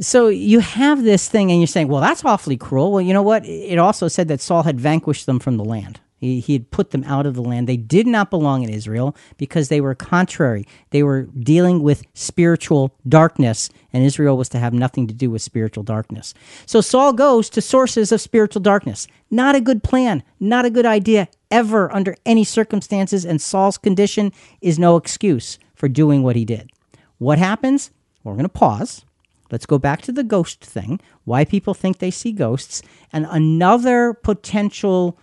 So 0.00 0.28
you 0.28 0.60
have 0.60 1.04
this 1.04 1.28
thing, 1.28 1.50
and 1.50 1.60
you're 1.60 1.66
saying, 1.66 1.88
well, 1.88 2.00
that's 2.00 2.24
awfully 2.24 2.56
cruel. 2.56 2.92
Well, 2.92 3.02
you 3.02 3.12
know 3.12 3.22
what? 3.22 3.44
It 3.44 3.78
also 3.78 4.08
said 4.08 4.28
that 4.28 4.40
Saul 4.40 4.62
had 4.62 4.80
vanquished 4.80 5.26
them 5.26 5.38
from 5.38 5.58
the 5.58 5.64
land. 5.64 6.00
He, 6.16 6.38
he 6.40 6.52
had 6.52 6.70
put 6.70 6.92
them 6.92 7.02
out 7.04 7.26
of 7.26 7.34
the 7.34 7.42
land. 7.42 7.68
They 7.68 7.76
did 7.76 8.06
not 8.06 8.30
belong 8.30 8.62
in 8.62 8.70
Israel 8.70 9.14
because 9.36 9.68
they 9.68 9.80
were 9.80 9.94
contrary. 9.94 10.66
They 10.90 11.02
were 11.02 11.22
dealing 11.38 11.82
with 11.82 12.04
spiritual 12.14 12.94
darkness, 13.06 13.68
and 13.92 14.04
Israel 14.04 14.36
was 14.36 14.48
to 14.50 14.58
have 14.58 14.72
nothing 14.72 15.08
to 15.08 15.14
do 15.14 15.30
with 15.30 15.42
spiritual 15.42 15.82
darkness. 15.82 16.32
So 16.64 16.80
Saul 16.80 17.12
goes 17.12 17.50
to 17.50 17.60
sources 17.60 18.12
of 18.12 18.20
spiritual 18.20 18.62
darkness. 18.62 19.08
Not 19.30 19.56
a 19.56 19.60
good 19.60 19.82
plan, 19.82 20.22
not 20.38 20.64
a 20.64 20.70
good 20.70 20.86
idea 20.86 21.28
ever 21.50 21.92
under 21.92 22.16
any 22.24 22.44
circumstances, 22.44 23.24
and 23.24 23.42
Saul's 23.42 23.76
condition 23.76 24.32
is 24.60 24.78
no 24.78 24.96
excuse 24.96 25.58
for 25.74 25.88
doing 25.88 26.22
what 26.22 26.36
he 26.36 26.44
did. 26.44 26.70
What 27.18 27.38
happens? 27.38 27.90
We're 28.22 28.34
going 28.34 28.44
to 28.44 28.48
pause. 28.48 29.04
Let's 29.52 29.66
go 29.66 29.78
back 29.78 30.00
to 30.02 30.12
the 30.12 30.24
ghost 30.24 30.64
thing, 30.64 30.98
why 31.24 31.44
people 31.44 31.74
think 31.74 31.98
they 31.98 32.10
see 32.10 32.32
ghosts, 32.32 32.82
and 33.12 33.26
another 33.30 34.14
potential 34.14 35.18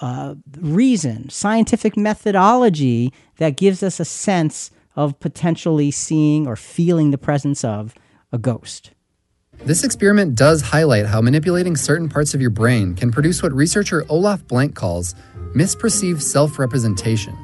uh, 0.00 0.34
reason, 0.58 1.28
scientific 1.28 1.94
methodology 1.94 3.12
that 3.36 3.56
gives 3.56 3.82
us 3.82 4.00
a 4.00 4.04
sense 4.04 4.70
of 4.96 5.20
potentially 5.20 5.90
seeing 5.90 6.46
or 6.46 6.56
feeling 6.56 7.10
the 7.10 7.18
presence 7.18 7.62
of 7.64 7.94
a 8.32 8.38
ghost. 8.38 8.92
This 9.58 9.84
experiment 9.84 10.34
does 10.34 10.62
highlight 10.62 11.06
how 11.06 11.20
manipulating 11.20 11.76
certain 11.76 12.08
parts 12.08 12.32
of 12.32 12.40
your 12.40 12.50
brain 12.50 12.94
can 12.94 13.12
produce 13.12 13.42
what 13.42 13.52
researcher 13.52 14.06
Olaf 14.08 14.46
Blanke 14.46 14.74
calls 14.74 15.14
misperceived 15.54 16.22
self 16.22 16.58
representation, 16.58 17.34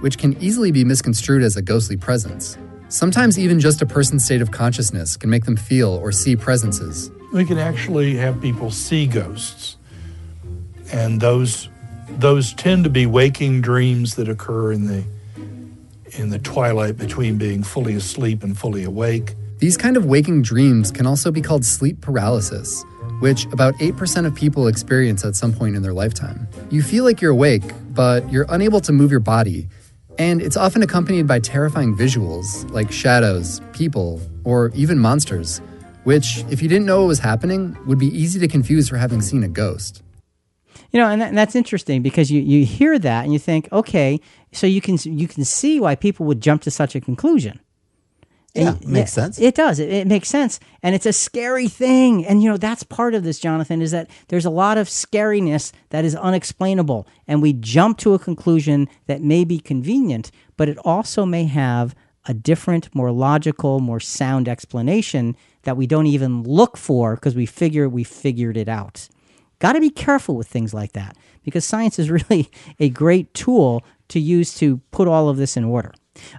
which 0.00 0.18
can 0.18 0.40
easily 0.42 0.72
be 0.72 0.84
misconstrued 0.84 1.42
as 1.42 1.56
a 1.56 1.62
ghostly 1.62 1.96
presence. 1.96 2.58
Sometimes, 2.88 3.38
even 3.38 3.60
just 3.60 3.82
a 3.82 3.86
person's 3.86 4.24
state 4.24 4.40
of 4.40 4.50
consciousness 4.50 5.16
can 5.16 5.28
make 5.28 5.44
them 5.44 5.56
feel 5.56 5.90
or 5.90 6.10
see 6.10 6.36
presences. 6.36 7.10
We 7.32 7.44
can 7.44 7.58
actually 7.58 8.16
have 8.16 8.40
people 8.40 8.70
see 8.70 9.06
ghosts, 9.06 9.76
and 10.90 11.20
those 11.20 11.68
those 12.08 12.54
tend 12.54 12.84
to 12.84 12.90
be 12.90 13.04
waking 13.04 13.60
dreams 13.60 14.14
that 14.16 14.28
occur 14.28 14.72
in 14.72 14.86
the 14.86 15.04
in 16.12 16.30
the 16.30 16.38
twilight 16.38 16.96
between 16.96 17.36
being 17.36 17.62
fully 17.62 17.94
asleep 17.94 18.42
and 18.42 18.58
fully 18.58 18.84
awake. 18.84 19.34
These 19.58 19.76
kind 19.76 19.96
of 19.96 20.06
waking 20.06 20.42
dreams 20.42 20.90
can 20.90 21.06
also 21.06 21.30
be 21.30 21.42
called 21.42 21.64
sleep 21.64 22.00
paralysis, 22.00 22.84
which 23.20 23.44
about 23.46 23.74
8% 23.74 24.24
of 24.24 24.34
people 24.34 24.66
experience 24.66 25.24
at 25.24 25.36
some 25.36 25.52
point 25.52 25.76
in 25.76 25.82
their 25.82 25.92
lifetime. 25.92 26.48
You 26.70 26.82
feel 26.82 27.04
like 27.04 27.20
you're 27.20 27.32
awake, 27.32 27.62
but 27.90 28.30
you're 28.32 28.46
unable 28.48 28.80
to 28.80 28.92
move 28.92 29.10
your 29.10 29.20
body, 29.20 29.68
and 30.18 30.42
it's 30.42 30.56
often 30.56 30.82
accompanied 30.82 31.26
by 31.26 31.40
terrifying 31.40 31.96
visuals 31.96 32.68
like 32.70 32.90
shadows, 32.90 33.60
people, 33.72 34.20
or 34.44 34.72
even 34.74 34.98
monsters, 34.98 35.60
which, 36.04 36.44
if 36.50 36.60
you 36.60 36.68
didn't 36.68 36.86
know 36.86 37.00
what 37.00 37.08
was 37.08 37.20
happening, 37.20 37.76
would 37.86 37.98
be 37.98 38.08
easy 38.08 38.40
to 38.40 38.48
confuse 38.48 38.88
for 38.88 38.96
having 38.96 39.20
seen 39.22 39.42
a 39.44 39.48
ghost. 39.48 40.02
You 40.90 41.00
know, 41.00 41.08
and, 41.08 41.20
that, 41.20 41.28
and 41.28 41.38
that's 41.38 41.54
interesting 41.54 42.02
because 42.02 42.30
you, 42.30 42.40
you 42.40 42.64
hear 42.64 42.98
that 42.98 43.24
and 43.24 43.32
you 43.32 43.38
think, 43.38 43.68
okay, 43.72 44.20
so 44.52 44.66
you 44.66 44.80
can 44.80 44.96
you 45.04 45.28
can 45.28 45.44
see 45.44 45.80
why 45.80 45.94
people 45.94 46.24
would 46.26 46.40
jump 46.40 46.62
to 46.62 46.70
such 46.70 46.94
a 46.94 47.00
conclusion. 47.00 47.60
Yeah, 48.54 48.70
And- 48.80 48.88
makes 48.88 49.12
sense. 49.12 49.38
It 49.38 49.54
does. 49.54 49.78
It, 49.78 49.90
it 49.90 50.06
makes 50.06 50.28
sense, 50.28 50.58
and 50.82 50.94
it's 50.94 51.06
a 51.06 51.12
scary 51.12 51.68
thing. 51.68 52.24
And 52.26 52.42
you 52.42 52.50
know 52.50 52.56
that's 52.56 52.82
part 52.82 53.14
of 53.14 53.22
this, 53.22 53.38
Jonathan, 53.38 53.82
is 53.82 53.90
that 53.90 54.08
there's 54.28 54.46
a 54.46 54.50
lot 54.50 54.78
of 54.78 54.88
scariness 54.88 55.72
that 55.90 56.04
is 56.04 56.16
unexplainable, 56.16 57.06
and 57.26 57.42
we 57.42 57.52
jump 57.52 57.98
to 57.98 58.14
a 58.14 58.18
conclusion 58.18 58.88
that 59.06 59.22
may 59.22 59.44
be 59.44 59.58
convenient, 59.58 60.30
but 60.56 60.68
it 60.68 60.78
also 60.78 61.24
may 61.26 61.44
have 61.44 61.94
a 62.26 62.34
different, 62.34 62.94
more 62.94 63.10
logical, 63.12 63.80
more 63.80 64.00
sound 64.00 64.48
explanation 64.48 65.36
that 65.62 65.76
we 65.76 65.86
don't 65.86 66.06
even 66.06 66.42
look 66.42 66.76
for 66.76 67.14
because 67.14 67.34
we 67.34 67.46
figure 67.46 67.88
we 67.88 68.04
figured 68.04 68.56
it 68.56 68.68
out. 68.68 69.08
Got 69.60 69.72
to 69.74 69.80
be 69.80 69.90
careful 69.90 70.36
with 70.36 70.46
things 70.48 70.72
like 70.72 70.92
that 70.92 71.16
because 71.42 71.64
science 71.64 71.98
is 71.98 72.10
really 72.28 72.50
a 72.80 72.88
great 72.88 73.32
tool 73.34 73.84
to 74.08 74.20
use 74.20 74.54
to 74.54 74.78
put 74.90 75.08
all 75.08 75.28
of 75.28 75.36
this 75.36 75.56
in 75.56 75.64
order. 75.64 75.92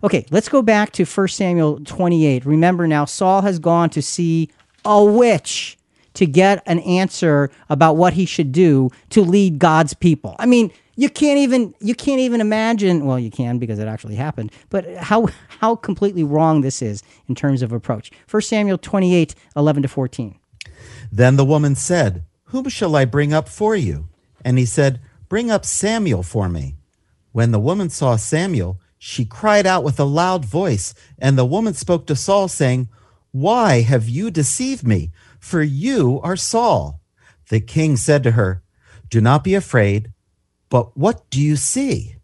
Okay, 0.04 0.26
let's 0.32 0.50
go 0.50 0.62
back 0.62 0.92
to 0.94 1.06
1 1.06 1.28
Samuel 1.30 1.80
28. 1.86 2.46
Remember 2.46 2.88
now, 2.88 3.06
Saul 3.06 3.42
has 3.42 3.60
gone 3.60 3.90
to 3.92 4.02
see 4.02 4.50
a 4.86 5.04
witch 5.04 5.78
to 6.16 6.26
get 6.26 6.64
an 6.66 6.80
answer 6.80 7.50
about 7.70 7.96
what 7.96 8.14
he 8.14 8.26
should 8.26 8.52
do 8.52 8.90
to 9.10 9.22
lead 9.22 9.60
God's 9.60 9.94
people. 9.94 10.36
I 10.40 10.46
mean, 10.46 10.72
you 10.96 11.10
can't 11.10 11.40
even 11.40 11.74
you 11.80 11.96
can't 11.96 12.20
even 12.20 12.42
imagine 12.42 13.06
well 13.06 13.18
you 13.18 13.32
can 13.32 13.58
because 13.58 13.80
it 13.80 13.88
actually 13.88 14.16
happened 14.16 14.52
but 14.70 14.86
how 14.98 15.30
how 15.48 15.74
completely 15.74 16.26
wrong 16.26 16.60
this 16.60 16.82
is 16.82 17.04
in 17.30 17.36
terms 17.36 17.62
of 17.62 17.72
approach 17.72 18.12
1 18.30 18.42
samuel 18.42 18.78
28 18.78 19.34
11 19.56 19.84
to 19.84 19.88
14 19.88 20.40
Then 21.12 21.36
the 21.36 21.46
woman 21.46 21.76
said, 21.76 22.26
Whom 22.46 22.70
shall 22.70 22.96
I 22.96 23.06
bring 23.06 23.34
up 23.34 23.48
for 23.48 23.76
you? 23.76 24.10
And 24.44 24.58
he 24.58 24.66
said, 24.66 25.02
Bring 25.28 25.52
up 25.52 25.66
Samuel 25.66 26.24
for 26.24 26.50
me. 26.50 26.76
When 27.32 27.52
the 27.52 27.60
woman 27.60 27.90
saw 27.90 28.16
Samuel, 28.16 28.80
she 29.02 29.24
cried 29.24 29.66
out 29.66 29.84
with 29.84 29.98
a 29.98 30.04
loud 30.04 30.44
voice, 30.44 30.94
and 31.18 31.38
the 31.38 31.46
woman 31.46 31.74
spoke 31.74 32.06
to 32.06 32.16
Saul, 32.18 32.50
saying, 32.50 32.90
Why 33.32 33.82
have 33.82 34.10
you 34.10 34.30
deceived 34.30 34.86
me? 34.86 35.12
For 35.40 35.64
you 35.64 36.20
are 36.22 36.36
Saul. 36.36 37.00
The 37.48 37.62
king 37.62 37.96
said 37.96 38.24
to 38.24 38.32
her, 38.32 38.62
Do 39.10 39.22
not 39.22 39.46
be 39.46 39.56
afraid, 39.56 40.12
but 40.70 40.98
what 40.98 41.30
do 41.30 41.42
you 41.42 41.56
see? 41.56 42.18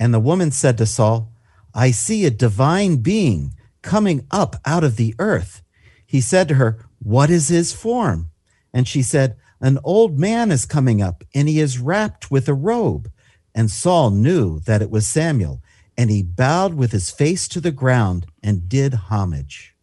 And 0.00 0.12
the 0.12 0.20
woman 0.20 0.50
said 0.50 0.76
to 0.78 0.86
Saul, 0.86 1.30
I 1.72 1.92
see 1.92 2.26
a 2.26 2.30
divine 2.30 2.96
being 2.96 3.54
coming 3.82 4.26
up 4.32 4.56
out 4.66 4.82
of 4.82 4.96
the 4.96 5.14
earth. 5.20 5.62
He 6.04 6.20
said 6.20 6.48
to 6.48 6.54
her, 6.56 6.84
What 6.98 7.30
is 7.30 7.46
his 7.46 7.72
form? 7.72 8.30
And 8.74 8.88
she 8.88 9.02
said, 9.02 9.36
An 9.60 9.78
old 9.84 10.18
man 10.18 10.50
is 10.50 10.66
coming 10.66 11.00
up, 11.00 11.22
and 11.32 11.48
he 11.48 11.60
is 11.60 11.78
wrapped 11.78 12.28
with 12.28 12.48
a 12.48 12.54
robe. 12.54 13.08
And 13.54 13.70
Saul 13.70 14.10
knew 14.10 14.58
that 14.60 14.82
it 14.82 14.90
was 14.90 15.06
Samuel, 15.06 15.62
and 15.98 16.10
he 16.10 16.22
bowed 16.22 16.74
with 16.74 16.92
his 16.92 17.10
face 17.10 17.48
to 17.48 17.60
the 17.60 17.72
ground 17.72 18.24
and 18.40 18.68
did 18.68 18.94
homage. 18.94 19.74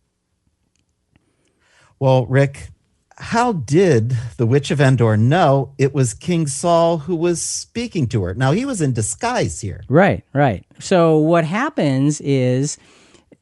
Well, 2.00 2.26
Rick, 2.26 2.70
how 3.18 3.52
did 3.52 4.16
the 4.38 4.46
witch 4.46 4.72
of 4.72 4.80
Endor 4.80 5.18
know 5.18 5.74
it 5.78 5.94
was 5.94 6.14
King 6.14 6.48
Saul 6.48 7.00
who 7.00 7.16
was 7.16 7.42
speaking 7.42 8.08
to 8.08 8.24
her? 8.24 8.34
Now, 8.34 8.54
he 8.54 8.66
was 8.66 8.82
in 8.82 8.94
disguise 8.94 9.60
here. 9.60 9.84
Right, 9.90 10.24
right. 10.34 10.66
So 10.80 11.18
what 11.18 11.44
happens 11.44 12.22
is 12.22 12.78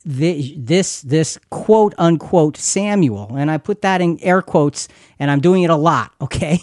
the, 0.06 0.56
this 0.58 1.02
this 1.02 1.40
quote 1.50 1.94
unquote 1.98 2.58
Samuel, 2.58 3.36
and 3.36 3.50
I 3.50 3.58
put 3.58 3.82
that 3.84 4.02
in 4.02 4.20
air 4.22 4.42
quotes, 4.42 4.90
and 5.18 5.32
I'm 5.32 5.40
doing 5.40 5.64
it 5.64 5.70
a 5.70 5.76
lot. 5.76 6.12
Okay, 6.20 6.60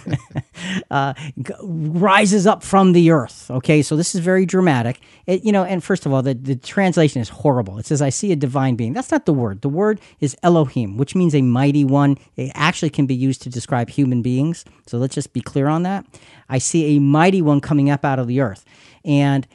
uh, 0.90 1.14
g- 1.40 1.54
rises 1.62 2.46
up 2.46 2.64
from 2.64 2.92
the 2.92 3.12
earth. 3.12 3.50
Okay, 3.50 3.82
so 3.82 3.96
this 3.96 4.14
is 4.14 4.20
very 4.20 4.46
dramatic. 4.46 5.00
It, 5.26 5.44
you 5.44 5.52
know, 5.52 5.62
and 5.62 5.82
first 5.82 6.06
of 6.06 6.12
all, 6.12 6.22
the, 6.22 6.34
the 6.34 6.56
translation 6.56 7.20
is 7.20 7.28
horrible. 7.28 7.78
It 7.78 7.86
says, 7.86 8.02
"I 8.02 8.08
see 8.08 8.32
a 8.32 8.36
divine 8.36 8.74
being." 8.74 8.94
That's 8.94 9.12
not 9.12 9.26
the 9.26 9.34
word. 9.34 9.62
The 9.62 9.68
word 9.68 10.00
is 10.18 10.36
Elohim, 10.42 10.96
which 10.96 11.14
means 11.14 11.34
a 11.34 11.42
mighty 11.42 11.84
one. 11.84 12.18
It 12.36 12.50
actually 12.54 12.90
can 12.90 13.06
be 13.06 13.14
used 13.14 13.42
to 13.42 13.48
describe 13.48 13.90
human 13.90 14.22
beings. 14.22 14.64
So 14.86 14.98
let's 14.98 15.14
just 15.14 15.32
be 15.32 15.40
clear 15.40 15.68
on 15.68 15.84
that. 15.84 16.04
I 16.48 16.58
see 16.58 16.96
a 16.96 17.00
mighty 17.00 17.42
one 17.42 17.60
coming 17.60 17.90
up 17.90 18.04
out 18.04 18.18
of 18.18 18.26
the 18.26 18.40
earth, 18.40 18.64
and 19.04 19.46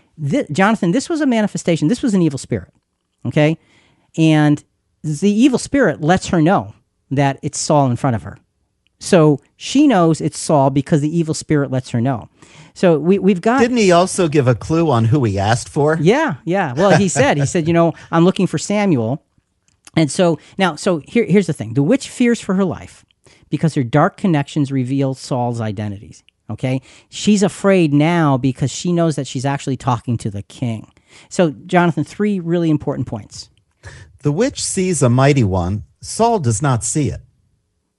Jonathan, 0.51 0.91
this 0.91 1.09
was 1.09 1.19
a 1.19 1.25
manifestation. 1.25 1.89
This 1.89 2.01
was 2.01 2.13
an 2.13 2.21
evil 2.21 2.39
spirit. 2.39 2.71
Okay, 3.25 3.57
and 4.17 4.63
the 5.03 5.29
evil 5.29 5.59
spirit 5.59 6.01
lets 6.01 6.27
her 6.27 6.41
know 6.41 6.73
that 7.11 7.39
it's 7.41 7.59
Saul 7.59 7.89
in 7.89 7.95
front 7.95 8.15
of 8.15 8.23
her. 8.23 8.37
So 8.99 9.39
she 9.55 9.87
knows 9.87 10.21
it's 10.21 10.39
Saul 10.39 10.69
because 10.69 11.01
the 11.01 11.15
evil 11.15 11.33
spirit 11.33 11.69
lets 11.69 11.89
her 11.91 12.01
know. 12.01 12.29
So 12.73 12.97
we, 12.97 13.19
we've 13.19 13.41
got. 13.41 13.59
Didn't 13.59 13.77
he 13.77 13.91
also 13.91 14.27
give 14.27 14.47
a 14.47 14.55
clue 14.55 14.89
on 14.89 15.05
who 15.05 15.23
he 15.23 15.37
asked 15.37 15.69
for? 15.69 15.97
Yeah, 16.01 16.35
yeah. 16.45 16.73
Well, 16.73 16.97
he 16.97 17.07
said, 17.07 17.37
he 17.37 17.45
said, 17.45 17.67
you 17.67 17.73
know, 17.73 17.93
I'm 18.11 18.25
looking 18.25 18.47
for 18.47 18.57
Samuel. 18.57 19.23
And 19.95 20.11
so 20.11 20.39
now, 20.57 20.75
so 20.75 21.01
here, 21.05 21.25
here's 21.25 21.47
the 21.47 21.53
thing 21.53 21.73
the 21.73 21.83
witch 21.83 22.09
fears 22.09 22.41
for 22.41 22.55
her 22.55 22.65
life 22.65 23.05
because 23.49 23.75
her 23.75 23.83
dark 23.83 24.17
connections 24.17 24.71
reveal 24.71 25.13
Saul's 25.13 25.61
identities. 25.61 26.23
Okay. 26.49 26.81
She's 27.09 27.43
afraid 27.43 27.93
now 27.93 28.37
because 28.37 28.71
she 28.71 28.91
knows 28.91 29.15
that 29.15 29.27
she's 29.27 29.45
actually 29.45 29.77
talking 29.77 30.17
to 30.17 30.29
the 30.29 30.43
king. 30.43 30.91
So, 31.29 31.51
Jonathan, 31.51 32.03
three 32.03 32.39
really 32.39 32.69
important 32.69 33.07
points. 33.07 33.49
The 34.23 34.31
witch 34.31 34.63
sees 34.63 35.01
a 35.01 35.09
mighty 35.09 35.43
one. 35.43 35.83
Saul 36.01 36.39
does 36.39 36.61
not 36.61 36.83
see 36.83 37.09
it. 37.09 37.21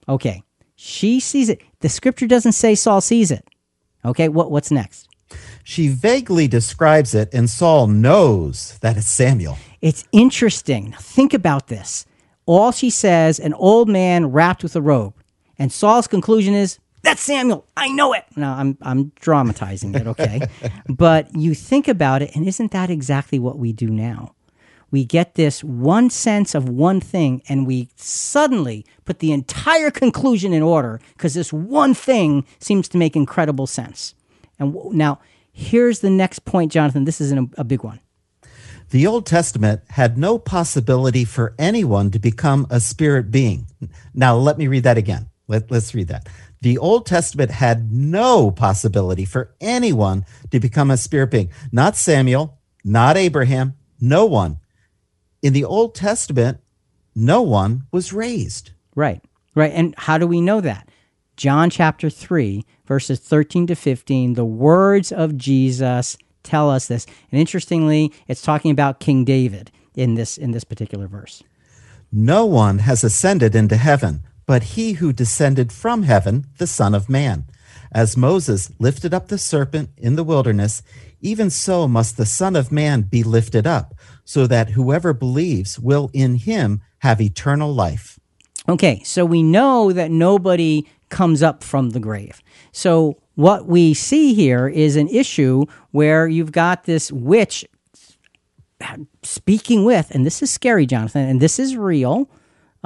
Okay. 0.08 0.42
She 0.74 1.20
sees 1.20 1.48
it. 1.48 1.62
The 1.80 1.88
scripture 1.88 2.26
doesn't 2.26 2.52
say 2.52 2.74
Saul 2.74 3.00
sees 3.00 3.30
it. 3.30 3.46
Okay. 4.04 4.28
What, 4.28 4.50
what's 4.50 4.70
next? 4.70 5.08
She 5.64 5.88
vaguely 5.88 6.46
describes 6.46 7.14
it, 7.14 7.34
and 7.34 7.50
Saul 7.50 7.88
knows 7.88 8.78
that 8.78 8.96
it's 8.96 9.08
Samuel. 9.08 9.58
It's 9.80 10.04
interesting. 10.12 10.90
Now, 10.90 10.98
think 10.98 11.34
about 11.34 11.66
this. 11.66 12.06
All 12.46 12.70
she 12.70 12.90
says, 12.90 13.40
an 13.40 13.52
old 13.54 13.88
man 13.88 14.26
wrapped 14.26 14.62
with 14.62 14.76
a 14.76 14.80
robe. 14.80 15.14
And 15.58 15.72
Saul's 15.72 16.06
conclusion 16.06 16.54
is, 16.54 16.78
that's 17.06 17.22
Samuel. 17.22 17.64
I 17.76 17.88
know 17.88 18.12
it. 18.12 18.24
Now, 18.34 18.56
I'm, 18.56 18.76
I'm 18.82 19.12
dramatizing 19.20 19.94
it, 19.94 20.06
okay? 20.08 20.40
but 20.88 21.34
you 21.36 21.54
think 21.54 21.86
about 21.86 22.20
it, 22.20 22.34
and 22.34 22.46
isn't 22.46 22.72
that 22.72 22.90
exactly 22.90 23.38
what 23.38 23.58
we 23.58 23.72
do 23.72 23.88
now? 23.88 24.34
We 24.90 25.04
get 25.04 25.34
this 25.36 25.62
one 25.62 26.10
sense 26.10 26.54
of 26.54 26.68
one 26.68 27.00
thing, 27.00 27.42
and 27.48 27.66
we 27.66 27.90
suddenly 27.94 28.84
put 29.04 29.20
the 29.20 29.30
entire 29.30 29.90
conclusion 29.90 30.52
in 30.52 30.62
order 30.62 31.00
because 31.12 31.34
this 31.34 31.52
one 31.52 31.94
thing 31.94 32.44
seems 32.58 32.88
to 32.88 32.98
make 32.98 33.14
incredible 33.14 33.68
sense. 33.68 34.14
And 34.58 34.74
w- 34.74 34.96
now, 34.96 35.20
here's 35.52 36.00
the 36.00 36.10
next 36.10 36.40
point, 36.40 36.72
Jonathan. 36.72 37.04
This 37.04 37.20
is 37.20 37.30
an, 37.30 37.52
a 37.56 37.64
big 37.64 37.84
one. 37.84 38.00
The 38.90 39.06
Old 39.06 39.26
Testament 39.26 39.82
had 39.90 40.18
no 40.18 40.38
possibility 40.38 41.24
for 41.24 41.54
anyone 41.58 42.10
to 42.10 42.18
become 42.18 42.66
a 42.70 42.80
spirit 42.80 43.30
being. 43.30 43.66
Now, 44.14 44.36
let 44.36 44.58
me 44.58 44.66
read 44.66 44.84
that 44.84 44.98
again. 44.98 45.28
Let, 45.48 45.70
let's 45.70 45.94
read 45.94 46.08
that. 46.08 46.28
The 46.66 46.78
Old 46.78 47.06
Testament 47.06 47.52
had 47.52 47.92
no 47.92 48.50
possibility 48.50 49.24
for 49.24 49.54
anyone 49.60 50.26
to 50.50 50.58
become 50.58 50.90
a 50.90 50.96
spirit 50.96 51.30
being. 51.30 51.50
Not 51.70 51.94
Samuel, 51.94 52.58
not 52.82 53.16
Abraham, 53.16 53.74
no 54.00 54.26
one. 54.26 54.58
In 55.42 55.52
the 55.52 55.62
Old 55.62 55.94
Testament, 55.94 56.58
no 57.14 57.40
one 57.40 57.86
was 57.92 58.12
raised. 58.12 58.72
Right. 58.96 59.22
Right. 59.54 59.70
And 59.72 59.94
how 59.96 60.18
do 60.18 60.26
we 60.26 60.40
know 60.40 60.60
that? 60.60 60.88
John 61.36 61.70
chapter 61.70 62.10
3, 62.10 62.64
verses 62.84 63.20
13 63.20 63.68
to 63.68 63.76
15, 63.76 64.32
the 64.32 64.44
words 64.44 65.12
of 65.12 65.36
Jesus 65.36 66.18
tell 66.42 66.68
us 66.68 66.88
this. 66.88 67.06
And 67.30 67.40
interestingly, 67.40 68.12
it's 68.26 68.42
talking 68.42 68.72
about 68.72 68.98
King 68.98 69.24
David 69.24 69.70
in 69.94 70.16
this 70.16 70.36
in 70.36 70.50
this 70.50 70.64
particular 70.64 71.06
verse. 71.06 71.44
No 72.10 72.44
one 72.44 72.78
has 72.80 73.04
ascended 73.04 73.54
into 73.54 73.76
heaven, 73.76 74.24
but 74.46 74.62
he 74.62 74.92
who 74.94 75.12
descended 75.12 75.72
from 75.72 76.04
heaven, 76.04 76.46
the 76.58 76.66
Son 76.66 76.94
of 76.94 77.08
Man. 77.08 77.44
As 77.92 78.16
Moses 78.16 78.70
lifted 78.78 79.12
up 79.12 79.28
the 79.28 79.38
serpent 79.38 79.90
in 79.96 80.16
the 80.16 80.24
wilderness, 80.24 80.82
even 81.20 81.50
so 81.50 81.88
must 81.88 82.16
the 82.16 82.26
Son 82.26 82.54
of 82.56 82.72
Man 82.72 83.02
be 83.02 83.22
lifted 83.22 83.66
up, 83.66 83.94
so 84.24 84.46
that 84.46 84.70
whoever 84.70 85.12
believes 85.12 85.78
will 85.78 86.10
in 86.12 86.36
him 86.36 86.80
have 86.98 87.20
eternal 87.20 87.72
life. 87.72 88.18
Okay, 88.68 89.02
so 89.04 89.24
we 89.24 89.42
know 89.42 89.92
that 89.92 90.10
nobody 90.10 90.88
comes 91.08 91.42
up 91.42 91.62
from 91.62 91.90
the 91.90 92.00
grave. 92.00 92.42
So 92.72 93.16
what 93.34 93.66
we 93.66 93.94
see 93.94 94.34
here 94.34 94.68
is 94.68 94.96
an 94.96 95.08
issue 95.08 95.66
where 95.92 96.26
you've 96.26 96.52
got 96.52 96.84
this 96.84 97.12
witch 97.12 97.64
speaking 99.22 99.84
with, 99.84 100.10
and 100.10 100.26
this 100.26 100.42
is 100.42 100.50
scary, 100.50 100.84
Jonathan, 100.86 101.28
and 101.28 101.40
this 101.40 101.58
is 101.58 101.76
real, 101.76 102.28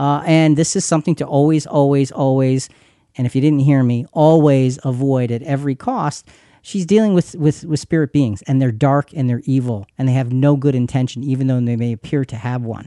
uh, 0.01 0.23
and 0.25 0.57
this 0.57 0.77
is 0.77 0.85
something 0.87 1.15
to 1.15 1.27
always, 1.27 1.67
always, 1.67 2.11
always, 2.11 2.71
and 3.17 3.27
if 3.27 3.35
you 3.35 3.43
didn't 3.43 3.59
hear 3.59 3.83
me, 3.83 4.07
always 4.13 4.79
avoid 4.83 5.31
at 5.31 5.43
every 5.43 5.75
cost. 5.75 6.27
She's 6.63 6.87
dealing 6.87 7.13
with, 7.13 7.35
with, 7.35 7.67
with 7.67 7.81
spirit 7.81 8.11
beings, 8.11 8.41
and 8.47 8.63
they're 8.63 8.73
dark 8.73 9.13
and 9.13 9.29
they're 9.29 9.43
evil, 9.45 9.87
and 9.99 10.09
they 10.09 10.15
have 10.15 10.33
no 10.33 10.57
good 10.57 10.75
intention, 10.75 11.23
even 11.23 11.49
though 11.49 11.61
they 11.61 11.77
may 11.77 11.93
appear 11.93 12.25
to 12.25 12.37
have 12.37 12.63
one. 12.63 12.87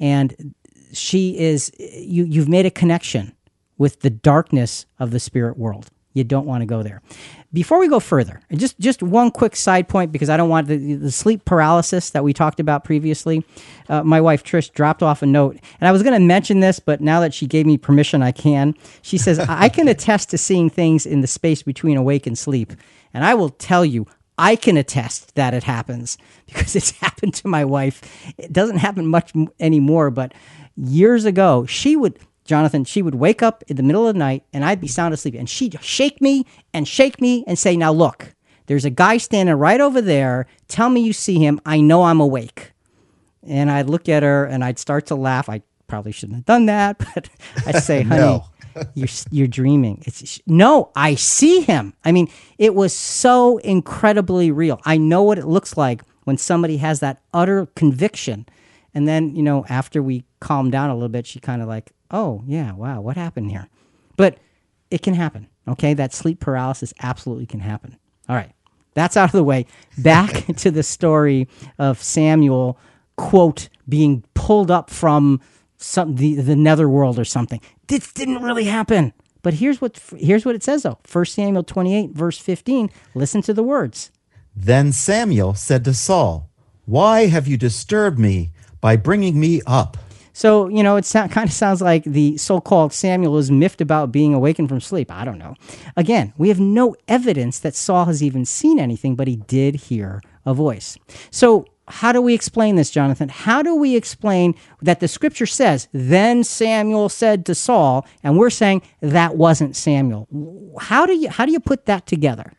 And 0.00 0.54
she 0.94 1.38
is, 1.38 1.70
you, 1.78 2.24
you've 2.24 2.48
made 2.48 2.64
a 2.64 2.70
connection 2.70 3.34
with 3.76 4.00
the 4.00 4.08
darkness 4.08 4.86
of 4.98 5.10
the 5.10 5.20
spirit 5.20 5.58
world. 5.58 5.90
You 6.16 6.24
don't 6.24 6.46
want 6.46 6.62
to 6.62 6.66
go 6.66 6.82
there. 6.82 7.02
Before 7.52 7.78
we 7.78 7.88
go 7.88 8.00
further, 8.00 8.40
just 8.54 8.80
just 8.80 9.02
one 9.02 9.30
quick 9.30 9.54
side 9.54 9.86
point 9.86 10.12
because 10.12 10.30
I 10.30 10.38
don't 10.38 10.48
want 10.48 10.66
the, 10.66 10.94
the 10.94 11.12
sleep 11.12 11.44
paralysis 11.44 12.08
that 12.10 12.24
we 12.24 12.32
talked 12.32 12.58
about 12.58 12.84
previously. 12.84 13.44
Uh, 13.90 14.02
my 14.02 14.18
wife 14.18 14.42
Trish 14.42 14.72
dropped 14.72 15.02
off 15.02 15.20
a 15.20 15.26
note, 15.26 15.58
and 15.78 15.86
I 15.86 15.92
was 15.92 16.02
going 16.02 16.14
to 16.14 16.26
mention 16.26 16.60
this, 16.60 16.80
but 16.80 17.02
now 17.02 17.20
that 17.20 17.34
she 17.34 17.46
gave 17.46 17.66
me 17.66 17.76
permission, 17.76 18.22
I 18.22 18.32
can. 18.32 18.74
She 19.02 19.18
says 19.18 19.38
I 19.40 19.68
can 19.68 19.88
attest 19.88 20.30
to 20.30 20.38
seeing 20.38 20.70
things 20.70 21.04
in 21.04 21.20
the 21.20 21.26
space 21.26 21.62
between 21.62 21.98
awake 21.98 22.26
and 22.26 22.38
sleep, 22.38 22.72
and 23.12 23.22
I 23.22 23.34
will 23.34 23.50
tell 23.50 23.84
you. 23.84 24.06
I 24.38 24.54
can 24.54 24.76
attest 24.76 25.34
that 25.36 25.54
it 25.54 25.62
happens 25.62 26.18
because 26.46 26.76
it's 26.76 26.90
happened 26.92 27.32
to 27.34 27.48
my 27.48 27.64
wife. 27.64 28.02
It 28.36 28.52
doesn't 28.52 28.78
happen 28.78 29.06
much 29.06 29.32
anymore, 29.60 30.10
but 30.10 30.32
years 30.76 31.24
ago, 31.24 31.64
she 31.64 31.96
would 31.96 32.18
Jonathan, 32.46 32.84
she 32.84 33.02
would 33.02 33.16
wake 33.16 33.42
up 33.42 33.62
in 33.68 33.76
the 33.76 33.82
middle 33.82 34.06
of 34.06 34.14
the 34.14 34.18
night 34.18 34.44
and 34.52 34.64
I'd 34.64 34.80
be 34.80 34.88
sound 34.88 35.12
asleep 35.12 35.34
and 35.34 35.48
she'd 35.48 35.78
shake 35.82 36.20
me 36.20 36.46
and 36.72 36.86
shake 36.86 37.20
me 37.20 37.44
and 37.46 37.58
say, 37.58 37.76
Now 37.76 37.92
look, 37.92 38.34
there's 38.66 38.84
a 38.84 38.90
guy 38.90 39.16
standing 39.16 39.54
right 39.54 39.80
over 39.80 40.00
there. 40.00 40.46
Tell 40.68 40.90
me 40.90 41.00
you 41.00 41.12
see 41.12 41.38
him. 41.38 41.60
I 41.64 41.80
know 41.80 42.04
I'm 42.04 42.20
awake. 42.20 42.72
And 43.42 43.70
I'd 43.70 43.88
look 43.88 44.08
at 44.08 44.22
her 44.22 44.44
and 44.44 44.64
I'd 44.64 44.78
start 44.78 45.06
to 45.06 45.14
laugh. 45.14 45.48
I 45.48 45.62
probably 45.86 46.12
shouldn't 46.12 46.36
have 46.36 46.46
done 46.46 46.66
that, 46.66 46.98
but 47.14 47.28
I'd 47.66 47.82
say, 47.82 48.02
honey, 48.02 48.42
you're, 48.94 49.08
you're 49.30 49.46
dreaming. 49.46 50.02
It's 50.04 50.40
no, 50.46 50.90
I 50.96 51.14
see 51.14 51.60
him. 51.60 51.94
I 52.04 52.12
mean, 52.12 52.28
it 52.58 52.74
was 52.74 52.92
so 52.92 53.58
incredibly 53.58 54.50
real. 54.50 54.80
I 54.84 54.98
know 54.98 55.22
what 55.22 55.38
it 55.38 55.46
looks 55.46 55.76
like 55.76 56.02
when 56.24 56.36
somebody 56.36 56.78
has 56.78 57.00
that 57.00 57.22
utter 57.32 57.66
conviction. 57.76 58.46
And 58.92 59.06
then, 59.06 59.36
you 59.36 59.42
know, 59.42 59.64
after 59.68 60.02
we 60.02 60.24
calmed 60.40 60.72
down 60.72 60.90
a 60.90 60.94
little 60.94 61.08
bit, 61.08 61.26
she 61.26 61.38
kind 61.38 61.62
of 61.62 61.68
like, 61.68 61.92
oh, 62.10 62.42
yeah, 62.46 62.72
wow, 62.72 63.00
what 63.00 63.16
happened 63.16 63.50
here? 63.50 63.68
But 64.16 64.38
it 64.90 65.02
can 65.02 65.14
happen, 65.14 65.48
okay? 65.68 65.94
That 65.94 66.12
sleep 66.12 66.40
paralysis 66.40 66.94
absolutely 67.02 67.46
can 67.46 67.60
happen. 67.60 67.98
All 68.28 68.36
right, 68.36 68.52
that's 68.94 69.16
out 69.16 69.28
of 69.28 69.32
the 69.32 69.44
way. 69.44 69.66
Back 69.98 70.46
to 70.56 70.70
the 70.70 70.82
story 70.82 71.48
of 71.78 72.02
Samuel, 72.02 72.78
quote, 73.16 73.68
being 73.88 74.24
pulled 74.34 74.70
up 74.70 74.90
from 74.90 75.40
some 75.78 76.16
the, 76.16 76.36
the 76.36 76.56
netherworld 76.56 77.18
or 77.18 77.24
something. 77.24 77.60
This 77.88 78.12
didn't 78.12 78.42
really 78.42 78.64
happen. 78.64 79.12
But 79.42 79.54
here's 79.54 79.80
what 79.80 80.00
here's 80.16 80.44
what 80.44 80.54
it 80.54 80.62
says 80.62 80.82
though. 80.82 80.98
1 81.10 81.24
Samuel 81.26 81.62
28 81.62 82.10
verse 82.10 82.38
15. 82.38 82.90
Listen 83.14 83.42
to 83.42 83.54
the 83.54 83.62
words. 83.62 84.10
Then 84.56 84.90
Samuel 84.90 85.54
said 85.54 85.84
to 85.84 85.94
Saul, 85.94 86.50
"Why 86.84 87.26
have 87.26 87.46
you 87.46 87.56
disturbed 87.56 88.18
me 88.18 88.50
by 88.80 88.96
bringing 88.96 89.38
me 89.38 89.60
up?" 89.66 89.98
So, 90.36 90.68
you 90.68 90.82
know, 90.82 90.96
it 90.96 91.10
kind 91.10 91.48
of 91.48 91.52
sounds 91.52 91.80
like 91.80 92.04
the 92.04 92.36
so 92.36 92.60
called 92.60 92.92
Samuel 92.92 93.38
is 93.38 93.50
miffed 93.50 93.80
about 93.80 94.12
being 94.12 94.34
awakened 94.34 94.68
from 94.68 94.82
sleep. 94.82 95.10
I 95.10 95.24
don't 95.24 95.38
know. 95.38 95.54
Again, 95.96 96.34
we 96.36 96.50
have 96.50 96.60
no 96.60 96.94
evidence 97.08 97.58
that 97.60 97.74
Saul 97.74 98.04
has 98.04 98.22
even 98.22 98.44
seen 98.44 98.78
anything, 98.78 99.16
but 99.16 99.28
he 99.28 99.36
did 99.36 99.76
hear 99.76 100.20
a 100.44 100.52
voice. 100.52 100.98
So, 101.30 101.64
how 101.88 102.12
do 102.12 102.20
we 102.20 102.34
explain 102.34 102.76
this, 102.76 102.90
Jonathan? 102.90 103.30
How 103.30 103.62
do 103.62 103.76
we 103.76 103.96
explain 103.96 104.54
that 104.82 105.00
the 105.00 105.08
scripture 105.08 105.46
says, 105.46 105.88
then 105.94 106.44
Samuel 106.44 107.08
said 107.08 107.46
to 107.46 107.54
Saul, 107.54 108.06
and 108.22 108.36
we're 108.36 108.50
saying 108.50 108.82
that 109.00 109.38
wasn't 109.38 109.74
Samuel? 109.74 110.28
How 110.78 111.06
do 111.06 111.16
you, 111.16 111.30
how 111.30 111.46
do 111.46 111.52
you 111.52 111.60
put 111.60 111.86
that 111.86 112.06
together? 112.06 112.52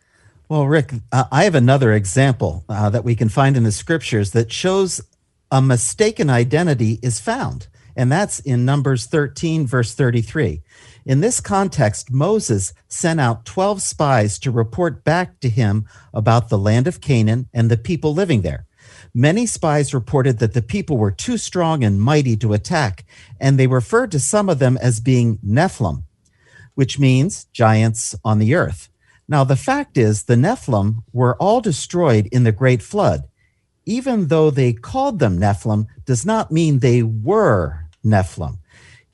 Well, 0.49 0.65
Rick, 0.65 0.93
uh, 1.11 1.25
I 1.31 1.43
have 1.43 1.53
another 1.53 1.93
example 1.93 2.65
uh, 2.69 2.89
that 2.89 3.03
we 3.03 3.15
can 3.15 3.29
find 3.29 3.55
in 3.55 3.65
the 3.65 3.71
scriptures 3.71 4.31
that 4.31 4.51
shows 4.51 5.01
a 5.51 5.61
mistaken 5.61 6.29
identity 6.29 6.99
is 7.01 7.19
found. 7.19 7.67
And 7.95 8.11
that's 8.11 8.39
in 8.39 8.63
Numbers 8.63 9.05
13, 9.05 9.65
verse 9.65 9.93
33. 9.95 10.61
In 11.05 11.21
this 11.21 11.39
context, 11.39 12.11
Moses 12.11 12.73
sent 12.87 13.19
out 13.19 13.45
12 13.45 13.81
spies 13.81 14.37
to 14.39 14.51
report 14.51 15.03
back 15.03 15.39
to 15.39 15.49
him 15.49 15.87
about 16.13 16.49
the 16.49 16.59
land 16.59 16.85
of 16.85 17.01
Canaan 17.01 17.49
and 17.53 17.71
the 17.71 17.77
people 17.77 18.13
living 18.13 18.41
there. 18.41 18.67
Many 19.13 19.45
spies 19.47 19.93
reported 19.93 20.37
that 20.39 20.53
the 20.53 20.61
people 20.61 20.97
were 20.97 21.11
too 21.11 21.37
strong 21.37 21.83
and 21.83 21.99
mighty 21.99 22.37
to 22.37 22.53
attack, 22.53 23.03
and 23.39 23.57
they 23.57 23.67
referred 23.67 24.11
to 24.11 24.19
some 24.19 24.47
of 24.47 24.59
them 24.59 24.77
as 24.77 24.99
being 24.99 25.39
Nephilim, 25.39 26.03
which 26.75 26.99
means 26.99 27.45
giants 27.45 28.15
on 28.23 28.37
the 28.37 28.53
earth. 28.53 28.89
Now, 29.27 29.43
the 29.43 29.55
fact 29.55 29.97
is, 29.97 30.23
the 30.23 30.35
Nephilim 30.35 31.03
were 31.11 31.35
all 31.37 31.61
destroyed 31.61 32.27
in 32.31 32.43
the 32.43 32.51
Great 32.51 32.81
Flood 32.81 33.23
even 33.87 34.27
though 34.27 34.51
they 34.51 34.73
called 34.73 35.17
them 35.17 35.39
Nephilim, 35.39 35.87
does 36.05 36.25
not 36.25 36.51
mean 36.51 36.79
they 36.79 37.01
were 37.01 37.87
Nephilim. 38.05 38.59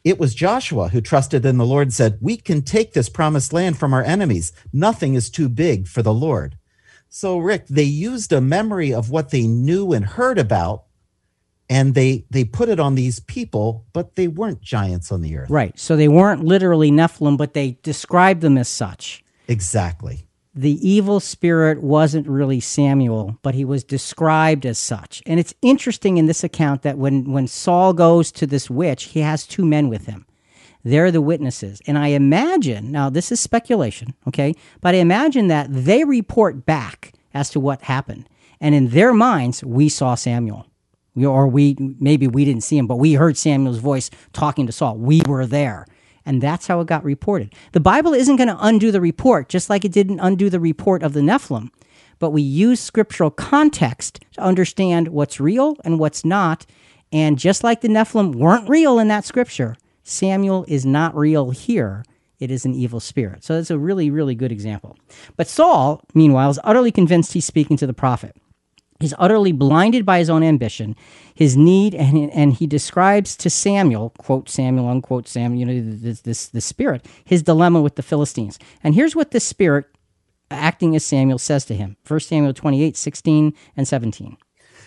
It 0.03 0.19
was 0.19 0.35
Joshua 0.35 0.89
who 0.89 0.99
trusted 0.99 1.45
in 1.45 1.57
the 1.57 1.65
Lord 1.65 1.87
and 1.87 1.93
said, 1.93 2.17
We 2.19 2.35
can 2.35 2.63
take 2.63 2.91
this 2.91 3.07
promised 3.07 3.53
land 3.53 3.77
from 3.77 3.93
our 3.93 4.03
enemies. 4.03 4.51
Nothing 4.73 5.13
is 5.13 5.29
too 5.29 5.47
big 5.47 5.87
for 5.87 6.01
the 6.01 6.13
Lord. 6.13 6.57
So, 7.07 7.37
Rick, 7.37 7.67
they 7.67 7.83
used 7.83 8.33
a 8.33 8.41
memory 8.41 8.91
of 8.91 9.11
what 9.11 9.29
they 9.29 9.45
knew 9.45 9.93
and 9.93 10.03
heard 10.03 10.39
about, 10.39 10.85
and 11.69 11.93
they 11.93 12.25
they 12.31 12.43
put 12.43 12.67
it 12.67 12.79
on 12.79 12.95
these 12.95 13.19
people, 13.19 13.85
but 13.93 14.15
they 14.15 14.27
weren't 14.27 14.61
giants 14.61 15.11
on 15.11 15.21
the 15.21 15.37
earth. 15.37 15.51
Right. 15.51 15.77
So 15.79 15.95
they 15.95 16.07
weren't 16.07 16.43
literally 16.43 16.89
Nephilim, 16.91 17.37
but 17.37 17.53
they 17.53 17.77
described 17.83 18.41
them 18.41 18.57
as 18.57 18.67
such. 18.67 19.23
Exactly 19.47 20.25
the 20.55 20.87
evil 20.87 21.19
spirit 21.19 21.81
wasn't 21.81 22.27
really 22.27 22.59
Samuel, 22.59 23.39
but 23.41 23.55
he 23.55 23.65
was 23.65 23.83
described 23.83 24.65
as 24.65 24.77
such. 24.77 25.23
And 25.25 25.39
it's 25.39 25.53
interesting 25.61 26.17
in 26.17 26.27
this 26.27 26.43
account 26.43 26.83
that 26.83 26.97
when, 26.97 27.31
when 27.31 27.47
Saul 27.47 27.93
goes 27.93 28.31
to 28.33 28.45
this 28.45 28.69
witch, 28.69 29.05
he 29.05 29.21
has 29.21 29.47
two 29.47 29.65
men 29.65 29.89
with 29.89 30.05
him. 30.05 30.25
They're 30.83 31.11
the 31.11 31.21
witnesses. 31.21 31.81
And 31.87 31.97
I 31.97 32.09
imagine, 32.09 32.91
now 32.91 33.09
this 33.09 33.31
is 33.31 33.39
speculation, 33.39 34.13
okay, 34.27 34.53
but 34.81 34.93
I 34.93 34.99
imagine 34.99 35.47
that 35.47 35.67
they 35.69 36.03
report 36.03 36.65
back 36.65 37.13
as 37.33 37.49
to 37.51 37.59
what 37.59 37.83
happened. 37.83 38.29
And 38.61 38.75
in 38.75 38.89
their 38.89 39.13
minds, 39.13 39.63
we 39.63 39.89
saw 39.89 40.15
Samuel. 40.15 40.67
We, 41.15 41.25
or 41.25 41.47
we, 41.47 41.75
maybe 41.79 42.27
we 42.27 42.45
didn't 42.45 42.63
see 42.63 42.77
him, 42.77 42.87
but 42.87 42.97
we 42.97 43.13
heard 43.13 43.37
Samuel's 43.37 43.79
voice 43.79 44.09
talking 44.33 44.67
to 44.67 44.71
Saul. 44.71 44.97
We 44.97 45.21
were 45.27 45.45
there. 45.45 45.85
And 46.25 46.41
that's 46.41 46.67
how 46.67 46.79
it 46.79 46.87
got 46.87 47.03
reported. 47.03 47.53
The 47.73 47.79
Bible 47.79 48.13
isn't 48.13 48.37
going 48.37 48.47
to 48.47 48.57
undo 48.59 48.91
the 48.91 49.01
report, 49.01 49.49
just 49.49 49.69
like 49.69 49.83
it 49.83 49.91
didn't 49.91 50.19
undo 50.19 50.49
the 50.49 50.59
report 50.59 51.03
of 51.03 51.13
the 51.13 51.19
Nephilim. 51.19 51.69
But 52.19 52.29
we 52.29 52.41
use 52.41 52.79
scriptural 52.79 53.31
context 53.31 54.21
to 54.33 54.41
understand 54.41 55.09
what's 55.09 55.39
real 55.39 55.75
and 55.83 55.99
what's 55.99 56.23
not. 56.23 56.65
And 57.11 57.37
just 57.37 57.63
like 57.63 57.81
the 57.81 57.89
Nephilim 57.89 58.35
weren't 58.35 58.69
real 58.69 58.99
in 58.99 59.09
that 59.09 59.25
scripture, 59.25 59.75
Samuel 60.03 60.65
is 60.67 60.85
not 60.85 61.15
real 61.15 61.51
here. 61.51 62.03
It 62.39 62.51
is 62.51 62.65
an 62.65 62.73
evil 62.73 62.99
spirit. 62.99 63.43
So 63.43 63.55
that's 63.55 63.71
a 63.71 63.77
really, 63.77 64.09
really 64.09 64.35
good 64.35 64.51
example. 64.51 64.97
But 65.37 65.47
Saul, 65.47 66.01
meanwhile, 66.13 66.49
is 66.49 66.59
utterly 66.63 66.91
convinced 66.91 67.33
he's 67.33 67.45
speaking 67.45 67.77
to 67.77 67.87
the 67.87 67.93
prophet. 67.93 68.35
He's 69.03 69.13
utterly 69.19 69.51
blinded 69.51 70.05
by 70.05 70.19
his 70.19 70.29
own 70.29 70.43
ambition, 70.43 70.95
his 71.35 71.57
need, 71.57 71.93
and, 71.93 72.31
and 72.31 72.53
he 72.53 72.65
describes 72.65 73.35
to 73.35 73.49
Samuel, 73.49 74.11
quote 74.11 74.47
Samuel, 74.47 74.87
unquote 74.87 75.27
Samuel, 75.27 75.59
you 75.59 75.65
know, 75.65 75.97
this, 75.97 76.21
this, 76.21 76.47
this 76.47 76.63
spirit, 76.63 77.05
his 77.25 77.43
dilemma 77.43 77.81
with 77.81 77.95
the 77.95 78.01
Philistines. 78.01 78.57
And 78.81 78.95
here's 78.95 79.13
what 79.13 79.31
this 79.31 79.43
spirit, 79.43 79.87
acting 80.49 80.95
as 80.95 81.03
Samuel, 81.03 81.37
says 81.37 81.65
to 81.65 81.75
him 81.75 81.97
1 82.07 82.19
Samuel 82.21 82.53
28, 82.53 82.95
16, 82.95 83.53
and 83.75 83.85
17. 83.85 84.37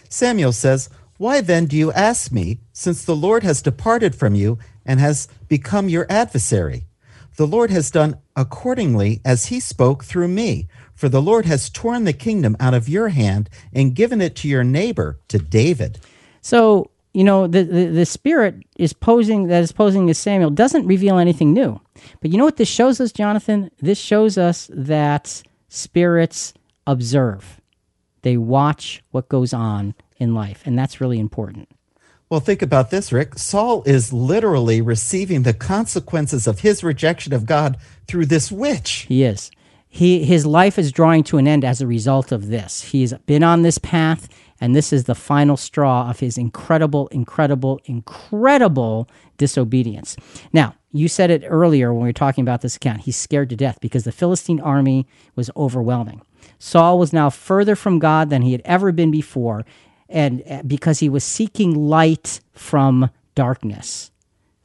Samuel 0.08 0.52
says, 0.52 0.88
Why 1.18 1.42
then 1.42 1.66
do 1.66 1.76
you 1.76 1.92
ask 1.92 2.32
me, 2.32 2.60
since 2.72 3.04
the 3.04 3.14
Lord 3.14 3.42
has 3.42 3.60
departed 3.60 4.14
from 4.14 4.34
you 4.34 4.58
and 4.86 4.98
has 4.98 5.28
become 5.46 5.90
your 5.90 6.06
adversary? 6.08 6.85
The 7.36 7.46
Lord 7.46 7.70
has 7.70 7.90
done 7.90 8.16
accordingly 8.34 9.20
as 9.24 9.46
he 9.46 9.60
spoke 9.60 10.04
through 10.04 10.28
me. 10.28 10.68
For 10.94 11.10
the 11.10 11.20
Lord 11.20 11.44
has 11.44 11.68
torn 11.68 12.04
the 12.04 12.14
kingdom 12.14 12.56
out 12.58 12.72
of 12.72 12.88
your 12.88 13.10
hand 13.10 13.50
and 13.72 13.94
given 13.94 14.22
it 14.22 14.34
to 14.36 14.48
your 14.48 14.64
neighbor, 14.64 15.20
to 15.28 15.38
David. 15.38 16.00
So, 16.40 16.90
you 17.12 17.24
know, 17.24 17.46
the, 17.46 17.64
the, 17.64 17.84
the 17.86 18.06
spirit 18.06 18.56
is 18.76 18.94
posing 18.94 19.48
that 19.48 19.62
is 19.62 19.72
posing 19.72 20.08
as 20.08 20.18
Samuel 20.18 20.50
doesn't 20.50 20.86
reveal 20.86 21.18
anything 21.18 21.52
new. 21.52 21.78
But 22.20 22.30
you 22.30 22.38
know 22.38 22.44
what 22.44 22.56
this 22.56 22.68
shows 22.68 23.00
us, 23.00 23.12
Jonathan? 23.12 23.70
This 23.80 23.98
shows 23.98 24.38
us 24.38 24.70
that 24.72 25.42
spirits 25.68 26.54
observe. 26.86 27.60
They 28.22 28.38
watch 28.38 29.02
what 29.10 29.28
goes 29.28 29.52
on 29.52 29.94
in 30.18 30.34
life, 30.34 30.62
and 30.64 30.78
that's 30.78 31.00
really 31.00 31.18
important. 31.18 31.68
Well, 32.28 32.40
think 32.40 32.60
about 32.60 32.90
this, 32.90 33.12
Rick. 33.12 33.38
Saul 33.38 33.84
is 33.84 34.12
literally 34.12 34.80
receiving 34.80 35.42
the 35.42 35.54
consequences 35.54 36.48
of 36.48 36.60
his 36.60 36.82
rejection 36.82 37.32
of 37.32 37.46
God 37.46 37.76
through 38.08 38.26
this 38.26 38.50
witch. 38.50 39.06
He 39.08 39.22
is. 39.22 39.52
He 39.88 40.24
his 40.24 40.44
life 40.44 40.76
is 40.76 40.90
drawing 40.90 41.22
to 41.24 41.38
an 41.38 41.46
end 41.46 41.64
as 41.64 41.80
a 41.80 41.86
result 41.86 42.32
of 42.32 42.48
this. 42.48 42.82
He's 42.82 43.12
been 43.26 43.44
on 43.44 43.62
this 43.62 43.78
path 43.78 44.28
and 44.60 44.74
this 44.74 44.92
is 44.92 45.04
the 45.04 45.14
final 45.14 45.56
straw 45.56 46.10
of 46.10 46.20
his 46.20 46.36
incredible 46.36 47.06
incredible 47.08 47.80
incredible 47.84 49.08
disobedience. 49.38 50.16
Now, 50.52 50.74
you 50.92 51.08
said 51.08 51.30
it 51.30 51.44
earlier 51.46 51.92
when 51.92 52.02
we 52.02 52.08
were 52.08 52.12
talking 52.12 52.42
about 52.42 52.60
this 52.60 52.76
account. 52.76 53.02
He's 53.02 53.16
scared 53.16 53.50
to 53.50 53.56
death 53.56 53.78
because 53.80 54.04
the 54.04 54.12
Philistine 54.12 54.60
army 54.60 55.06
was 55.36 55.50
overwhelming. 55.56 56.22
Saul 56.58 56.98
was 56.98 57.12
now 57.12 57.30
further 57.30 57.76
from 57.76 57.98
God 57.98 58.30
than 58.30 58.42
he 58.42 58.52
had 58.52 58.62
ever 58.64 58.92
been 58.92 59.10
before 59.10 59.64
and 60.08 60.42
uh, 60.48 60.62
because 60.62 61.00
he 61.00 61.08
was 61.08 61.24
seeking 61.24 61.74
light 61.74 62.40
from 62.52 63.10
darkness. 63.34 64.10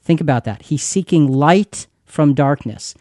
Think 0.01 0.21
about 0.21 0.45
that. 0.45 0.63
He's 0.63 0.83
seeking 0.83 1.31
light 1.31 1.87
from 2.05 2.33
darkness. 2.33 2.95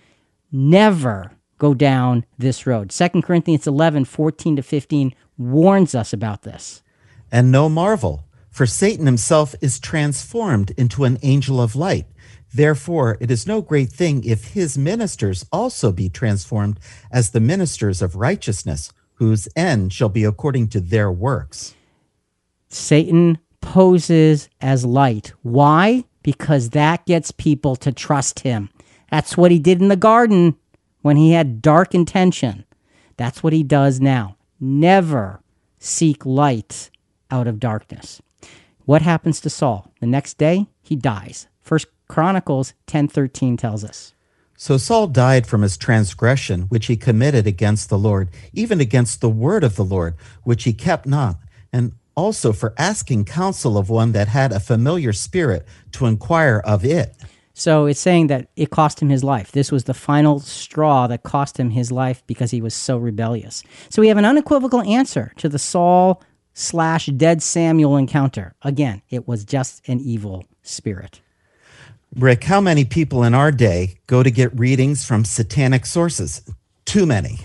Never 0.53 1.33
go 1.59 1.75
down 1.75 2.25
this 2.39 2.67
road. 2.67 2.91
2 2.91 3.23
Corinthians 3.23 3.67
11, 3.67 4.05
14 4.05 4.57
to 4.57 4.63
15 4.63 5.15
warns 5.39 5.95
us 5.95 6.13
about 6.13 6.43
this. 6.43 6.83
And 7.33 7.53
no 7.53 7.69
marvel, 7.69 8.25
for 8.51 8.67
Satan 8.67 9.07
himself 9.07 9.55
is 9.61 9.79
transformed 9.79 10.73
into 10.77 11.05
an 11.05 11.19
angel 11.23 11.61
of 11.61 11.77
light. 11.77 12.07
Therefore, 12.53 13.17
it 13.21 13.31
is 13.31 13.47
no 13.47 13.63
great 13.63 13.91
thing 13.91 14.25
if 14.25 14.49
his 14.49 14.77
ministers 14.77 15.47
also 15.53 15.93
be 15.93 16.09
transformed 16.09 16.81
as 17.13 17.31
the 17.31 17.41
ministers 17.41 18.03
of 18.03 18.17
righteousness, 18.17 18.93
whose 19.15 19.49
end 19.55 19.93
shall 19.93 20.09
be 20.09 20.25
according 20.25 20.69
to 20.69 20.81
their 20.81 21.13
works. 21.13 21.75
Satan 22.71 23.39
poses 23.61 24.49
as 24.61 24.85
light. 24.85 25.33
Why? 25.43 26.05
Because 26.23 26.71
that 26.71 27.05
gets 27.05 27.31
people 27.33 27.77
to 27.77 27.93
trust 27.93 28.41
him. 28.41 28.71
That's 29.11 29.37
what 29.37 29.51
he 29.51 29.59
did 29.59 29.83
in 29.83 29.89
the 29.89 29.97
garden 29.97 30.57
when 31.03 31.17
he 31.17 31.33
had 31.33 31.61
dark 31.61 31.95
intention. 31.95 32.65
That's 33.17 33.43
what 33.43 33.53
he 33.53 33.63
does 33.63 34.01
now. 34.01 34.37
Never 34.61 35.43
seek 35.79 36.25
light 36.25 36.91
out 37.31 37.47
of 37.47 37.61
darkness. 37.61 38.23
What 38.85 39.03
happens 39.03 39.41
to 39.41 39.51
Saul? 39.51 39.93
The 40.01 40.07
next 40.07 40.39
day, 40.39 40.67
he 40.83 40.97
dies. 40.97 41.49
First 41.61 41.89
Chronicles 42.09 42.75
10:13 42.87 43.57
tells 43.57 43.85
us. 43.85 44.15
So 44.57 44.77
Saul 44.77 45.07
died 45.07 45.47
from 45.47 45.63
his 45.63 45.77
transgression 45.77 46.63
which 46.63 46.87
he 46.87 46.97
committed 46.97 47.47
against 47.47 47.89
the 47.89 47.99
Lord, 47.99 48.29
even 48.53 48.81
against 48.81 49.21
the 49.21 49.31
word 49.31 49.65
of 49.65 49.77
the 49.77 49.85
Lord, 49.85 50.15
which 50.43 50.65
he 50.65 50.73
kept 50.73 51.07
not, 51.07 51.39
and 51.73 51.93
also 52.15 52.53
for 52.53 52.75
asking 52.77 53.25
counsel 53.25 53.79
of 53.79 53.91
one 53.91 54.13
that 54.13 54.29
had 54.29 54.53
a 54.53 54.61
familiar 54.61 55.13
spirit 55.13 55.67
to 55.93 56.07
inquire 56.07 56.61
of 56.65 56.85
it. 56.85 57.15
So 57.55 57.87
it's 57.87 58.01
saying 58.01 58.29
that 58.29 58.49
it 58.57 58.71
cost 58.71 59.03
him 59.03 59.11
his 59.11 59.23
life. 59.23 59.53
This 59.53 59.71
was 59.71 59.85
the 59.85 59.95
final 59.95 60.41
straw 60.41 61.07
that 61.09 61.25
cost 61.25 61.59
him 61.61 61.71
his 61.71 61.93
life 61.93 62.23
because 62.27 62.51
he 62.51 62.63
was 62.63 62.75
so 62.75 62.97
rebellious. 62.97 63.63
So 63.91 64.01
we 64.01 64.09
have 64.09 64.17
an 64.17 64.25
unequivocal 64.25 64.81
answer 64.83 65.33
to 65.37 65.49
the 65.49 65.59
Saul 65.59 66.23
slash 66.55 67.07
dead 67.07 67.43
Samuel 67.43 67.97
encounter. 67.97 68.55
Again, 68.63 69.03
it 69.11 69.29
was 69.29 69.45
just 69.45 69.87
an 69.89 70.01
evil 70.01 70.47
spirit. 70.63 71.21
Rick, 72.17 72.45
how 72.45 72.61
many 72.61 72.85
people 72.85 73.23
in 73.23 73.35
our 73.35 73.53
day 73.53 73.99
go 74.07 74.23
to 74.23 74.31
get 74.31 74.59
readings 74.59 75.05
from 75.05 75.25
satanic 75.25 75.87
sources? 75.87 76.43
Too 76.85 77.07
many. 77.07 77.39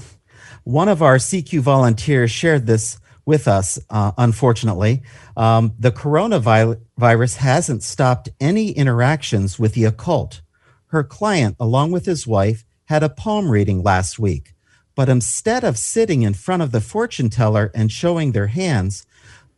One 0.63 0.87
of 0.87 1.03
our 1.03 1.17
CQ 1.17 1.59
volunteers 1.59 2.31
shared 2.31 2.65
this 2.65 2.99
with 3.25 3.47
us, 3.47 3.79
uh, 3.89 4.11
unfortunately. 4.17 5.01
Um, 5.35 5.73
the 5.79 5.91
coronavirus 5.91 7.37
hasn't 7.37 7.83
stopped 7.83 8.29
any 8.39 8.71
interactions 8.71 9.59
with 9.59 9.73
the 9.73 9.85
occult. 9.85 10.41
Her 10.87 11.03
client, 11.03 11.55
along 11.59 11.91
with 11.91 12.05
his 12.05 12.27
wife, 12.27 12.63
had 12.85 13.03
a 13.03 13.09
palm 13.09 13.49
reading 13.49 13.81
last 13.81 14.19
week. 14.19 14.53
But 14.95 15.09
instead 15.09 15.63
of 15.63 15.77
sitting 15.77 16.21
in 16.21 16.33
front 16.33 16.61
of 16.61 16.71
the 16.71 16.81
fortune 16.81 17.29
teller 17.29 17.71
and 17.75 17.91
showing 17.91 18.31
their 18.31 18.47
hands, 18.47 19.05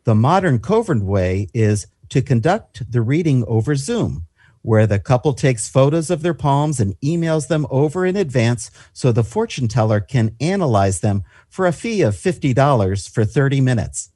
the 0.05 0.15
modern 0.15 0.59
covert 0.59 1.03
way 1.03 1.47
is 1.53 1.87
to 2.09 2.21
conduct 2.21 2.89
the 2.91 3.01
reading 3.01 3.43
over 3.47 3.75
Zoom 3.75 4.25
where 4.67 4.85
the 4.85 4.99
couple 4.99 5.31
takes 5.33 5.69
photos 5.69 6.09
of 6.09 6.21
their 6.21 6.33
palms 6.33 6.81
and 6.81 6.99
emails 6.99 7.47
them 7.47 7.65
over 7.69 8.05
in 8.05 8.17
advance 8.17 8.69
so 8.91 9.13
the 9.13 9.23
fortune 9.23 9.69
teller 9.69 10.01
can 10.01 10.35
analyze 10.41 10.99
them 10.99 11.23
for 11.47 11.65
a 11.65 11.71
fee 11.71 12.01
of 12.01 12.13
$50 12.13 13.09
for 13.09 13.23
30 13.23 13.61
minutes. 13.61 14.11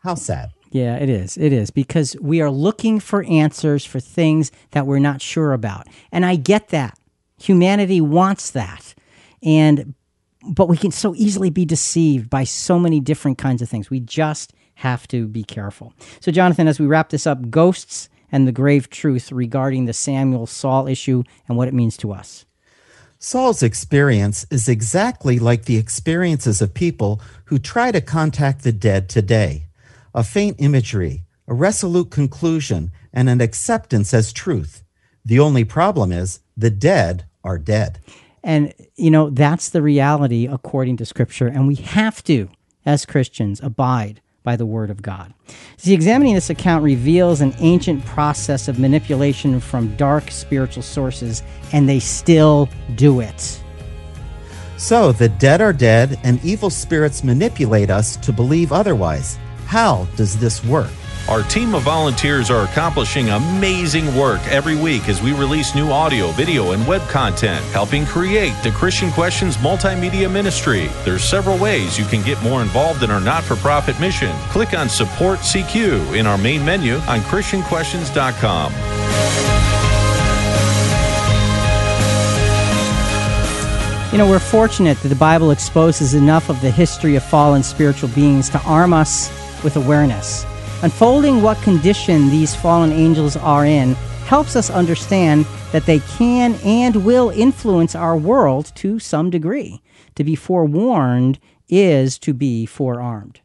How 0.00 0.16
sad. 0.16 0.50
Yeah, 0.72 0.96
it 0.96 1.08
is. 1.08 1.38
It 1.38 1.52
is 1.52 1.70
because 1.70 2.16
we 2.20 2.40
are 2.40 2.50
looking 2.50 2.98
for 2.98 3.22
answers 3.22 3.84
for 3.84 4.00
things 4.00 4.50
that 4.72 4.84
we're 4.84 4.98
not 4.98 5.22
sure 5.22 5.52
about. 5.52 5.86
And 6.10 6.26
I 6.26 6.34
get 6.34 6.70
that. 6.70 6.98
Humanity 7.38 8.00
wants 8.00 8.50
that. 8.50 8.96
And 9.44 9.94
but 10.44 10.68
we 10.68 10.76
can 10.76 10.90
so 10.90 11.14
easily 11.14 11.50
be 11.50 11.64
deceived 11.64 12.28
by 12.28 12.42
so 12.42 12.80
many 12.80 12.98
different 12.98 13.38
kinds 13.38 13.62
of 13.62 13.68
things. 13.68 13.90
We 13.90 14.00
just 14.00 14.52
have 14.74 15.06
to 15.08 15.28
be 15.28 15.44
careful. 15.44 15.94
So 16.18 16.32
Jonathan, 16.32 16.66
as 16.66 16.80
we 16.80 16.86
wrap 16.86 17.10
this 17.10 17.28
up, 17.28 17.48
ghosts 17.48 18.08
and 18.34 18.48
the 18.48 18.52
grave 18.52 18.90
truth 18.90 19.30
regarding 19.30 19.84
the 19.84 19.92
Samuel 19.92 20.48
Saul 20.48 20.88
issue 20.88 21.22
and 21.46 21.56
what 21.56 21.68
it 21.68 21.72
means 21.72 21.96
to 21.98 22.12
us. 22.12 22.44
Saul's 23.20 23.62
experience 23.62 24.44
is 24.50 24.68
exactly 24.68 25.38
like 25.38 25.66
the 25.66 25.76
experiences 25.76 26.60
of 26.60 26.74
people 26.74 27.20
who 27.44 27.60
try 27.60 27.92
to 27.92 28.00
contact 28.00 28.64
the 28.64 28.72
dead 28.72 29.08
today 29.08 29.66
a 30.16 30.24
faint 30.24 30.56
imagery, 30.58 31.22
a 31.46 31.54
resolute 31.54 32.10
conclusion, 32.10 32.90
and 33.12 33.28
an 33.28 33.40
acceptance 33.40 34.12
as 34.12 34.32
truth. 34.32 34.82
The 35.24 35.38
only 35.38 35.62
problem 35.62 36.10
is 36.10 36.40
the 36.56 36.70
dead 36.70 37.26
are 37.44 37.58
dead. 37.58 38.00
And, 38.42 38.74
you 38.96 39.12
know, 39.12 39.30
that's 39.30 39.68
the 39.68 39.82
reality 39.82 40.48
according 40.48 40.96
to 40.96 41.06
Scripture. 41.06 41.46
And 41.46 41.68
we 41.68 41.76
have 41.76 42.22
to, 42.24 42.48
as 42.84 43.06
Christians, 43.06 43.60
abide 43.60 44.20
by 44.44 44.54
the 44.54 44.66
Word 44.66 44.90
of 44.90 45.02
God. 45.02 45.34
See, 45.78 45.92
examining 45.92 46.34
this 46.34 46.50
account 46.50 46.84
reveals 46.84 47.40
an 47.40 47.54
ancient 47.58 48.04
process 48.04 48.68
of 48.68 48.78
manipulation 48.78 49.58
from 49.58 49.96
dark 49.96 50.30
spiritual 50.30 50.84
sources, 50.84 51.42
and 51.72 51.88
they 51.88 51.98
still 51.98 52.68
do 52.94 53.18
it. 53.18 53.60
So, 54.76 55.12
the 55.12 55.28
dead 55.28 55.60
are 55.60 55.72
dead, 55.72 56.20
and 56.22 56.44
evil 56.44 56.70
spirits 56.70 57.24
manipulate 57.24 57.90
us 57.90 58.16
to 58.18 58.32
believe 58.32 58.70
otherwise. 58.70 59.38
How 59.66 60.06
does 60.16 60.38
this 60.38 60.64
work? 60.64 60.90
Our 61.26 61.42
team 61.42 61.74
of 61.74 61.84
volunteers 61.84 62.50
are 62.50 62.64
accomplishing 62.64 63.30
amazing 63.30 64.14
work 64.14 64.42
every 64.48 64.76
week 64.76 65.08
as 65.08 65.22
we 65.22 65.32
release 65.32 65.74
new 65.74 65.90
audio, 65.90 66.30
video, 66.32 66.72
and 66.72 66.86
web 66.86 67.00
content, 67.08 67.64
helping 67.66 68.04
create 68.04 68.52
the 68.62 68.70
Christian 68.70 69.10
Questions 69.10 69.56
multimedia 69.56 70.30
ministry. 70.30 70.88
There's 71.02 71.24
several 71.24 71.56
ways 71.56 71.98
you 71.98 72.04
can 72.04 72.22
get 72.22 72.42
more 72.42 72.60
involved 72.60 73.02
in 73.02 73.10
our 73.10 73.22
not-for-profit 73.22 73.98
mission. 73.98 74.36
Click 74.50 74.74
on 74.74 74.90
Support 74.90 75.38
CQ 75.38 76.14
in 76.14 76.26
our 76.26 76.36
main 76.36 76.62
menu 76.62 76.96
on 76.96 77.20
christianquestions.com. 77.20 78.72
You 84.12 84.18
know, 84.18 84.28
we're 84.28 84.38
fortunate 84.38 84.98
that 84.98 85.08
the 85.08 85.14
Bible 85.14 85.52
exposes 85.52 86.12
enough 86.12 86.50
of 86.50 86.60
the 86.60 86.70
history 86.70 87.16
of 87.16 87.24
fallen 87.24 87.62
spiritual 87.62 88.10
beings 88.10 88.50
to 88.50 88.60
arm 88.60 88.92
us 88.92 89.30
with 89.64 89.76
awareness. 89.76 90.44
Unfolding 90.84 91.40
what 91.40 91.56
condition 91.62 92.28
these 92.28 92.54
fallen 92.54 92.92
angels 92.92 93.38
are 93.38 93.64
in 93.64 93.94
helps 94.26 94.54
us 94.54 94.68
understand 94.68 95.46
that 95.72 95.86
they 95.86 96.00
can 96.00 96.56
and 96.62 97.06
will 97.06 97.30
influence 97.30 97.94
our 97.94 98.14
world 98.14 98.70
to 98.74 98.98
some 98.98 99.30
degree. 99.30 99.82
To 100.16 100.24
be 100.24 100.36
forewarned 100.36 101.38
is 101.70 102.18
to 102.18 102.34
be 102.34 102.66
forearmed. 102.66 103.40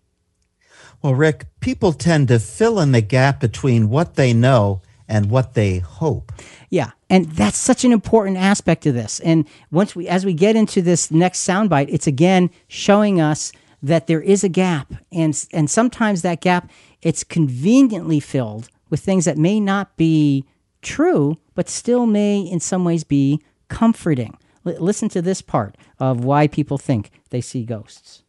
Well, 1.02 1.16
Rick, 1.16 1.46
people 1.62 1.94
tend 1.94 2.28
to 2.28 2.40
fill 2.40 2.78
in 2.78 2.92
the 2.92 3.00
gap 3.00 3.40
between 3.40 3.90
what 3.90 4.16
they 4.16 4.34
know 4.34 4.82
and 5.08 5.32
what 5.32 5.54
they 5.54 5.80
hope. 5.80 6.34
Yeah, 6.70 6.92
and 7.10 7.28
that's 7.28 7.58
such 7.58 7.86
an 7.86 7.94
important 7.94 8.36
aspect 8.36 8.86
of 8.86 8.96
this. 8.96 9.22
And 9.22 9.48
once 9.72 9.96
we, 9.96 10.10
as 10.10 10.26
we 10.26 10.34
get 10.34 10.58
into 10.58 10.82
this 10.82 11.10
next 11.10 11.48
soundbite, 11.48 11.88
it's 11.88 12.06
again 12.06 12.50
showing 12.68 13.22
us 13.22 13.54
that 13.82 14.08
there 14.08 14.22
is 14.22 14.44
a 14.44 14.50
gap, 14.50 14.94
and 15.10 15.48
and 15.54 15.70
sometimes 15.70 16.22
that 16.22 16.42
gap 16.42 16.70
it's 17.02 17.24
conveniently 17.24 18.20
filled 18.20 18.70
with 18.90 19.00
things 19.00 19.26
that 19.26 19.38
may 19.38 19.60
not 19.60 19.96
be 19.98 20.46
true, 20.82 21.38
but 21.56 21.70
still 21.70 22.06
may 22.06 22.40
in 22.40 22.60
some 22.60 22.84
ways 22.84 23.04
be 23.04 23.42
comforting. 23.68 24.38
L- 24.66 24.76
listen 24.80 25.10
to 25.10 25.22
this 25.22 25.42
part 25.42 25.76
of 26.00 26.24
why 26.24 26.48
people 26.48 26.78
think 26.78 27.12
they 27.30 27.42
see 27.42 27.64
ghosts. 27.64 28.24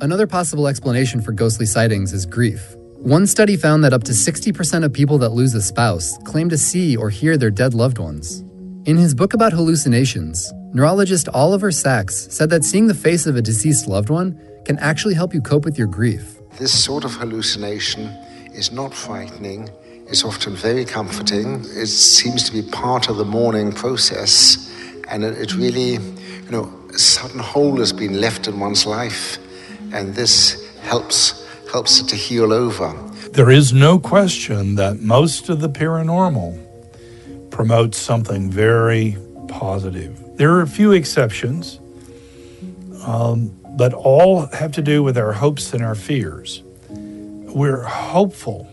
Another 0.00 0.26
possible 0.26 0.68
explanation 0.68 1.20
for 1.20 1.32
ghostly 1.32 1.66
sightings 1.66 2.12
is 2.12 2.26
grief. 2.26 2.76
One 2.98 3.26
study 3.26 3.56
found 3.56 3.84
that 3.84 3.92
up 3.92 4.04
to 4.04 4.12
60% 4.12 4.84
of 4.84 4.92
people 4.92 5.18
that 5.18 5.30
lose 5.30 5.54
a 5.54 5.60
spouse 5.60 6.16
claim 6.24 6.48
to 6.48 6.56
see 6.56 6.96
or 6.96 7.10
hear 7.10 7.36
their 7.36 7.50
dead 7.50 7.74
loved 7.74 7.98
ones. 7.98 8.44
In 8.86 8.96
his 8.96 9.14
book 9.14 9.34
about 9.34 9.52
hallucinations, 9.52 10.52
neurologist 10.72 11.28
Oliver 11.30 11.70
Sacks 11.70 12.28
said 12.30 12.50
that 12.50 12.64
seeing 12.64 12.86
the 12.86 12.94
face 12.94 13.26
of 13.26 13.36
a 13.36 13.42
deceased 13.42 13.88
loved 13.88 14.10
one 14.10 14.40
can 14.64 14.78
actually 14.78 15.14
help 15.14 15.34
you 15.34 15.40
cope 15.40 15.64
with 15.64 15.76
your 15.76 15.86
grief. 15.86 16.33
This 16.58 16.84
sort 16.84 17.04
of 17.04 17.14
hallucination 17.14 18.06
is 18.54 18.70
not 18.70 18.94
frightening, 18.94 19.68
it's 20.06 20.24
often 20.24 20.54
very 20.54 20.84
comforting. 20.84 21.64
It 21.64 21.88
seems 21.88 22.44
to 22.44 22.52
be 22.52 22.62
part 22.62 23.08
of 23.08 23.16
the 23.16 23.24
mourning 23.24 23.72
process, 23.72 24.70
and 25.08 25.24
it, 25.24 25.36
it 25.38 25.54
really, 25.56 25.94
you 25.94 26.50
know, 26.50 26.72
a 26.94 26.98
sudden 26.98 27.40
hole 27.40 27.78
has 27.78 27.92
been 27.92 28.20
left 28.20 28.46
in 28.46 28.60
one's 28.60 28.86
life, 28.86 29.38
and 29.92 30.14
this 30.14 30.70
helps 30.82 31.44
helps 31.72 31.98
it 32.00 32.06
to 32.06 32.14
heal 32.14 32.52
over. 32.52 32.94
There 33.32 33.50
is 33.50 33.72
no 33.72 33.98
question 33.98 34.76
that 34.76 35.00
most 35.00 35.48
of 35.48 35.60
the 35.60 35.68
paranormal 35.68 36.56
promotes 37.50 37.98
something 37.98 38.48
very 38.48 39.16
positive. 39.48 40.36
There 40.36 40.52
are 40.52 40.62
a 40.62 40.68
few 40.68 40.92
exceptions, 40.92 41.80
um, 43.04 43.50
but 43.76 43.92
all 43.92 44.46
have 44.46 44.72
to 44.72 44.82
do 44.82 45.02
with 45.02 45.18
our 45.18 45.32
hopes 45.32 45.72
and 45.72 45.82
our 45.82 45.94
fears. 45.94 46.62
We're 46.90 47.82
hopeful 47.82 48.68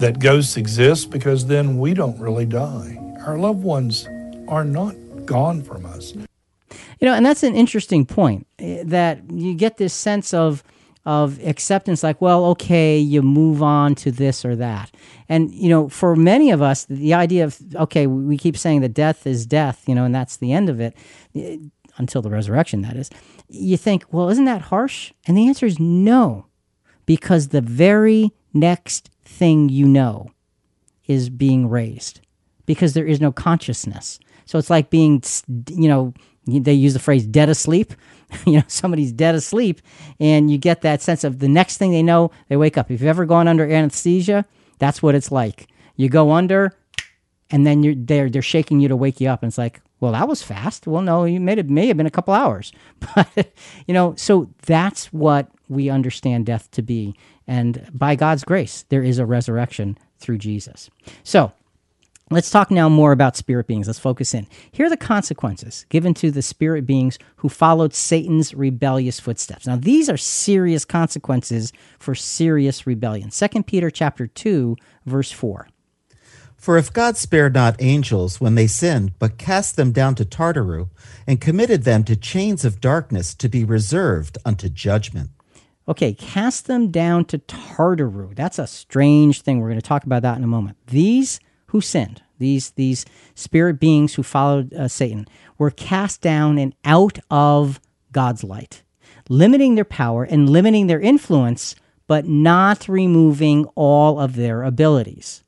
that 0.00 0.20
ghosts 0.20 0.56
exist 0.56 1.10
because 1.10 1.46
then 1.46 1.78
we 1.78 1.94
don't 1.94 2.18
really 2.18 2.46
die. 2.46 2.98
Our 3.26 3.38
loved 3.38 3.62
ones 3.62 4.06
are 4.48 4.64
not 4.64 4.94
gone 5.26 5.62
from 5.62 5.84
us. 5.86 6.14
You 7.00 7.06
know, 7.06 7.14
and 7.14 7.24
that's 7.24 7.42
an 7.42 7.54
interesting 7.54 8.06
point 8.06 8.46
eh, 8.58 8.82
that 8.86 9.30
you 9.30 9.54
get 9.54 9.76
this 9.76 9.94
sense 9.94 10.34
of 10.34 10.62
of 11.06 11.42
acceptance 11.46 12.02
like 12.02 12.20
well 12.20 12.44
okay 12.44 12.98
you 12.98 13.22
move 13.22 13.62
on 13.62 13.94
to 13.94 14.10
this 14.10 14.44
or 14.44 14.54
that 14.54 14.90
and 15.26 15.50
you 15.54 15.68
know 15.70 15.88
for 15.88 16.14
many 16.14 16.50
of 16.50 16.60
us 16.60 16.84
the 16.86 17.14
idea 17.14 17.44
of 17.44 17.58
okay 17.76 18.06
we 18.06 18.36
keep 18.36 18.58
saying 18.58 18.82
that 18.82 18.92
death 18.92 19.26
is 19.26 19.46
death 19.46 19.84
you 19.86 19.94
know 19.94 20.04
and 20.04 20.14
that's 20.14 20.36
the 20.36 20.52
end 20.52 20.68
of 20.68 20.80
it 20.80 20.94
eh, 21.34 21.56
until 21.98 22.22
the 22.22 22.30
resurrection 22.30 22.82
that 22.82 22.96
is. 22.96 23.10
You 23.48 23.76
think 23.76 24.04
well 24.10 24.30
isn't 24.30 24.44
that 24.46 24.62
harsh? 24.62 25.12
And 25.26 25.36
the 25.36 25.48
answer 25.48 25.66
is 25.66 25.78
no 25.78 26.46
because 27.06 27.48
the 27.48 27.60
very 27.60 28.32
next 28.54 29.10
thing 29.24 29.68
you 29.68 29.86
know 29.86 30.30
is 31.06 31.28
being 31.30 31.68
raised 31.68 32.20
because 32.66 32.94
there 32.94 33.06
is 33.06 33.20
no 33.20 33.32
consciousness. 33.32 34.18
So 34.46 34.58
it's 34.58 34.70
like 34.70 34.90
being 34.90 35.22
you 35.68 35.88
know 35.88 36.14
they 36.46 36.72
use 36.72 36.94
the 36.94 36.98
phrase 36.98 37.26
dead 37.26 37.48
asleep. 37.48 37.92
You 38.44 38.58
know 38.58 38.64
somebody's 38.66 39.10
dead 39.10 39.34
asleep 39.34 39.80
and 40.20 40.50
you 40.50 40.58
get 40.58 40.82
that 40.82 41.00
sense 41.00 41.24
of 41.24 41.38
the 41.38 41.48
next 41.48 41.78
thing 41.78 41.92
they 41.92 42.02
know 42.02 42.30
they 42.48 42.58
wake 42.58 42.76
up. 42.76 42.90
If 42.90 43.00
you've 43.00 43.08
ever 43.08 43.24
gone 43.24 43.48
under 43.48 43.64
anesthesia 43.64 44.44
that's 44.78 45.02
what 45.02 45.14
it's 45.14 45.32
like. 45.32 45.68
You 45.96 46.08
go 46.08 46.32
under 46.32 46.72
and 47.50 47.66
then 47.66 47.82
you're 47.82 47.94
they're, 47.94 48.30
they're 48.30 48.42
shaking 48.42 48.80
you 48.80 48.88
to 48.88 48.96
wake 48.96 49.20
you 49.20 49.28
up 49.28 49.42
and 49.42 49.50
it's 49.50 49.58
like 49.58 49.80
well 50.00 50.12
that 50.12 50.28
was 50.28 50.42
fast 50.42 50.86
well 50.86 51.02
no 51.02 51.24
you 51.24 51.36
it 51.48 51.70
may 51.70 51.86
have 51.86 51.96
been 51.96 52.06
a 52.06 52.10
couple 52.10 52.34
hours 52.34 52.72
but 53.14 53.52
you 53.86 53.94
know 53.94 54.14
so 54.16 54.48
that's 54.66 55.12
what 55.12 55.50
we 55.68 55.88
understand 55.90 56.46
death 56.46 56.70
to 56.70 56.82
be 56.82 57.14
and 57.46 57.88
by 57.92 58.14
god's 58.14 58.44
grace 58.44 58.84
there 58.88 59.02
is 59.02 59.18
a 59.18 59.26
resurrection 59.26 59.98
through 60.18 60.38
jesus 60.38 60.90
so 61.22 61.52
Let's 62.30 62.50
talk 62.50 62.70
now 62.70 62.90
more 62.90 63.12
about 63.12 63.38
spirit 63.38 63.66
beings. 63.66 63.86
Let's 63.86 63.98
focus 63.98 64.34
in. 64.34 64.46
Here 64.70 64.84
are 64.84 64.90
the 64.90 64.98
consequences 64.98 65.86
given 65.88 66.12
to 66.14 66.30
the 66.30 66.42
spirit 66.42 66.84
beings 66.84 67.18
who 67.36 67.48
followed 67.48 67.94
Satan's 67.94 68.52
rebellious 68.52 69.18
footsteps. 69.18 69.66
Now, 69.66 69.76
these 69.76 70.10
are 70.10 70.18
serious 70.18 70.84
consequences 70.84 71.72
for 71.98 72.14
serious 72.14 72.86
rebellion. 72.86 73.30
2 73.30 73.62
Peter 73.62 73.90
chapter 73.90 74.26
2, 74.26 74.76
verse 75.06 75.32
4. 75.32 75.68
For 76.58 76.76
if 76.76 76.92
God 76.92 77.16
spared 77.16 77.54
not 77.54 77.76
angels 77.78 78.40
when 78.40 78.56
they 78.56 78.66
sinned, 78.66 79.12
but 79.20 79.38
cast 79.38 79.76
them 79.76 79.92
down 79.92 80.16
to 80.16 80.24
Tartaroo, 80.24 80.88
and 81.24 81.40
committed 81.40 81.84
them 81.84 82.02
to 82.04 82.16
chains 82.16 82.64
of 82.64 82.80
darkness 82.80 83.32
to 83.36 83.48
be 83.48 83.64
reserved 83.64 84.38
unto 84.44 84.68
judgment. 84.68 85.30
Okay, 85.86 86.12
cast 86.12 86.66
them 86.66 86.90
down 86.90 87.24
to 87.26 87.38
Tartaroo. 87.38 88.34
That's 88.34 88.58
a 88.58 88.66
strange 88.66 89.42
thing. 89.42 89.60
We're 89.60 89.68
going 89.68 89.80
to 89.80 89.86
talk 89.86 90.04
about 90.04 90.22
that 90.22 90.36
in 90.36 90.44
a 90.44 90.48
moment. 90.48 90.76
These 90.88 91.38
who 91.66 91.80
sinned, 91.80 92.22
these 92.38 92.70
these 92.70 93.06
spirit 93.36 93.78
beings 93.78 94.14
who 94.14 94.24
followed 94.24 94.74
uh, 94.74 94.88
Satan, 94.88 95.28
were 95.58 95.70
cast 95.70 96.20
down 96.20 96.58
and 96.58 96.74
out 96.84 97.20
of 97.30 97.80
God's 98.10 98.42
light, 98.42 98.82
limiting 99.28 99.76
their 99.76 99.84
power 99.84 100.24
and 100.24 100.50
limiting 100.50 100.88
their 100.88 101.00
influence, 101.00 101.76
but 102.08 102.26
not 102.26 102.88
removing 102.88 103.64
all 103.76 104.18
of 104.18 104.34
their 104.34 104.64
abilities. 104.64 105.44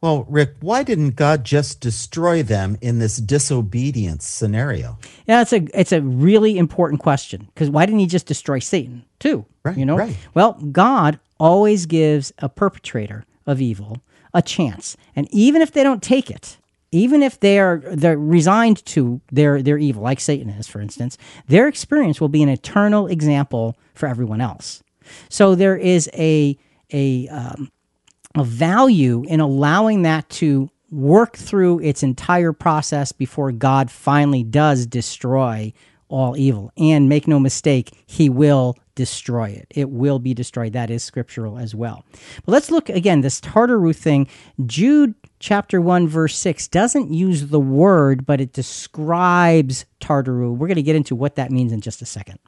Well, 0.00 0.24
Rick, 0.28 0.54
why 0.60 0.82
didn't 0.82 1.16
God 1.16 1.44
just 1.44 1.80
destroy 1.80 2.42
them 2.42 2.78
in 2.80 3.00
this 3.00 3.18
disobedience 3.18 4.26
scenario? 4.26 4.98
Yeah, 5.26 5.42
it's 5.42 5.52
a 5.52 5.66
it's 5.78 5.92
a 5.92 6.00
really 6.00 6.56
important 6.56 7.00
question 7.00 7.48
because 7.52 7.68
why 7.68 7.84
didn't 7.84 8.00
He 8.00 8.06
just 8.06 8.26
destroy 8.26 8.60
Satan 8.60 9.04
too? 9.18 9.44
Right. 9.62 9.76
You 9.76 9.84
know. 9.84 9.96
Right. 9.96 10.16
Well, 10.32 10.54
God 10.54 11.20
always 11.38 11.86
gives 11.86 12.32
a 12.38 12.48
perpetrator 12.48 13.24
of 13.46 13.60
evil 13.60 13.98
a 14.32 14.42
chance. 14.42 14.96
And 15.16 15.28
even 15.32 15.62
if 15.62 15.72
they 15.72 15.82
don't 15.82 16.02
take 16.02 16.30
it, 16.30 16.58
even 16.92 17.22
if 17.22 17.38
they 17.40 17.58
are 17.58 17.82
they're 17.92 18.18
resigned 18.18 18.84
to 18.86 19.20
their 19.30 19.62
their 19.62 19.78
evil, 19.78 20.02
like 20.02 20.20
Satan 20.20 20.48
is, 20.50 20.66
for 20.66 20.80
instance, 20.80 21.18
their 21.46 21.68
experience 21.68 22.20
will 22.20 22.28
be 22.28 22.42
an 22.42 22.48
eternal 22.48 23.06
example 23.06 23.76
for 23.94 24.08
everyone 24.08 24.40
else. 24.40 24.82
So 25.28 25.54
there 25.54 25.76
is 25.76 26.08
a 26.14 26.58
a 26.92 27.28
um, 27.28 27.70
a 28.36 28.44
value 28.44 29.24
in 29.26 29.40
allowing 29.40 30.02
that 30.02 30.28
to 30.30 30.70
work 30.90 31.36
through 31.36 31.80
its 31.80 32.02
entire 32.02 32.52
process 32.52 33.12
before 33.12 33.52
God 33.52 33.90
finally 33.90 34.42
does 34.42 34.86
destroy 34.86 35.72
all 36.08 36.36
evil. 36.36 36.72
And 36.76 37.08
make 37.08 37.28
no 37.28 37.38
mistake, 37.38 37.92
He 38.06 38.28
will 38.28 38.76
destroy 38.96 39.50
it. 39.50 39.66
It 39.70 39.90
will 39.90 40.18
be 40.18 40.34
destroyed. 40.34 40.72
That 40.72 40.90
is 40.90 41.02
scriptural 41.02 41.56
as 41.58 41.74
well. 41.74 42.04
But 42.44 42.52
let's 42.52 42.70
look 42.70 42.88
again, 42.88 43.20
this 43.20 43.40
Tartaroo 43.40 43.94
thing. 43.94 44.28
Jude 44.66 45.14
chapter 45.38 45.80
1, 45.80 46.08
verse 46.08 46.36
6 46.36 46.68
doesn't 46.68 47.12
use 47.12 47.46
the 47.46 47.60
word, 47.60 48.26
but 48.26 48.40
it 48.40 48.52
describes 48.52 49.86
Tartaroo. 50.00 50.52
We're 50.52 50.66
going 50.66 50.74
to 50.74 50.82
get 50.82 50.96
into 50.96 51.14
what 51.14 51.36
that 51.36 51.50
means 51.50 51.72
in 51.72 51.80
just 51.80 52.02
a 52.02 52.06
second. 52.06 52.38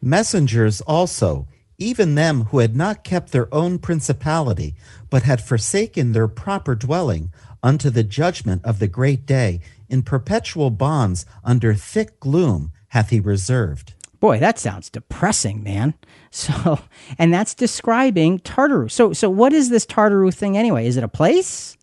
Messengers 0.00 0.80
also, 0.82 1.46
even 1.78 2.14
them 2.14 2.44
who 2.44 2.58
had 2.58 2.76
not 2.76 3.04
kept 3.04 3.32
their 3.32 3.52
own 3.54 3.78
principality, 3.78 4.74
but 5.10 5.22
had 5.22 5.42
forsaken 5.42 6.12
their 6.12 6.28
proper 6.28 6.74
dwelling, 6.74 7.32
unto 7.62 7.90
the 7.90 8.04
judgment 8.04 8.62
of 8.64 8.78
the 8.78 8.88
great 8.88 9.24
day, 9.26 9.60
in 9.88 10.02
perpetual 10.02 10.70
bonds 10.70 11.24
under 11.42 11.74
thick 11.74 12.20
gloom 12.20 12.70
hath 12.88 13.10
he 13.10 13.20
reserved. 13.20 13.94
Boy, 14.20 14.38
that 14.38 14.58
sounds 14.58 14.90
depressing, 14.90 15.62
man. 15.62 15.94
So, 16.34 16.80
and 17.16 17.32
that's 17.32 17.54
describing 17.54 18.40
Tartaroo. 18.40 18.90
So, 18.90 19.12
so 19.12 19.30
what 19.30 19.52
is 19.52 19.70
this 19.70 19.86
Tartaroo 19.86 20.34
thing 20.34 20.58
anyway? 20.58 20.88
Is 20.88 20.96
it 20.96 21.04
a 21.04 21.08
place? 21.08 21.76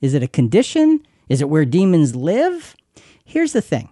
Is 0.00 0.14
it 0.14 0.22
a 0.22 0.28
condition? 0.28 1.04
Is 1.28 1.42
it 1.42 1.48
where 1.48 1.64
demons 1.64 2.14
live? 2.14 2.76
Here's 3.24 3.52
the 3.52 3.60
thing. 3.60 3.88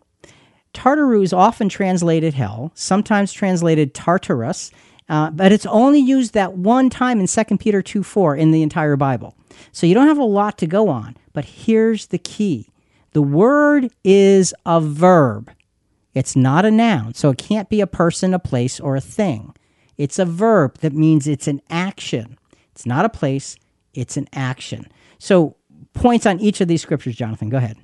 Tartaroo 0.73 1.25
is 1.25 1.33
often 1.33 1.69
translated 1.69 2.35
hell, 2.35 2.71
sometimes 2.77 3.33
translated 3.33 3.93
Tartarus, 3.93 4.71
uh, 5.09 5.31
but 5.31 5.53
it's 5.53 5.67
only 5.67 6.01
used 6.01 6.35
that 6.35 6.55
one 6.55 6.91
time 6.91 7.21
in 7.21 7.27
2 7.27 7.45
Peter 7.59 7.83
2 7.83 8.03
4 8.03 8.37
in 8.37 8.51
the 8.51 8.63
entire 8.63 8.97
Bible. 8.97 9.37
So 9.73 9.87
you 9.87 9.95
don't 9.95 10.09
have 10.09 10.19
a 10.19 10.25
lot 10.25 10.59
to 10.59 10.67
go 10.67 10.89
on, 10.89 11.17
but 11.33 11.45
here's 11.45 12.07
the 12.07 12.19
key 12.19 12.69
the 13.13 13.23
word 13.23 13.91
is 14.03 14.53
a 14.67 14.81
verb. 14.81 15.51
It's 16.15 16.37
not 16.37 16.65
a 16.65 16.71
noun, 16.71 17.15
so 17.15 17.31
it 17.31 17.39
can't 17.39 17.69
be 17.69 17.81
a 17.81 17.87
person, 17.87 18.35
a 18.35 18.39
place, 18.39 18.79
or 18.79 18.97
a 18.97 19.01
thing. 19.01 19.55
It's 19.97 20.19
a 20.19 20.25
verb 20.25 20.79
that 20.79 20.93
means 20.93 21.27
it's 21.27 21.49
an 21.49 21.61
action. 21.71 22.39
It's 22.73 22.87
not 22.87 23.05
a 23.05 23.09
place, 23.09 23.57
it's 23.95 24.17
an 24.17 24.29
action. 24.33 24.89
So, 25.19 25.57
points 25.93 26.27
on 26.27 26.41
each 26.41 26.61
of 26.61 26.69
these 26.69 26.83
scriptures, 26.83 27.17
Jonathan. 27.17 27.49
Go 27.49 27.59
ahead. 27.59 27.79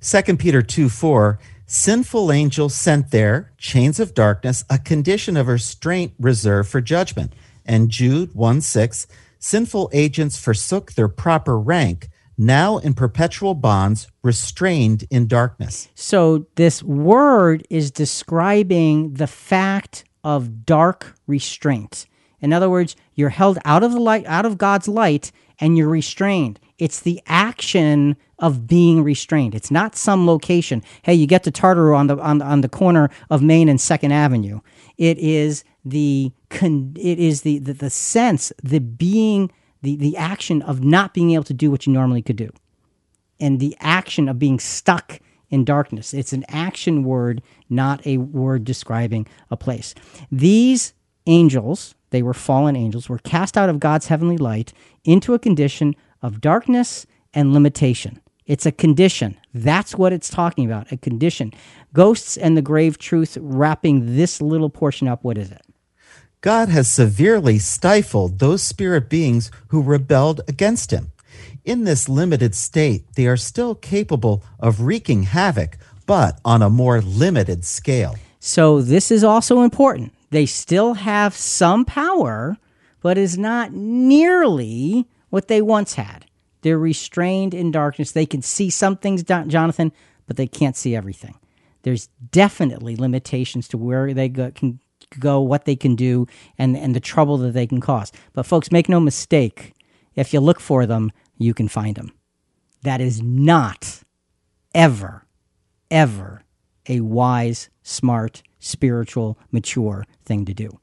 2 0.00 0.36
Peter 0.36 0.60
2 0.60 0.88
4, 0.88 1.38
sinful 1.66 2.32
angels 2.32 2.74
sent 2.74 3.10
there, 3.10 3.52
chains 3.58 4.00
of 4.00 4.14
darkness, 4.14 4.64
a 4.68 4.78
condition 4.78 5.36
of 5.36 5.48
restraint 5.48 6.12
reserved 6.18 6.68
for 6.68 6.80
judgment. 6.80 7.32
And 7.64 7.90
Jude 7.90 8.34
1 8.34 8.60
6, 8.60 9.06
sinful 9.38 9.90
agents 9.92 10.38
forsook 10.38 10.92
their 10.92 11.08
proper 11.08 11.58
rank, 11.58 12.08
now 12.36 12.78
in 12.78 12.94
perpetual 12.94 13.54
bonds, 13.54 14.08
restrained 14.22 15.04
in 15.10 15.26
darkness. 15.26 15.88
So, 15.94 16.46
this 16.56 16.82
word 16.82 17.66
is 17.70 17.90
describing 17.90 19.14
the 19.14 19.26
fact 19.26 20.04
of 20.22 20.66
dark 20.66 21.14
restraint. 21.26 22.06
In 22.40 22.52
other 22.52 22.68
words, 22.68 22.96
you're 23.14 23.30
held 23.30 23.58
out 23.64 23.82
of 23.82 23.92
the 23.92 24.00
light, 24.00 24.26
out 24.26 24.44
of 24.44 24.58
God's 24.58 24.88
light, 24.88 25.32
and 25.60 25.78
you're 25.78 25.88
restrained. 25.88 26.60
It's 26.78 27.00
the 27.00 27.22
action 27.26 28.16
of 28.44 28.66
being 28.66 29.02
restrained. 29.02 29.54
It's 29.54 29.70
not 29.70 29.96
some 29.96 30.26
location. 30.26 30.82
Hey, 31.00 31.14
you 31.14 31.26
get 31.26 31.44
to 31.44 31.50
Tartaroo 31.50 31.96
on 31.96 32.08
the 32.08 32.18
on, 32.18 32.42
on 32.42 32.60
the 32.60 32.68
corner 32.68 33.08
of 33.30 33.40
Main 33.40 33.70
and 33.70 33.80
Second 33.80 34.12
Avenue. 34.12 34.60
It 34.98 35.16
is 35.16 35.64
the 35.82 36.30
con- 36.50 36.94
it 37.00 37.18
is 37.18 37.40
the, 37.40 37.58
the 37.58 37.72
the 37.72 37.88
sense, 37.88 38.52
the 38.62 38.80
being, 38.80 39.50
the 39.80 39.96
the 39.96 40.14
action 40.18 40.60
of 40.60 40.84
not 40.84 41.14
being 41.14 41.30
able 41.30 41.44
to 41.44 41.54
do 41.54 41.70
what 41.70 41.86
you 41.86 41.92
normally 41.94 42.20
could 42.20 42.36
do, 42.36 42.50
and 43.40 43.60
the 43.60 43.74
action 43.80 44.28
of 44.28 44.38
being 44.38 44.60
stuck 44.60 45.20
in 45.48 45.64
darkness. 45.64 46.12
It's 46.12 46.34
an 46.34 46.44
action 46.48 47.02
word, 47.02 47.40
not 47.70 48.06
a 48.06 48.18
word 48.18 48.64
describing 48.64 49.26
a 49.50 49.56
place. 49.56 49.94
These 50.30 50.92
angels, 51.26 51.94
they 52.10 52.22
were 52.22 52.34
fallen 52.34 52.76
angels, 52.76 53.08
were 53.08 53.20
cast 53.20 53.56
out 53.56 53.70
of 53.70 53.80
God's 53.80 54.08
heavenly 54.08 54.36
light 54.36 54.74
into 55.02 55.32
a 55.32 55.38
condition 55.38 55.96
of 56.20 56.42
darkness 56.42 57.06
and 57.32 57.54
limitation. 57.54 58.20
It's 58.46 58.66
a 58.66 58.72
condition. 58.72 59.38
That's 59.54 59.94
what 59.94 60.12
it's 60.12 60.28
talking 60.28 60.66
about 60.66 60.92
a 60.92 60.96
condition. 60.96 61.52
Ghosts 61.92 62.36
and 62.36 62.56
the 62.56 62.62
grave 62.62 62.98
truth 62.98 63.38
wrapping 63.40 64.16
this 64.16 64.42
little 64.42 64.68
portion 64.68 65.08
up. 65.08 65.24
What 65.24 65.38
is 65.38 65.50
it? 65.50 65.62
God 66.42 66.68
has 66.68 66.90
severely 66.90 67.58
stifled 67.58 68.38
those 68.38 68.62
spirit 68.62 69.08
beings 69.08 69.50
who 69.68 69.80
rebelled 69.80 70.42
against 70.46 70.90
him. 70.90 71.12
In 71.64 71.84
this 71.84 72.06
limited 72.06 72.54
state, 72.54 73.04
they 73.14 73.26
are 73.26 73.38
still 73.38 73.74
capable 73.74 74.42
of 74.60 74.82
wreaking 74.82 75.22
havoc, 75.22 75.78
but 76.04 76.38
on 76.44 76.60
a 76.60 76.68
more 76.68 77.00
limited 77.00 77.64
scale. 77.64 78.16
So, 78.40 78.82
this 78.82 79.10
is 79.10 79.24
also 79.24 79.62
important. 79.62 80.12
They 80.28 80.44
still 80.44 80.94
have 80.94 81.34
some 81.34 81.86
power, 81.86 82.58
but 83.00 83.16
is 83.16 83.38
not 83.38 83.72
nearly 83.72 85.06
what 85.30 85.48
they 85.48 85.62
once 85.62 85.94
had. 85.94 86.26
They're 86.64 86.78
restrained 86.78 87.52
in 87.52 87.70
darkness. 87.70 88.12
They 88.12 88.24
can 88.24 88.40
see 88.40 88.70
some 88.70 88.96
things, 88.96 89.22
Jonathan, 89.22 89.92
but 90.26 90.38
they 90.38 90.46
can't 90.46 90.76
see 90.76 90.96
everything. 90.96 91.38
There's 91.82 92.08
definitely 92.30 92.96
limitations 92.96 93.68
to 93.68 93.76
where 93.76 94.14
they 94.14 94.30
go, 94.30 94.50
can 94.50 94.80
go, 95.18 95.42
what 95.42 95.66
they 95.66 95.76
can 95.76 95.94
do, 95.94 96.26
and, 96.56 96.74
and 96.74 96.96
the 96.96 97.00
trouble 97.00 97.36
that 97.36 97.52
they 97.52 97.66
can 97.66 97.82
cause. 97.82 98.12
But, 98.32 98.46
folks, 98.46 98.72
make 98.72 98.88
no 98.88 98.98
mistake 98.98 99.74
if 100.14 100.32
you 100.32 100.40
look 100.40 100.58
for 100.58 100.86
them, 100.86 101.12
you 101.36 101.52
can 101.52 101.68
find 101.68 101.96
them. 101.96 102.12
That 102.82 103.02
is 103.02 103.20
not 103.20 104.00
ever, 104.74 105.26
ever 105.90 106.44
a 106.88 107.00
wise, 107.00 107.68
smart, 107.82 108.42
spiritual, 108.58 109.38
mature 109.52 110.06
thing 110.24 110.46
to 110.46 110.54
do. 110.54 110.80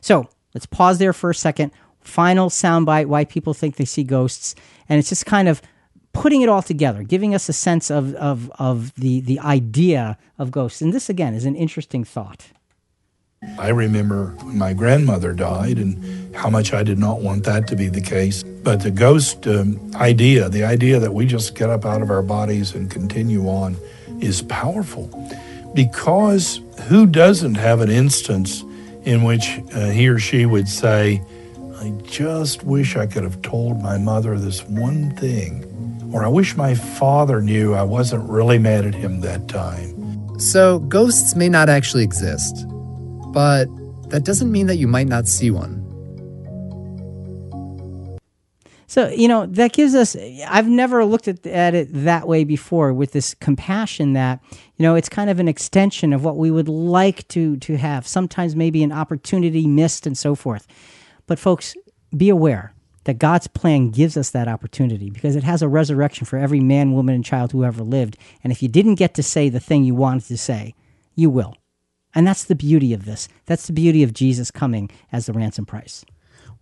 So 0.00 0.30
let's 0.54 0.64
pause 0.64 0.96
there 0.96 1.12
for 1.12 1.28
a 1.28 1.34
second. 1.34 1.72
Final 2.00 2.48
soundbite 2.48 3.06
why 3.06 3.24
people 3.24 3.54
think 3.54 3.76
they 3.76 3.84
see 3.84 4.04
ghosts. 4.04 4.54
And 4.88 4.98
it's 4.98 5.08
just 5.08 5.26
kind 5.26 5.48
of 5.48 5.60
putting 6.12 6.42
it 6.42 6.48
all 6.48 6.62
together, 6.62 7.02
giving 7.02 7.34
us 7.34 7.48
a 7.48 7.52
sense 7.52 7.90
of, 7.90 8.14
of, 8.14 8.50
of 8.58 8.94
the, 8.94 9.20
the 9.20 9.38
idea 9.40 10.18
of 10.38 10.50
ghosts. 10.50 10.80
And 10.80 10.92
this, 10.92 11.08
again, 11.08 11.34
is 11.34 11.44
an 11.44 11.54
interesting 11.54 12.04
thought. 12.04 12.46
I 13.58 13.68
remember 13.68 14.34
when 14.42 14.58
my 14.58 14.72
grandmother 14.72 15.32
died 15.32 15.78
and 15.78 16.34
how 16.34 16.50
much 16.50 16.72
I 16.72 16.82
did 16.82 16.98
not 16.98 17.20
want 17.20 17.44
that 17.44 17.68
to 17.68 17.76
be 17.76 17.88
the 17.88 18.00
case. 18.00 18.42
But 18.42 18.80
the 18.80 18.90
ghost 18.90 19.46
um, 19.46 19.78
idea, 19.94 20.48
the 20.48 20.64
idea 20.64 20.98
that 20.98 21.14
we 21.14 21.24
just 21.24 21.54
get 21.54 21.70
up 21.70 21.84
out 21.84 22.02
of 22.02 22.10
our 22.10 22.22
bodies 22.22 22.74
and 22.74 22.90
continue 22.90 23.48
on, 23.48 23.76
is 24.20 24.42
powerful. 24.42 25.08
Because 25.72 26.60
who 26.88 27.06
doesn't 27.06 27.54
have 27.54 27.80
an 27.80 27.90
instance 27.90 28.64
in 29.04 29.22
which 29.22 29.60
uh, 29.72 29.90
he 29.90 30.08
or 30.08 30.18
she 30.18 30.44
would 30.44 30.68
say, 30.68 31.22
I 31.80 31.90
just 32.02 32.64
wish 32.64 32.96
I 32.96 33.06
could 33.06 33.22
have 33.22 33.40
told 33.40 33.80
my 33.80 33.98
mother 33.98 34.36
this 34.36 34.64
one 34.64 35.14
thing. 35.14 35.64
Or 36.12 36.24
I 36.24 36.28
wish 36.28 36.56
my 36.56 36.74
father 36.74 37.40
knew 37.40 37.74
I 37.74 37.84
wasn't 37.84 38.28
really 38.28 38.58
mad 38.58 38.84
at 38.84 38.94
him 38.94 39.20
that 39.20 39.46
time. 39.46 40.38
So, 40.40 40.80
ghosts 40.80 41.36
may 41.36 41.48
not 41.48 41.68
actually 41.68 42.02
exist, 42.02 42.66
but 43.32 43.66
that 44.10 44.24
doesn't 44.24 44.50
mean 44.50 44.66
that 44.66 44.76
you 44.76 44.88
might 44.88 45.06
not 45.06 45.28
see 45.28 45.52
one. 45.52 45.84
So, 48.88 49.10
you 49.10 49.28
know, 49.28 49.46
that 49.46 49.72
gives 49.72 49.94
us, 49.94 50.16
I've 50.48 50.66
never 50.66 51.04
looked 51.04 51.28
at, 51.28 51.46
at 51.46 51.74
it 51.74 51.88
that 51.92 52.26
way 52.26 52.42
before 52.42 52.92
with 52.92 53.12
this 53.12 53.34
compassion 53.34 54.14
that, 54.14 54.40
you 54.78 54.82
know, 54.82 54.96
it's 54.96 55.10
kind 55.10 55.30
of 55.30 55.38
an 55.38 55.46
extension 55.46 56.12
of 56.12 56.24
what 56.24 56.38
we 56.38 56.50
would 56.50 56.68
like 56.68 57.28
to, 57.28 57.56
to 57.58 57.76
have. 57.76 58.06
Sometimes 58.08 58.56
maybe 58.56 58.82
an 58.82 58.90
opportunity 58.90 59.66
missed 59.66 60.06
and 60.06 60.16
so 60.16 60.34
forth. 60.34 60.66
But, 61.28 61.38
folks, 61.38 61.76
be 62.16 62.28
aware 62.28 62.74
that 63.04 63.18
God's 63.18 63.46
plan 63.46 63.90
gives 63.90 64.16
us 64.16 64.30
that 64.30 64.48
opportunity 64.48 65.08
because 65.08 65.36
it 65.36 65.44
has 65.44 65.62
a 65.62 65.68
resurrection 65.68 66.26
for 66.26 66.38
every 66.38 66.60
man, 66.60 66.92
woman, 66.92 67.14
and 67.14 67.24
child 67.24 67.52
who 67.52 67.64
ever 67.64 67.82
lived. 67.82 68.18
And 68.42 68.52
if 68.52 68.62
you 68.62 68.68
didn't 68.68 68.96
get 68.96 69.14
to 69.14 69.22
say 69.22 69.48
the 69.48 69.60
thing 69.60 69.84
you 69.84 69.94
wanted 69.94 70.24
to 70.24 70.36
say, 70.36 70.74
you 71.14 71.30
will. 71.30 71.54
And 72.14 72.26
that's 72.26 72.44
the 72.44 72.54
beauty 72.54 72.92
of 72.92 73.04
this. 73.04 73.28
That's 73.46 73.66
the 73.66 73.72
beauty 73.72 74.02
of 74.02 74.12
Jesus 74.12 74.50
coming 74.50 74.90
as 75.12 75.26
the 75.26 75.32
ransom 75.32 75.64
price. 75.64 76.04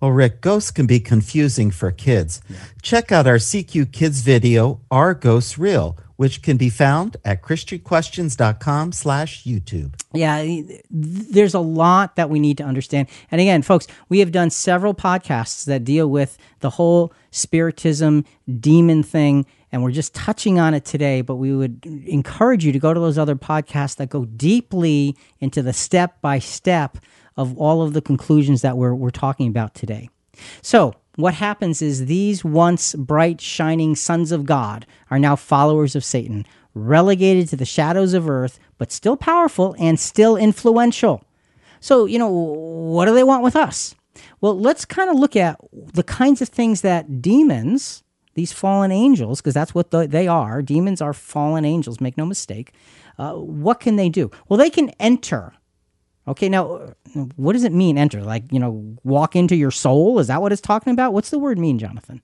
Well, 0.00 0.10
Rick, 0.10 0.42
ghosts 0.42 0.70
can 0.70 0.86
be 0.86 1.00
confusing 1.00 1.70
for 1.70 1.90
kids. 1.90 2.42
Yeah. 2.48 2.56
Check 2.82 3.10
out 3.10 3.26
our 3.26 3.36
CQ 3.36 3.92
Kids 3.92 4.20
video, 4.20 4.80
Are 4.90 5.14
Ghosts 5.14 5.56
Real? 5.56 5.96
Which 6.16 6.42
can 6.42 6.56
be 6.56 6.70
found 6.70 7.16
at 7.24 7.42
christianquestions.com 7.42 8.92
slash 8.92 9.44
YouTube. 9.44 9.94
Yeah, 10.12 10.62
there's 10.90 11.54
a 11.54 11.60
lot 11.60 12.16
that 12.16 12.30
we 12.30 12.40
need 12.40 12.58
to 12.58 12.64
understand. 12.64 13.08
And 13.30 13.40
again, 13.40 13.62
folks, 13.62 13.86
we 14.08 14.20
have 14.20 14.32
done 14.32 14.50
several 14.50 14.94
podcasts 14.94 15.64
that 15.66 15.84
deal 15.84 16.08
with 16.08 16.38
the 16.60 16.70
whole 16.70 17.12
spiritism, 17.30 18.24
demon 18.60 19.02
thing, 19.02 19.46
and 19.72 19.82
we're 19.82 19.90
just 19.90 20.14
touching 20.14 20.58
on 20.58 20.74
it 20.74 20.84
today, 20.84 21.20
but 21.20 21.36
we 21.36 21.54
would 21.54 21.84
encourage 21.84 22.64
you 22.64 22.72
to 22.72 22.78
go 22.78 22.94
to 22.94 23.00
those 23.00 23.18
other 23.18 23.36
podcasts 23.36 23.96
that 23.96 24.08
go 24.08 24.24
deeply 24.24 25.16
into 25.40 25.62
the 25.62 25.72
step 25.72 26.20
by 26.22 26.38
step 26.38 26.98
of 27.36 27.56
all 27.58 27.82
of 27.82 27.92
the 27.92 28.00
conclusions 28.00 28.62
that 28.62 28.76
we're, 28.76 28.94
we're 28.94 29.10
talking 29.10 29.48
about 29.48 29.74
today. 29.74 30.08
So, 30.62 30.94
what 31.16 31.34
happens 31.34 31.82
is 31.82 32.06
these 32.06 32.44
once 32.44 32.94
bright, 32.94 33.40
shining 33.40 33.96
sons 33.96 34.32
of 34.32 34.44
God 34.44 34.86
are 35.10 35.18
now 35.18 35.34
followers 35.34 35.96
of 35.96 36.04
Satan, 36.04 36.46
relegated 36.74 37.48
to 37.48 37.56
the 37.56 37.64
shadows 37.64 38.14
of 38.14 38.28
earth, 38.28 38.58
but 38.78 38.92
still 38.92 39.16
powerful 39.16 39.74
and 39.78 39.98
still 39.98 40.36
influential. 40.36 41.24
So, 41.80 42.04
you 42.04 42.18
know, 42.18 42.28
what 42.28 43.06
do 43.06 43.14
they 43.14 43.24
want 43.24 43.42
with 43.42 43.56
us? 43.56 43.94
Well, 44.40 44.58
let's 44.58 44.84
kind 44.84 45.10
of 45.10 45.16
look 45.16 45.36
at 45.36 45.58
the 45.72 46.02
kinds 46.02 46.42
of 46.42 46.48
things 46.48 46.82
that 46.82 47.22
demons, 47.22 48.02
these 48.34 48.52
fallen 48.52 48.92
angels, 48.92 49.40
because 49.40 49.54
that's 49.54 49.74
what 49.74 49.90
they 49.90 50.28
are, 50.28 50.62
demons 50.62 51.00
are 51.00 51.14
fallen 51.14 51.64
angels, 51.64 52.00
make 52.00 52.16
no 52.16 52.26
mistake. 52.26 52.72
Uh, 53.18 53.32
what 53.32 53.80
can 53.80 53.96
they 53.96 54.10
do? 54.10 54.30
Well, 54.48 54.58
they 54.58 54.70
can 54.70 54.90
enter 55.00 55.54
Okay, 56.28 56.48
now 56.48 56.94
what 57.36 57.52
does 57.52 57.64
it 57.64 57.72
mean 57.72 57.96
enter? 57.96 58.22
Like, 58.22 58.52
you 58.52 58.58
know, 58.58 58.96
walk 59.04 59.36
into 59.36 59.54
your 59.54 59.70
soul? 59.70 60.18
Is 60.18 60.26
that 60.26 60.42
what 60.42 60.52
it's 60.52 60.60
talking 60.60 60.92
about? 60.92 61.12
What's 61.12 61.30
the 61.30 61.38
word 61.38 61.58
mean, 61.58 61.78
Jonathan? 61.78 62.20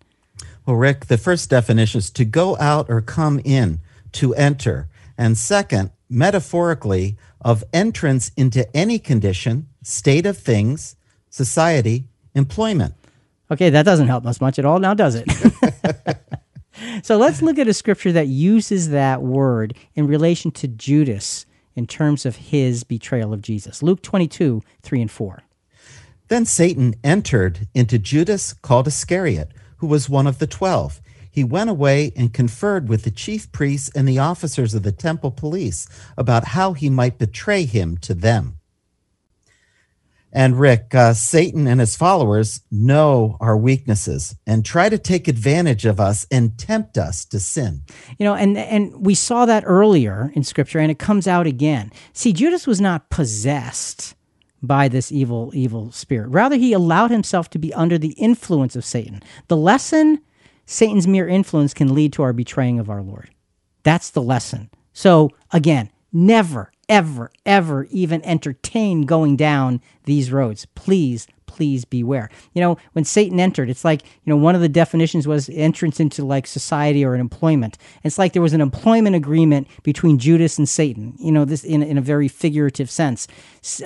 Well, 0.67 0.77
Rick, 0.77 1.07
the 1.07 1.19
first 1.19 1.51
definition 1.51 1.99
is 1.99 2.11
to 2.11 2.25
go 2.25 2.57
out 2.59 2.87
or 2.89 3.01
come 3.01 3.41
in, 3.45 3.81
to 4.13 4.35
enter. 4.35 4.89
And 5.17 5.37
second, 5.39 5.91
metaphorically, 6.09 7.17
of 7.41 7.65
entrance 7.73 8.31
into 8.37 8.69
any 8.77 8.99
condition, 8.99 9.69
state 9.83 10.27
of 10.27 10.39
things, 10.39 10.97
society, 11.31 12.05
employment. 12.35 12.95
Okay, 13.51 13.71
that 13.71 13.85
doesn't 13.85 14.09
help 14.09 14.27
us 14.27 14.41
much 14.41 14.59
at 14.59 14.65
all, 14.65 14.79
now 14.79 14.95
does 14.95 15.15
it? 15.15 15.29
so 17.03 17.17
let's 17.17 17.43
look 17.43 17.59
at 17.59 17.69
a 17.69 17.75
scripture 17.75 18.13
that 18.13 18.29
uses 18.29 18.91
that 18.91 19.23
word 19.23 19.77
in 19.95 20.07
relation 20.07 20.51
to 20.53 20.69
Judas 20.69 21.47
in 21.75 21.87
terms 21.87 22.27
of 22.27 22.37
his 22.37 22.85
betrayal 22.85 23.33
of 23.33 23.43
Jesus. 23.43 23.83
Luke 23.83 24.03
22, 24.03 24.63
3 24.83 25.01
and 25.01 25.11
4. 25.11 25.43
Then 26.29 26.47
Satan 26.47 26.95
entered 27.05 27.69
into 27.75 27.99
Judas 27.99 28.53
called 28.53 28.87
Iscariot, 28.87 29.53
who 29.77 29.87
was 29.87 30.09
one 30.09 30.27
of 30.27 30.39
the 30.39 30.47
twelve. 30.47 31.01
He 31.31 31.45
went 31.45 31.71
away 31.71 32.13
and 32.17 32.33
conferred 32.33 32.89
with 32.89 33.05
the 33.05 33.11
chief 33.11 33.51
priests 33.53 33.91
and 33.95 34.09
the 34.09 34.19
officers 34.19 34.75
of 34.75 34.83
the 34.83 34.93
temple 34.93 35.31
police 35.31 35.87
about 36.17 36.49
how 36.49 36.73
he 36.73 36.89
might 36.89 37.19
betray 37.19 37.65
him 37.65 37.97
to 37.99 38.15
them. 38.15 38.59
And 40.33 40.59
Rick, 40.59 40.95
uh, 40.95 41.13
Satan 41.13 41.67
and 41.67 41.79
his 41.79 41.95
followers 41.95 42.63
know 42.71 43.37
our 43.39 43.57
weaknesses 43.57 44.35
and 44.47 44.65
try 44.65 44.89
to 44.89 44.97
take 44.97 45.29
advantage 45.29 45.85
of 45.85 46.01
us 46.01 46.27
and 46.31 46.57
tempt 46.57 46.97
us 46.97 47.27
to 47.27 47.39
sin. 47.39 47.83
You 48.19 48.25
know, 48.25 48.35
and 48.35 48.57
and 48.57 49.05
we 49.05 49.15
saw 49.15 49.45
that 49.45 49.65
earlier 49.67 50.33
in 50.35 50.43
scripture 50.43 50.79
and 50.79 50.91
it 50.91 50.99
comes 50.99 51.27
out 51.27 51.47
again. 51.47 51.93
See, 52.15 52.33
Judas 52.33 52.67
was 52.67 52.81
not 52.81 53.11
possessed 53.11 54.15
by 54.63 54.89
this 54.89 55.13
evil 55.13 55.51
evil 55.55 55.93
spirit. 55.93 56.29
Rather 56.29 56.57
he 56.57 56.73
allowed 56.73 57.11
himself 57.11 57.51
to 57.51 57.59
be 57.59 57.75
under 57.75 57.99
the 57.99 58.13
influence 58.13 58.75
of 58.75 58.85
Satan. 58.85 59.23
The 59.49 59.57
lesson 59.57 60.21
Satan's 60.65 61.07
mere 61.07 61.29
influence 61.29 61.75
can 61.75 61.95
lead 61.95 62.13
to 62.15 62.23
our 62.23 62.33
betraying 62.33 62.79
of 62.79 62.89
our 62.89 63.03
Lord. 63.03 63.31
That's 63.83 64.11
the 64.11 64.23
lesson. 64.23 64.71
So 64.93 65.31
again, 65.53 65.91
never 66.13 66.73
ever, 66.93 67.33
ever 67.47 67.85
even 67.91 68.23
entertain 68.23 69.03
going 69.03 69.35
down 69.35 69.81
these 70.05 70.31
roads. 70.31 70.67
Please, 70.75 71.27
please 71.47 71.87
beware. 71.87 72.29
You 72.53 72.61
know, 72.61 72.77
when 72.93 73.07
Satan 73.07 73.41
entered, 73.41 73.71
it's 73.71 73.83
like, 73.83 74.05
you 74.05 74.31
know, 74.31 74.37
one 74.37 74.55
of 74.55 74.61
the 74.61 74.69
definitions 74.69 75.27
was 75.27 75.49
entrance 75.49 76.01
into 76.01 76.23
like 76.23 76.47
society 76.47 77.03
or 77.03 77.15
an 77.15 77.21
employment. 77.21 77.79
It's 78.05 78.19
like 78.19 78.35
there 78.35 78.43
was 78.43 78.53
an 78.53 78.61
employment 78.61 79.17
agreement 79.17 79.69
between 79.83 80.19
Judas 80.19 80.59
and 80.59 80.69
Satan, 80.69 81.15
you 81.19 81.33
know, 81.33 81.47
this 81.47 81.65
in, 81.65 81.83
in 81.83 81.97
a 81.97 82.03
very 82.03 82.29
figurative 82.29 82.91
sense. 82.91 83.27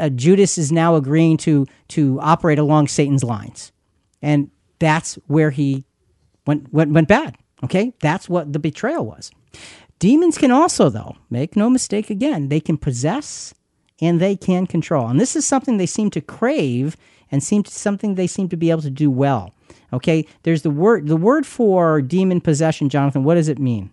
Uh, 0.00 0.08
Judas 0.08 0.58
is 0.58 0.72
now 0.72 0.96
agreeing 0.96 1.36
to, 1.38 1.64
to 1.88 2.18
operate 2.20 2.58
along 2.58 2.88
Satan's 2.88 3.22
lines. 3.22 3.70
And 4.20 4.50
that's 4.80 5.14
where 5.28 5.50
he 5.50 5.84
went, 6.44 6.72
went, 6.72 6.90
went 6.90 7.06
bad. 7.06 7.36
Okay. 7.62 7.94
That's 8.00 8.28
what 8.28 8.52
the 8.52 8.58
betrayal 8.58 9.06
was. 9.06 9.30
Demons 9.98 10.36
can 10.36 10.50
also, 10.50 10.88
though, 10.90 11.16
make 11.30 11.56
no 11.56 11.70
mistake 11.70 12.10
again, 12.10 12.48
they 12.48 12.60
can 12.60 12.76
possess 12.76 13.54
and 14.00 14.20
they 14.20 14.36
can 14.36 14.66
control. 14.66 15.08
And 15.08 15.20
this 15.20 15.36
is 15.36 15.46
something 15.46 15.76
they 15.76 15.86
seem 15.86 16.10
to 16.10 16.20
crave 16.20 16.96
and 17.30 17.42
seem 17.42 17.62
to, 17.62 17.70
something 17.70 18.14
they 18.14 18.26
seem 18.26 18.48
to 18.50 18.56
be 18.56 18.70
able 18.70 18.82
to 18.82 18.90
do 18.90 19.10
well. 19.10 19.54
Okay, 19.92 20.26
there's 20.42 20.62
the 20.62 20.70
word 20.70 21.06
the 21.06 21.16
word 21.16 21.46
for 21.46 22.02
demon 22.02 22.40
possession, 22.40 22.88
Jonathan. 22.88 23.24
What 23.24 23.34
does 23.34 23.48
it 23.48 23.58
mean? 23.58 23.90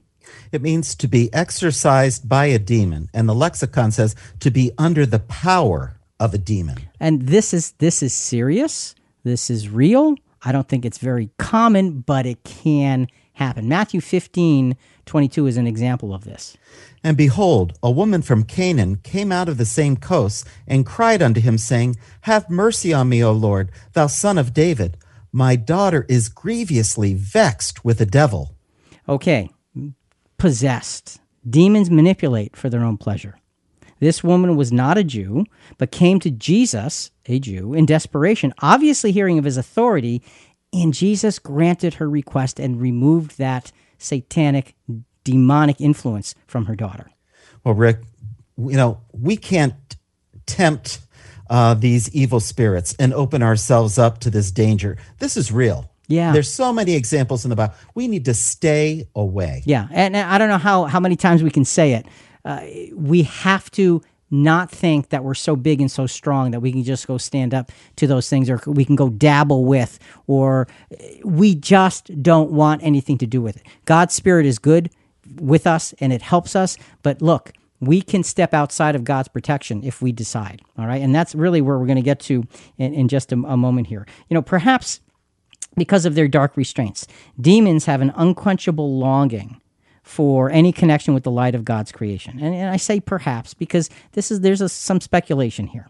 It 0.51 0.61
means 0.61 0.95
to 0.95 1.07
be 1.07 1.31
exorcised 1.33 2.27
by 2.27 2.45
a 2.45 2.59
demon, 2.59 3.09
and 3.13 3.27
the 3.27 3.35
lexicon 3.35 3.91
says 3.91 4.15
to 4.39 4.49
be 4.49 4.71
under 4.77 5.05
the 5.05 5.19
power 5.19 5.99
of 6.19 6.33
a 6.33 6.37
demon. 6.37 6.77
And 6.99 7.23
this 7.23 7.53
is 7.53 7.73
this 7.73 8.01
is 8.01 8.13
serious. 8.13 8.95
This 9.23 9.49
is 9.49 9.69
real. 9.69 10.15
I 10.43 10.51
don't 10.51 10.67
think 10.67 10.83
it's 10.83 10.97
very 10.97 11.29
common, 11.37 12.01
but 12.01 12.25
it 12.25 12.43
can 12.43 13.07
happen. 13.33 13.67
Matthew 13.67 14.01
15, 14.01 14.75
22 15.05 15.47
is 15.47 15.57
an 15.57 15.67
example 15.67 16.13
of 16.13 16.23
this. 16.23 16.57
And 17.03 17.17
behold, 17.17 17.77
a 17.83 17.91
woman 17.91 18.21
from 18.21 18.43
Canaan 18.43 18.97
came 18.97 19.31
out 19.31 19.49
of 19.49 19.57
the 19.57 19.65
same 19.65 19.97
coast 19.97 20.47
and 20.67 20.85
cried 20.85 21.21
unto 21.21 21.41
him, 21.41 21.57
saying, 21.57 21.97
Have 22.21 22.49
mercy 22.49 22.93
on 22.93 23.09
me, 23.09 23.23
O 23.23 23.31
Lord, 23.31 23.71
thou 23.93 24.07
son 24.07 24.37
of 24.37 24.53
David. 24.53 24.97
My 25.31 25.55
daughter 25.55 26.05
is 26.07 26.29
grievously 26.29 27.13
vexed 27.13 27.83
with 27.83 27.99
a 27.99 28.05
devil. 28.05 28.55
Okay, 29.09 29.49
possessed. 30.37 31.19
Demons 31.49 31.89
manipulate 31.89 32.55
for 32.55 32.69
their 32.69 32.83
own 32.83 32.97
pleasure. 32.97 33.37
This 33.99 34.23
woman 34.23 34.55
was 34.55 34.71
not 34.71 34.97
a 34.97 35.03
Jew, 35.03 35.45
but 35.77 35.91
came 35.91 36.19
to 36.19 36.29
Jesus, 36.29 37.11
a 37.25 37.39
Jew, 37.39 37.73
in 37.73 37.85
desperation, 37.85 38.53
obviously 38.61 39.11
hearing 39.11 39.37
of 39.37 39.45
his 39.45 39.57
authority, 39.57 40.21
and 40.73 40.93
Jesus 40.93 41.39
granted 41.39 41.95
her 41.95 42.09
request 42.09 42.59
and 42.59 42.81
removed 42.81 43.37
that 43.37 43.71
satanic, 44.03 44.75
demonic 45.23 45.79
influence 45.79 46.35
from 46.47 46.65
her 46.65 46.75
daughter. 46.75 47.11
Well, 47.63 47.73
Rick, 47.75 48.01
you 48.57 48.77
know, 48.77 48.99
we 49.11 49.37
can't 49.37 49.73
tempt 50.45 50.99
uh, 51.49 51.73
these 51.73 52.13
evil 52.13 52.39
spirits 52.39 52.95
and 52.99 53.13
open 53.13 53.41
ourselves 53.41 53.97
up 53.97 54.19
to 54.19 54.29
this 54.29 54.51
danger. 54.51 54.97
This 55.19 55.37
is 55.37 55.51
real. 55.51 55.89
Yeah. 56.07 56.33
There's 56.33 56.51
so 56.51 56.73
many 56.73 56.95
examples 56.95 57.45
in 57.45 57.49
the 57.49 57.55
Bible. 57.55 57.73
We 57.95 58.07
need 58.07 58.25
to 58.25 58.33
stay 58.33 59.07
away. 59.15 59.63
Yeah. 59.65 59.87
And 59.91 60.17
I 60.17 60.37
don't 60.37 60.49
know 60.49 60.57
how, 60.57 60.85
how 60.85 60.99
many 60.99 61.15
times 61.15 61.41
we 61.41 61.49
can 61.49 61.65
say 61.65 61.93
it. 61.93 62.05
Uh, 62.43 62.61
we 62.93 63.23
have 63.23 63.71
to 63.71 64.01
not 64.33 64.71
think 64.71 65.09
that 65.09 65.23
we're 65.23 65.35
so 65.35 65.55
big 65.55 65.79
and 65.79 65.91
so 65.91 66.07
strong 66.07 66.51
that 66.51 66.59
we 66.59 66.71
can 66.71 66.83
just 66.83 67.05
go 67.05 67.19
stand 67.19 67.53
up 67.53 67.71
to 67.95 68.07
those 68.07 68.27
things 68.27 68.49
or 68.49 68.59
we 68.65 68.83
can 68.83 68.95
go 68.95 69.09
dabble 69.09 69.63
with 69.63 69.99
or 70.25 70.67
eh, 70.99 71.19
we 71.23 71.53
just 71.53 72.23
don't 72.23 72.51
want 72.51 72.81
anything 72.83 73.17
to 73.19 73.27
do 73.27 73.41
with 73.41 73.57
it. 73.57 73.63
God's 73.85 74.13
spirit 74.13 74.47
is 74.47 74.57
good 74.57 74.89
with 75.35 75.67
us 75.67 75.93
and 75.99 76.11
it 76.11 76.23
helps 76.23 76.55
us, 76.55 76.77
but 77.03 77.21
look, 77.21 77.53
we 77.79 78.01
can 78.01 78.23
step 78.23 78.53
outside 78.53 78.95
of 78.95 79.03
God's 79.03 79.27
protection 79.27 79.83
if 79.83 80.01
we 80.01 80.11
decide. 80.11 80.61
All 80.79 80.87
right. 80.87 81.01
And 81.01 81.13
that's 81.13 81.35
really 81.35 81.61
where 81.61 81.77
we're 81.77 81.85
going 81.85 81.97
to 81.97 82.01
get 82.01 82.19
to 82.21 82.47
in, 82.77 82.93
in 82.93 83.07
just 83.07 83.31
a, 83.31 83.35
a 83.35 83.57
moment 83.57 83.87
here. 83.87 84.07
You 84.29 84.35
know, 84.35 84.41
perhaps 84.41 84.99
because 85.75 86.05
of 86.05 86.15
their 86.15 86.27
dark 86.27 86.57
restraints, 86.57 87.05
demons 87.39 87.85
have 87.85 88.01
an 88.01 88.11
unquenchable 88.15 88.97
longing 88.97 89.59
for 90.03 90.51
any 90.51 90.71
connection 90.71 91.13
with 91.13 91.23
the 91.23 91.31
light 91.31 91.55
of 91.55 91.65
God's 91.65 91.91
creation. 91.91 92.37
And, 92.39 92.53
and 92.53 92.69
I 92.69 92.77
say 92.77 92.99
perhaps 92.99 93.53
because 93.53 93.89
this 94.11 94.29
is 94.29 94.41
there's 94.41 94.61
a, 94.61 94.69
some 94.69 95.01
speculation 95.01 95.67
here. 95.67 95.87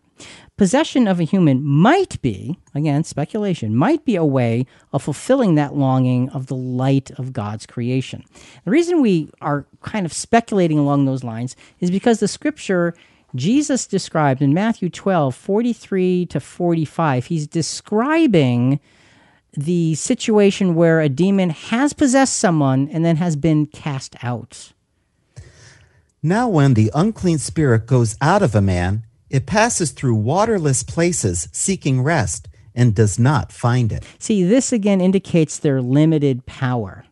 Possession 0.55 1.07
of 1.07 1.20
a 1.20 1.24
human 1.24 1.64
might 1.64 2.22
be, 2.22 2.59
again, 2.76 3.03
speculation, 3.03 3.76
might 3.76 4.05
be 4.05 4.16
a 4.16 4.24
way 4.24 4.68
of 4.93 5.01
fulfilling 5.01 5.55
that 5.55 5.76
longing 5.76 6.30
of 6.30 6.45
the 6.45 6.55
light 6.55 7.09
of 7.18 7.34
God's 7.34 7.66
creation. 7.66 8.24
The 8.64 8.72
reason 8.72 9.01
we 9.01 9.32
are 9.41 9.66
kind 9.82 10.05
of 10.05 10.14
speculating 10.14 10.78
along 10.78 11.05
those 11.05 11.24
lines 11.24 11.55
is 11.80 11.89
because 11.89 12.20
the 12.20 12.28
scripture 12.28 12.93
Jesus 13.36 13.88
described 13.88 14.43
in 14.43 14.53
Matthew 14.53 14.89
12, 14.89 15.34
43 15.34 16.28
to 16.28 16.39
45, 16.39 17.26
he's 17.26 17.47
describing 17.47 18.80
the 19.54 19.95
situation 19.95 20.76
where 20.76 20.99
a 20.99 21.10
demon 21.10 21.49
has 21.49 21.93
possessed 21.93 22.36
someone 22.36 22.89
and 22.91 23.06
then 23.06 23.18
has 23.18 23.36
been 23.36 23.66
cast 23.66 24.16
out. 24.24 24.74
Now, 26.22 26.47
when 26.47 26.74
the 26.74 26.91
unclean 26.95 27.38
spirit 27.38 27.86
goes 27.86 28.16
out 28.22 28.41
of 28.41 28.56
a 28.56 28.62
man, 28.62 29.06
it 29.30 29.45
passes 29.45 29.91
through 29.91 30.16
waterless 30.16 30.84
places 30.84 31.49
seeking 31.51 32.01
rest 32.01 32.47
and 32.76 32.95
does 32.95 33.20
not 33.20 33.51
find 33.51 33.91
it. 33.91 34.04
See, 34.20 34.43
this 34.43 34.72
again 34.72 35.01
indicates 35.01 35.58
their 35.58 35.82
limited 35.82 36.45
power. 36.45 37.06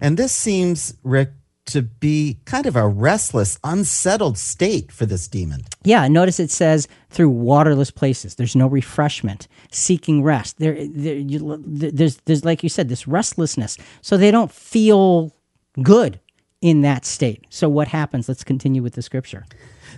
And 0.00 0.16
this 0.16 0.32
seems, 0.32 0.94
Rick, 1.02 1.30
to 1.66 1.82
be 1.82 2.38
kind 2.44 2.66
of 2.66 2.76
a 2.76 2.86
restless, 2.86 3.58
unsettled 3.64 4.36
state 4.36 4.92
for 4.92 5.06
this 5.06 5.26
demon. 5.28 5.62
Yeah, 5.82 6.06
notice 6.08 6.38
it 6.38 6.50
says 6.50 6.88
through 7.10 7.30
waterless 7.30 7.90
places. 7.90 8.34
There's 8.34 8.56
no 8.56 8.66
refreshment, 8.66 9.48
seeking 9.70 10.22
rest. 10.22 10.58
There, 10.58 10.74
there 10.74 11.16
you, 11.16 11.62
there's, 11.66 12.16
there's, 12.18 12.44
like 12.44 12.62
you 12.62 12.68
said, 12.68 12.88
this 12.88 13.08
restlessness. 13.08 13.78
So 14.02 14.16
they 14.16 14.30
don't 14.30 14.52
feel 14.52 15.34
good 15.82 16.20
in 16.60 16.82
that 16.82 17.04
state. 17.04 17.46
So 17.50 17.68
what 17.68 17.88
happens? 17.88 18.28
Let's 18.28 18.44
continue 18.44 18.82
with 18.82 18.94
the 18.94 19.02
scripture. 19.02 19.44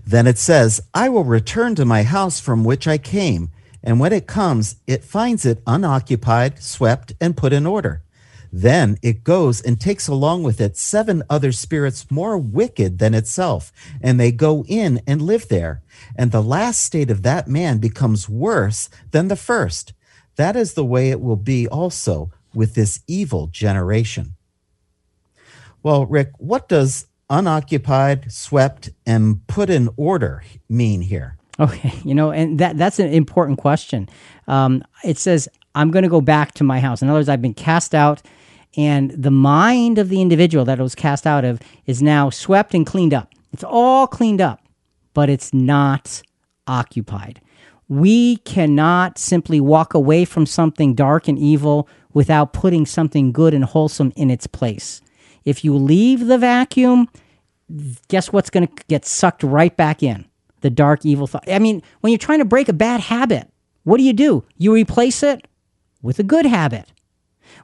Then 0.06 0.26
it 0.26 0.38
says, 0.38 0.80
I 0.94 1.08
will 1.08 1.24
return 1.24 1.74
to 1.76 1.84
my 1.84 2.02
house 2.02 2.38
from 2.38 2.64
which 2.64 2.86
I 2.86 2.98
came. 2.98 3.50
And 3.82 4.00
when 4.00 4.12
it 4.12 4.26
comes, 4.26 4.76
it 4.86 5.04
finds 5.04 5.44
it 5.44 5.62
unoccupied, 5.66 6.62
swept, 6.62 7.12
and 7.20 7.36
put 7.36 7.52
in 7.52 7.66
order. 7.66 8.02
Then 8.58 8.96
it 9.02 9.22
goes 9.22 9.60
and 9.60 9.78
takes 9.78 10.08
along 10.08 10.42
with 10.42 10.62
it 10.62 10.78
seven 10.78 11.22
other 11.28 11.52
spirits 11.52 12.10
more 12.10 12.38
wicked 12.38 12.98
than 12.98 13.12
itself, 13.12 13.70
and 14.00 14.18
they 14.18 14.32
go 14.32 14.64
in 14.66 15.02
and 15.06 15.20
live 15.20 15.48
there. 15.48 15.82
And 16.16 16.32
the 16.32 16.42
last 16.42 16.80
state 16.80 17.10
of 17.10 17.22
that 17.22 17.48
man 17.48 17.76
becomes 17.76 18.30
worse 18.30 18.88
than 19.10 19.28
the 19.28 19.36
first. 19.36 19.92
That 20.36 20.56
is 20.56 20.72
the 20.72 20.86
way 20.86 21.10
it 21.10 21.20
will 21.20 21.36
be 21.36 21.68
also 21.68 22.30
with 22.54 22.74
this 22.74 23.00
evil 23.06 23.48
generation. 23.48 24.36
Well, 25.82 26.06
Rick, 26.06 26.30
what 26.38 26.66
does 26.66 27.08
unoccupied, 27.28 28.32
swept, 28.32 28.88
and 29.04 29.46
put 29.48 29.68
in 29.68 29.90
order 29.98 30.42
mean 30.66 31.02
here? 31.02 31.36
Okay, 31.60 31.92
you 32.04 32.14
know, 32.14 32.30
and 32.30 32.58
that 32.58 32.78
that's 32.78 32.98
an 33.00 33.12
important 33.12 33.58
question. 33.58 34.08
Um, 34.48 34.82
it 35.04 35.18
says, 35.18 35.46
"I'm 35.74 35.90
going 35.90 36.04
to 36.04 36.08
go 36.08 36.22
back 36.22 36.54
to 36.54 36.64
my 36.64 36.80
house." 36.80 37.02
In 37.02 37.10
other 37.10 37.18
words, 37.18 37.28
I've 37.28 37.42
been 37.42 37.52
cast 37.54 37.94
out, 37.94 38.22
and 38.76 39.10
the 39.10 39.30
mind 39.30 39.98
of 39.98 40.08
the 40.08 40.20
individual 40.20 40.64
that 40.66 40.78
it 40.78 40.82
was 40.82 40.94
cast 40.94 41.26
out 41.26 41.44
of 41.44 41.60
is 41.86 42.02
now 42.02 42.30
swept 42.30 42.74
and 42.74 42.86
cleaned 42.86 43.14
up. 43.14 43.32
It's 43.52 43.64
all 43.64 44.06
cleaned 44.06 44.40
up, 44.40 44.60
but 45.14 45.30
it's 45.30 45.54
not 45.54 46.22
occupied. 46.66 47.40
We 47.88 48.38
cannot 48.38 49.18
simply 49.18 49.60
walk 49.60 49.94
away 49.94 50.24
from 50.24 50.44
something 50.44 50.94
dark 50.94 51.28
and 51.28 51.38
evil 51.38 51.88
without 52.12 52.52
putting 52.52 52.84
something 52.84 53.32
good 53.32 53.54
and 53.54 53.64
wholesome 53.64 54.12
in 54.16 54.30
its 54.30 54.46
place. 54.46 55.00
If 55.44 55.64
you 55.64 55.76
leave 55.76 56.26
the 56.26 56.38
vacuum, 56.38 57.08
guess 58.08 58.32
what's 58.32 58.50
going 58.50 58.66
to 58.66 58.84
get 58.88 59.06
sucked 59.06 59.42
right 59.42 59.74
back 59.76 60.02
in? 60.02 60.26
The 60.62 60.70
dark, 60.70 61.04
evil 61.04 61.26
thought. 61.26 61.48
I 61.48 61.60
mean, 61.60 61.82
when 62.00 62.10
you're 62.10 62.18
trying 62.18 62.40
to 62.40 62.44
break 62.44 62.68
a 62.68 62.72
bad 62.72 63.00
habit, 63.00 63.48
what 63.84 63.98
do 63.98 64.02
you 64.02 64.12
do? 64.12 64.44
You 64.56 64.74
replace 64.74 65.22
it 65.22 65.46
with 66.02 66.18
a 66.18 66.24
good 66.24 66.46
habit. 66.46 66.90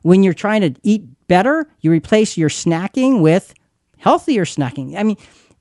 When 0.03 0.22
you're 0.22 0.34
trying 0.34 0.61
to 0.62 0.74
eat 0.82 1.05
better, 1.28 1.66
you 1.80 1.90
replace 1.90 2.36
your 2.36 2.48
snacking 2.48 3.20
with 3.20 3.55
healthier 3.98 4.44
snacking. 4.44 4.96
I 4.96 5.03
mean, 5.03 5.16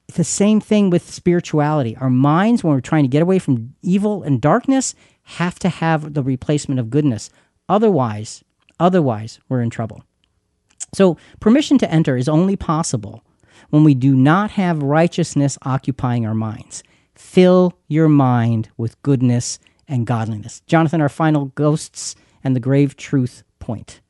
it's 0.08 0.18
the 0.18 0.24
same 0.24 0.60
thing 0.60 0.90
with 0.90 1.10
spirituality. 1.10 1.96
Our 1.96 2.10
minds, 2.10 2.64
when 2.64 2.74
we're 2.74 2.82
trying 2.82 3.04
to 3.04 3.10
get 3.10 3.22
away 3.22 3.40
from 3.40 3.76
evil 3.82 4.24
and 4.24 4.42
darkness, 4.42 4.94
have 5.24 5.58
to 5.60 5.70
have 5.70 6.14
the 6.14 6.24
replacement 6.24 6.80
of 6.80 6.90
goodness. 6.90 7.30
Otherwise, 7.70 8.44
otherwise, 8.80 9.40
we're 9.48 9.62
in 9.62 9.70
trouble. 9.70 10.04
So, 10.94 11.18
permission 11.40 11.78
to 11.78 11.90
enter 11.90 12.18
is 12.18 12.28
only 12.28 12.58
possible 12.58 13.24
when 13.70 13.84
we 13.84 13.96
do 13.96 14.16
not 14.16 14.52
have 14.52 14.84
righteousness 14.84 15.58
occupying 15.62 16.26
our 16.26 16.34
minds. 16.34 16.84
Fill 17.16 17.74
your 17.88 18.10
mind 18.10 18.70
with 18.76 19.02
goodness 19.04 19.60
and 19.88 20.06
godliness. 20.06 20.62
Jonathan, 20.68 21.00
our 21.00 21.10
final 21.10 21.46
ghosts 21.46 22.16
and 22.44 22.56
the 22.56 22.60
grave 22.60 22.98
truth 22.98 23.44
point. 23.60 24.01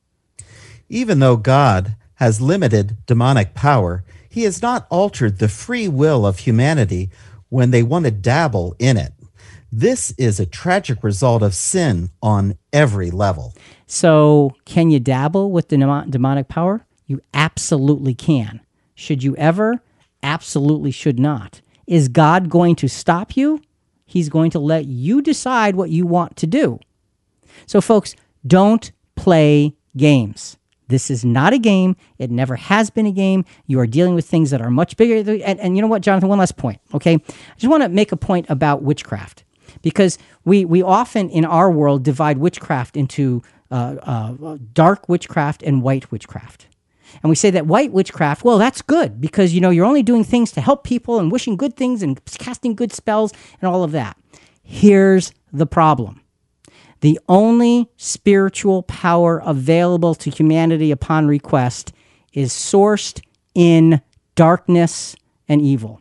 Even 0.92 1.20
though 1.20 1.38
God 1.38 1.96
has 2.16 2.42
limited 2.42 2.98
demonic 3.06 3.54
power, 3.54 4.04
he 4.28 4.42
has 4.42 4.60
not 4.60 4.86
altered 4.90 5.38
the 5.38 5.48
free 5.48 5.88
will 5.88 6.26
of 6.26 6.40
humanity 6.40 7.08
when 7.48 7.70
they 7.70 7.82
want 7.82 8.04
to 8.04 8.10
dabble 8.10 8.76
in 8.78 8.98
it. 8.98 9.14
This 9.72 10.10
is 10.18 10.38
a 10.38 10.44
tragic 10.44 11.02
result 11.02 11.42
of 11.42 11.54
sin 11.54 12.10
on 12.22 12.58
every 12.74 13.10
level. 13.10 13.54
So, 13.86 14.54
can 14.66 14.90
you 14.90 15.00
dabble 15.00 15.50
with 15.50 15.70
the 15.70 15.78
demonic 16.10 16.48
power? 16.48 16.84
You 17.06 17.22
absolutely 17.32 18.12
can. 18.12 18.60
Should 18.94 19.22
you 19.22 19.34
ever? 19.36 19.80
Absolutely 20.22 20.90
should 20.90 21.18
not. 21.18 21.62
Is 21.86 22.08
God 22.08 22.50
going 22.50 22.76
to 22.76 22.88
stop 22.88 23.34
you? 23.34 23.62
He's 24.04 24.28
going 24.28 24.50
to 24.50 24.58
let 24.58 24.84
you 24.84 25.22
decide 25.22 25.74
what 25.74 25.88
you 25.88 26.04
want 26.04 26.36
to 26.36 26.46
do. 26.46 26.80
So, 27.64 27.80
folks, 27.80 28.14
don't 28.46 28.92
play 29.16 29.74
games. 29.96 30.58
This 30.92 31.10
is 31.10 31.24
not 31.24 31.54
a 31.54 31.58
game. 31.58 31.96
It 32.18 32.30
never 32.30 32.54
has 32.54 32.90
been 32.90 33.06
a 33.06 33.12
game. 33.12 33.46
You 33.66 33.80
are 33.80 33.86
dealing 33.86 34.14
with 34.14 34.26
things 34.26 34.50
that 34.50 34.60
are 34.60 34.70
much 34.70 34.98
bigger. 34.98 35.32
And, 35.42 35.58
and 35.58 35.74
you 35.74 35.80
know 35.80 35.88
what, 35.88 36.02
Jonathan? 36.02 36.28
One 36.28 36.38
last 36.38 36.58
point, 36.58 36.80
okay? 36.92 37.14
I 37.14 37.54
just 37.56 37.70
want 37.70 37.82
to 37.82 37.88
make 37.88 38.12
a 38.12 38.16
point 38.16 38.44
about 38.50 38.82
witchcraft 38.82 39.44
because 39.80 40.18
we, 40.44 40.66
we 40.66 40.82
often 40.82 41.30
in 41.30 41.46
our 41.46 41.70
world 41.70 42.02
divide 42.02 42.36
witchcraft 42.36 42.94
into 42.96 43.42
uh, 43.70 43.96
uh, 44.02 44.58
dark 44.74 45.08
witchcraft 45.08 45.62
and 45.62 45.82
white 45.82 46.10
witchcraft. 46.10 46.66
And 47.22 47.30
we 47.30 47.36
say 47.36 47.50
that 47.50 47.66
white 47.66 47.92
witchcraft, 47.92 48.44
well, 48.44 48.58
that's 48.58 48.82
good 48.82 49.20
because 49.20 49.54
you 49.54 49.60
know 49.60 49.70
you're 49.70 49.86
only 49.86 50.02
doing 50.02 50.24
things 50.24 50.52
to 50.52 50.60
help 50.60 50.84
people 50.84 51.18
and 51.18 51.32
wishing 51.32 51.56
good 51.56 51.74
things 51.74 52.02
and 52.02 52.22
casting 52.38 52.74
good 52.74 52.92
spells 52.92 53.32
and 53.60 53.68
all 53.68 53.82
of 53.82 53.92
that. 53.92 54.16
Here's 54.62 55.32
the 55.52 55.66
problem. 55.66 56.21
The 57.02 57.18
only 57.28 57.90
spiritual 57.96 58.84
power 58.84 59.42
available 59.44 60.14
to 60.14 60.30
humanity 60.30 60.92
upon 60.92 61.26
request 61.26 61.92
is 62.32 62.52
sourced 62.52 63.20
in 63.54 64.00
darkness 64.36 65.16
and 65.48 65.60
evil. 65.60 66.00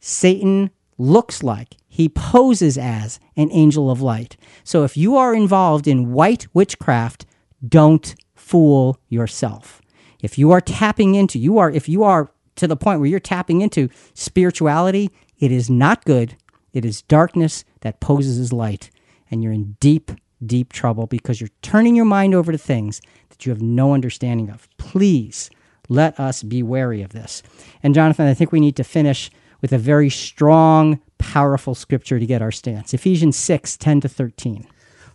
Satan 0.00 0.70
looks 0.98 1.44
like, 1.44 1.76
he 1.86 2.08
poses 2.08 2.76
as 2.76 3.20
an 3.36 3.50
angel 3.52 3.88
of 3.88 4.02
light. 4.02 4.36
So 4.64 4.82
if 4.82 4.96
you 4.96 5.16
are 5.16 5.32
involved 5.32 5.86
in 5.86 6.12
white 6.12 6.48
witchcraft, 6.52 7.24
don't 7.66 8.14
fool 8.34 8.98
yourself. 9.08 9.80
If 10.20 10.38
you 10.38 10.50
are 10.50 10.60
tapping 10.60 11.14
into, 11.14 11.38
you 11.38 11.58
are, 11.58 11.70
if 11.70 11.88
you 11.88 12.02
are 12.02 12.32
to 12.56 12.66
the 12.66 12.76
point 12.76 12.98
where 12.98 13.08
you're 13.08 13.20
tapping 13.20 13.60
into 13.60 13.88
spirituality, 14.12 15.10
it 15.38 15.52
is 15.52 15.70
not 15.70 16.04
good. 16.04 16.36
It 16.72 16.84
is 16.84 17.02
darkness 17.02 17.64
that 17.82 18.00
poses 18.00 18.40
as 18.40 18.52
light. 18.52 18.90
And 19.30 19.42
you're 19.42 19.52
in 19.52 19.76
deep, 19.80 20.10
deep 20.44 20.72
trouble 20.72 21.06
because 21.06 21.40
you're 21.40 21.50
turning 21.62 21.96
your 21.96 22.04
mind 22.04 22.34
over 22.34 22.52
to 22.52 22.58
things 22.58 23.00
that 23.30 23.44
you 23.44 23.50
have 23.50 23.62
no 23.62 23.94
understanding 23.94 24.50
of. 24.50 24.68
Please 24.78 25.50
let 25.88 26.18
us 26.18 26.42
be 26.42 26.62
wary 26.62 27.02
of 27.02 27.10
this. 27.10 27.42
And 27.82 27.94
Jonathan, 27.94 28.26
I 28.26 28.34
think 28.34 28.52
we 28.52 28.60
need 28.60 28.76
to 28.76 28.84
finish 28.84 29.30
with 29.60 29.72
a 29.72 29.78
very 29.78 30.10
strong, 30.10 31.00
powerful 31.18 31.74
scripture 31.74 32.18
to 32.18 32.26
get 32.26 32.42
our 32.42 32.52
stance 32.52 32.92
Ephesians 32.92 33.36
6 33.36 33.76
10 33.76 34.02
to 34.02 34.08
13. 34.08 34.66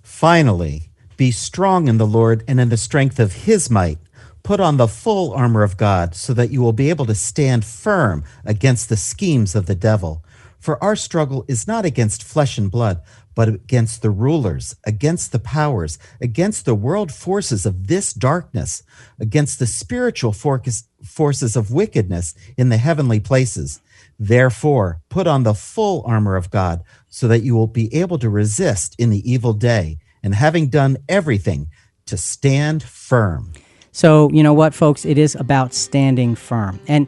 Finally, 0.01 0.89
be 1.17 1.31
strong 1.31 1.87
in 1.87 1.97
the 1.97 2.07
Lord 2.07 2.43
and 2.47 2.59
in 2.59 2.69
the 2.69 2.77
strength 2.77 3.19
of 3.19 3.33
his 3.45 3.69
might. 3.69 3.99
Put 4.43 4.59
on 4.59 4.77
the 4.77 4.87
full 4.87 5.33
armor 5.33 5.61
of 5.61 5.77
God 5.77 6.15
so 6.15 6.33
that 6.33 6.49
you 6.49 6.61
will 6.61 6.73
be 6.73 6.89
able 6.89 7.05
to 7.05 7.13
stand 7.13 7.63
firm 7.63 8.23
against 8.43 8.89
the 8.89 8.97
schemes 8.97 9.53
of 9.53 9.67
the 9.67 9.75
devil. 9.75 10.23
For 10.59 10.83
our 10.83 10.95
struggle 10.95 11.45
is 11.47 11.67
not 11.67 11.85
against 11.85 12.23
flesh 12.23 12.57
and 12.57 12.71
blood, 12.71 13.01
but 13.33 13.47
against 13.47 14.01
the 14.01 14.09
rulers, 14.09 14.75
against 14.85 15.31
the 15.31 15.39
powers, 15.39 15.97
against 16.19 16.65
the 16.65 16.75
world 16.75 17.11
forces 17.11 17.65
of 17.65 17.87
this 17.87 18.13
darkness, 18.13 18.83
against 19.19 19.59
the 19.59 19.67
spiritual 19.67 20.33
forces 20.33 21.55
of 21.55 21.71
wickedness 21.71 22.35
in 22.57 22.69
the 22.69 22.77
heavenly 22.77 23.19
places. 23.19 23.81
Therefore, 24.19 25.01
put 25.09 25.27
on 25.27 25.43
the 25.43 25.53
full 25.53 26.03
armor 26.05 26.35
of 26.35 26.51
God 26.51 26.83
so 27.07 27.27
that 27.27 27.43
you 27.43 27.55
will 27.55 27.67
be 27.67 27.93
able 27.95 28.19
to 28.19 28.29
resist 28.29 28.95
in 28.99 29.09
the 29.09 29.31
evil 29.31 29.53
day, 29.53 29.97
and 30.21 30.35
having 30.35 30.67
done 30.67 30.97
everything, 31.09 31.67
to 32.05 32.17
stand 32.17 32.83
firm. 32.83 33.51
So, 33.91 34.29
you 34.31 34.43
know 34.43 34.53
what, 34.53 34.73
folks? 34.73 35.05
It 35.05 35.17
is 35.17 35.35
about 35.35 35.73
standing 35.73 36.35
firm. 36.35 36.79
And, 36.87 37.07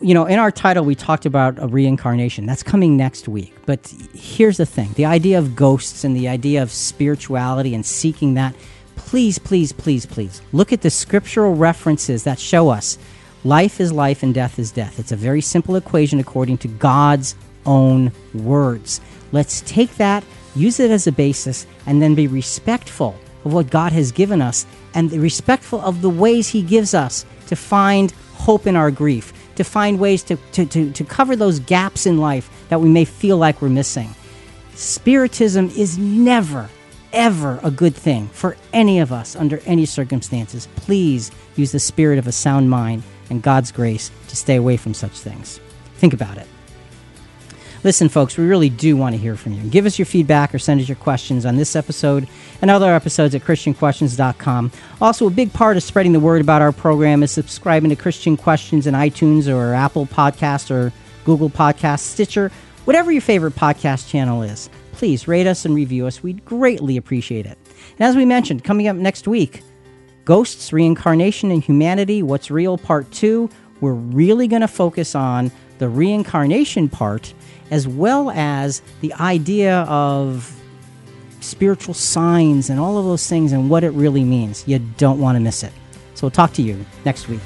you 0.00 0.14
know, 0.14 0.24
in 0.24 0.38
our 0.38 0.50
title, 0.50 0.84
we 0.84 0.94
talked 0.94 1.26
about 1.26 1.58
a 1.62 1.66
reincarnation. 1.66 2.46
That's 2.46 2.62
coming 2.62 2.96
next 2.96 3.28
week. 3.28 3.54
But 3.66 3.92
here's 4.14 4.56
the 4.56 4.66
thing 4.66 4.92
the 4.94 5.04
idea 5.04 5.38
of 5.38 5.54
ghosts 5.54 6.04
and 6.04 6.16
the 6.16 6.28
idea 6.28 6.62
of 6.62 6.70
spirituality 6.70 7.74
and 7.74 7.84
seeking 7.84 8.34
that. 8.34 8.54
Please, 8.96 9.38
please, 9.38 9.72
please, 9.72 10.06
please 10.06 10.42
look 10.52 10.72
at 10.72 10.82
the 10.82 10.90
scriptural 10.90 11.54
references 11.54 12.24
that 12.24 12.38
show 12.38 12.68
us 12.68 12.98
life 13.44 13.80
is 13.80 13.92
life 13.92 14.22
and 14.22 14.34
death 14.34 14.58
is 14.58 14.70
death. 14.70 14.98
It's 14.98 15.12
a 15.12 15.16
very 15.16 15.40
simple 15.40 15.76
equation 15.76 16.20
according 16.20 16.58
to 16.58 16.68
God's 16.68 17.34
own 17.66 18.12
words. 18.34 19.00
Let's 19.32 19.62
take 19.62 19.96
that, 19.96 20.24
use 20.54 20.80
it 20.80 20.90
as 20.90 21.06
a 21.06 21.12
basis, 21.12 21.66
and 21.86 22.00
then 22.00 22.14
be 22.14 22.26
respectful 22.26 23.16
of 23.44 23.52
what 23.52 23.70
God 23.70 23.92
has 23.92 24.12
given 24.12 24.42
us 24.42 24.66
and 24.94 25.10
respectful 25.12 25.80
of 25.80 26.02
the 26.02 26.10
ways 26.10 26.48
He 26.48 26.62
gives 26.62 26.94
us 26.94 27.24
to 27.46 27.56
find 27.56 28.12
hope 28.34 28.66
in 28.66 28.76
our 28.76 28.90
grief, 28.90 29.32
to 29.60 29.64
find 29.64 30.00
ways 30.00 30.22
to, 30.22 30.36
to, 30.52 30.64
to, 30.64 30.90
to 30.90 31.04
cover 31.04 31.36
those 31.36 31.60
gaps 31.60 32.06
in 32.06 32.16
life 32.16 32.48
that 32.70 32.80
we 32.80 32.88
may 32.88 33.04
feel 33.04 33.36
like 33.36 33.60
we're 33.60 33.68
missing. 33.68 34.08
Spiritism 34.74 35.68
is 35.76 35.98
never, 35.98 36.70
ever 37.12 37.60
a 37.62 37.70
good 37.70 37.94
thing 37.94 38.26
for 38.28 38.56
any 38.72 39.00
of 39.00 39.12
us 39.12 39.36
under 39.36 39.58
any 39.66 39.84
circumstances. 39.84 40.66
Please 40.76 41.30
use 41.56 41.72
the 41.72 41.78
spirit 41.78 42.18
of 42.18 42.26
a 42.26 42.32
sound 42.32 42.70
mind 42.70 43.02
and 43.28 43.42
God's 43.42 43.70
grace 43.70 44.10
to 44.28 44.36
stay 44.36 44.56
away 44.56 44.78
from 44.78 44.94
such 44.94 45.12
things. 45.12 45.60
Think 45.96 46.14
about 46.14 46.38
it. 46.38 46.46
Listen, 47.82 48.10
folks, 48.10 48.36
we 48.36 48.44
really 48.44 48.68
do 48.68 48.94
want 48.94 49.14
to 49.14 49.20
hear 49.20 49.36
from 49.36 49.54
you. 49.54 49.62
Give 49.62 49.86
us 49.86 49.98
your 49.98 50.04
feedback 50.04 50.54
or 50.54 50.58
send 50.58 50.82
us 50.82 50.88
your 50.88 50.96
questions 50.96 51.46
on 51.46 51.56
this 51.56 51.74
episode 51.74 52.28
and 52.60 52.70
other 52.70 52.92
episodes 52.92 53.34
at 53.34 53.42
ChristianQuestions.com. 53.42 54.70
Also, 55.00 55.26
a 55.26 55.30
big 55.30 55.50
part 55.54 55.78
of 55.78 55.82
spreading 55.82 56.12
the 56.12 56.20
word 56.20 56.42
about 56.42 56.60
our 56.60 56.72
program 56.72 57.22
is 57.22 57.30
subscribing 57.30 57.88
to 57.88 57.96
Christian 57.96 58.36
Questions 58.36 58.86
in 58.86 58.92
iTunes 58.92 59.52
or 59.52 59.72
Apple 59.72 60.04
Podcast 60.04 60.70
or 60.70 60.92
Google 61.24 61.48
Podcast, 61.48 62.00
Stitcher, 62.00 62.52
whatever 62.84 63.10
your 63.10 63.22
favorite 63.22 63.54
podcast 63.54 64.10
channel 64.10 64.42
is. 64.42 64.68
Please 64.92 65.26
rate 65.26 65.46
us 65.46 65.64
and 65.64 65.74
review 65.74 66.06
us. 66.06 66.22
We'd 66.22 66.44
greatly 66.44 66.98
appreciate 66.98 67.46
it. 67.46 67.56
And 67.98 68.06
as 68.06 68.14
we 68.14 68.26
mentioned, 68.26 68.62
coming 68.62 68.88
up 68.88 68.96
next 68.96 69.26
week, 69.26 69.62
Ghosts, 70.26 70.70
Reincarnation, 70.70 71.50
and 71.50 71.64
Humanity 71.64 72.22
What's 72.22 72.50
Real 72.50 72.76
Part 72.76 73.10
2. 73.10 73.48
We're 73.80 73.94
really 73.94 74.46
going 74.48 74.60
to 74.60 74.68
focus 74.68 75.14
on 75.14 75.50
the 75.80 75.88
reincarnation 75.88 76.88
part 76.88 77.34
as 77.70 77.88
well 77.88 78.30
as 78.30 78.82
the 79.00 79.12
idea 79.14 79.78
of 79.88 80.54
spiritual 81.40 81.94
signs 81.94 82.68
and 82.68 82.78
all 82.78 82.98
of 82.98 83.06
those 83.06 83.26
things 83.26 83.50
and 83.50 83.70
what 83.70 83.82
it 83.82 83.90
really 83.90 84.22
means. 84.22 84.62
You 84.68 84.78
don't 84.98 85.18
want 85.18 85.36
to 85.36 85.40
miss 85.40 85.62
it. 85.62 85.72
So 86.14 86.26
we'll 86.26 86.32
talk 86.32 86.52
to 86.54 86.62
you 86.62 86.84
next 87.04 87.28
week. 87.28 87.40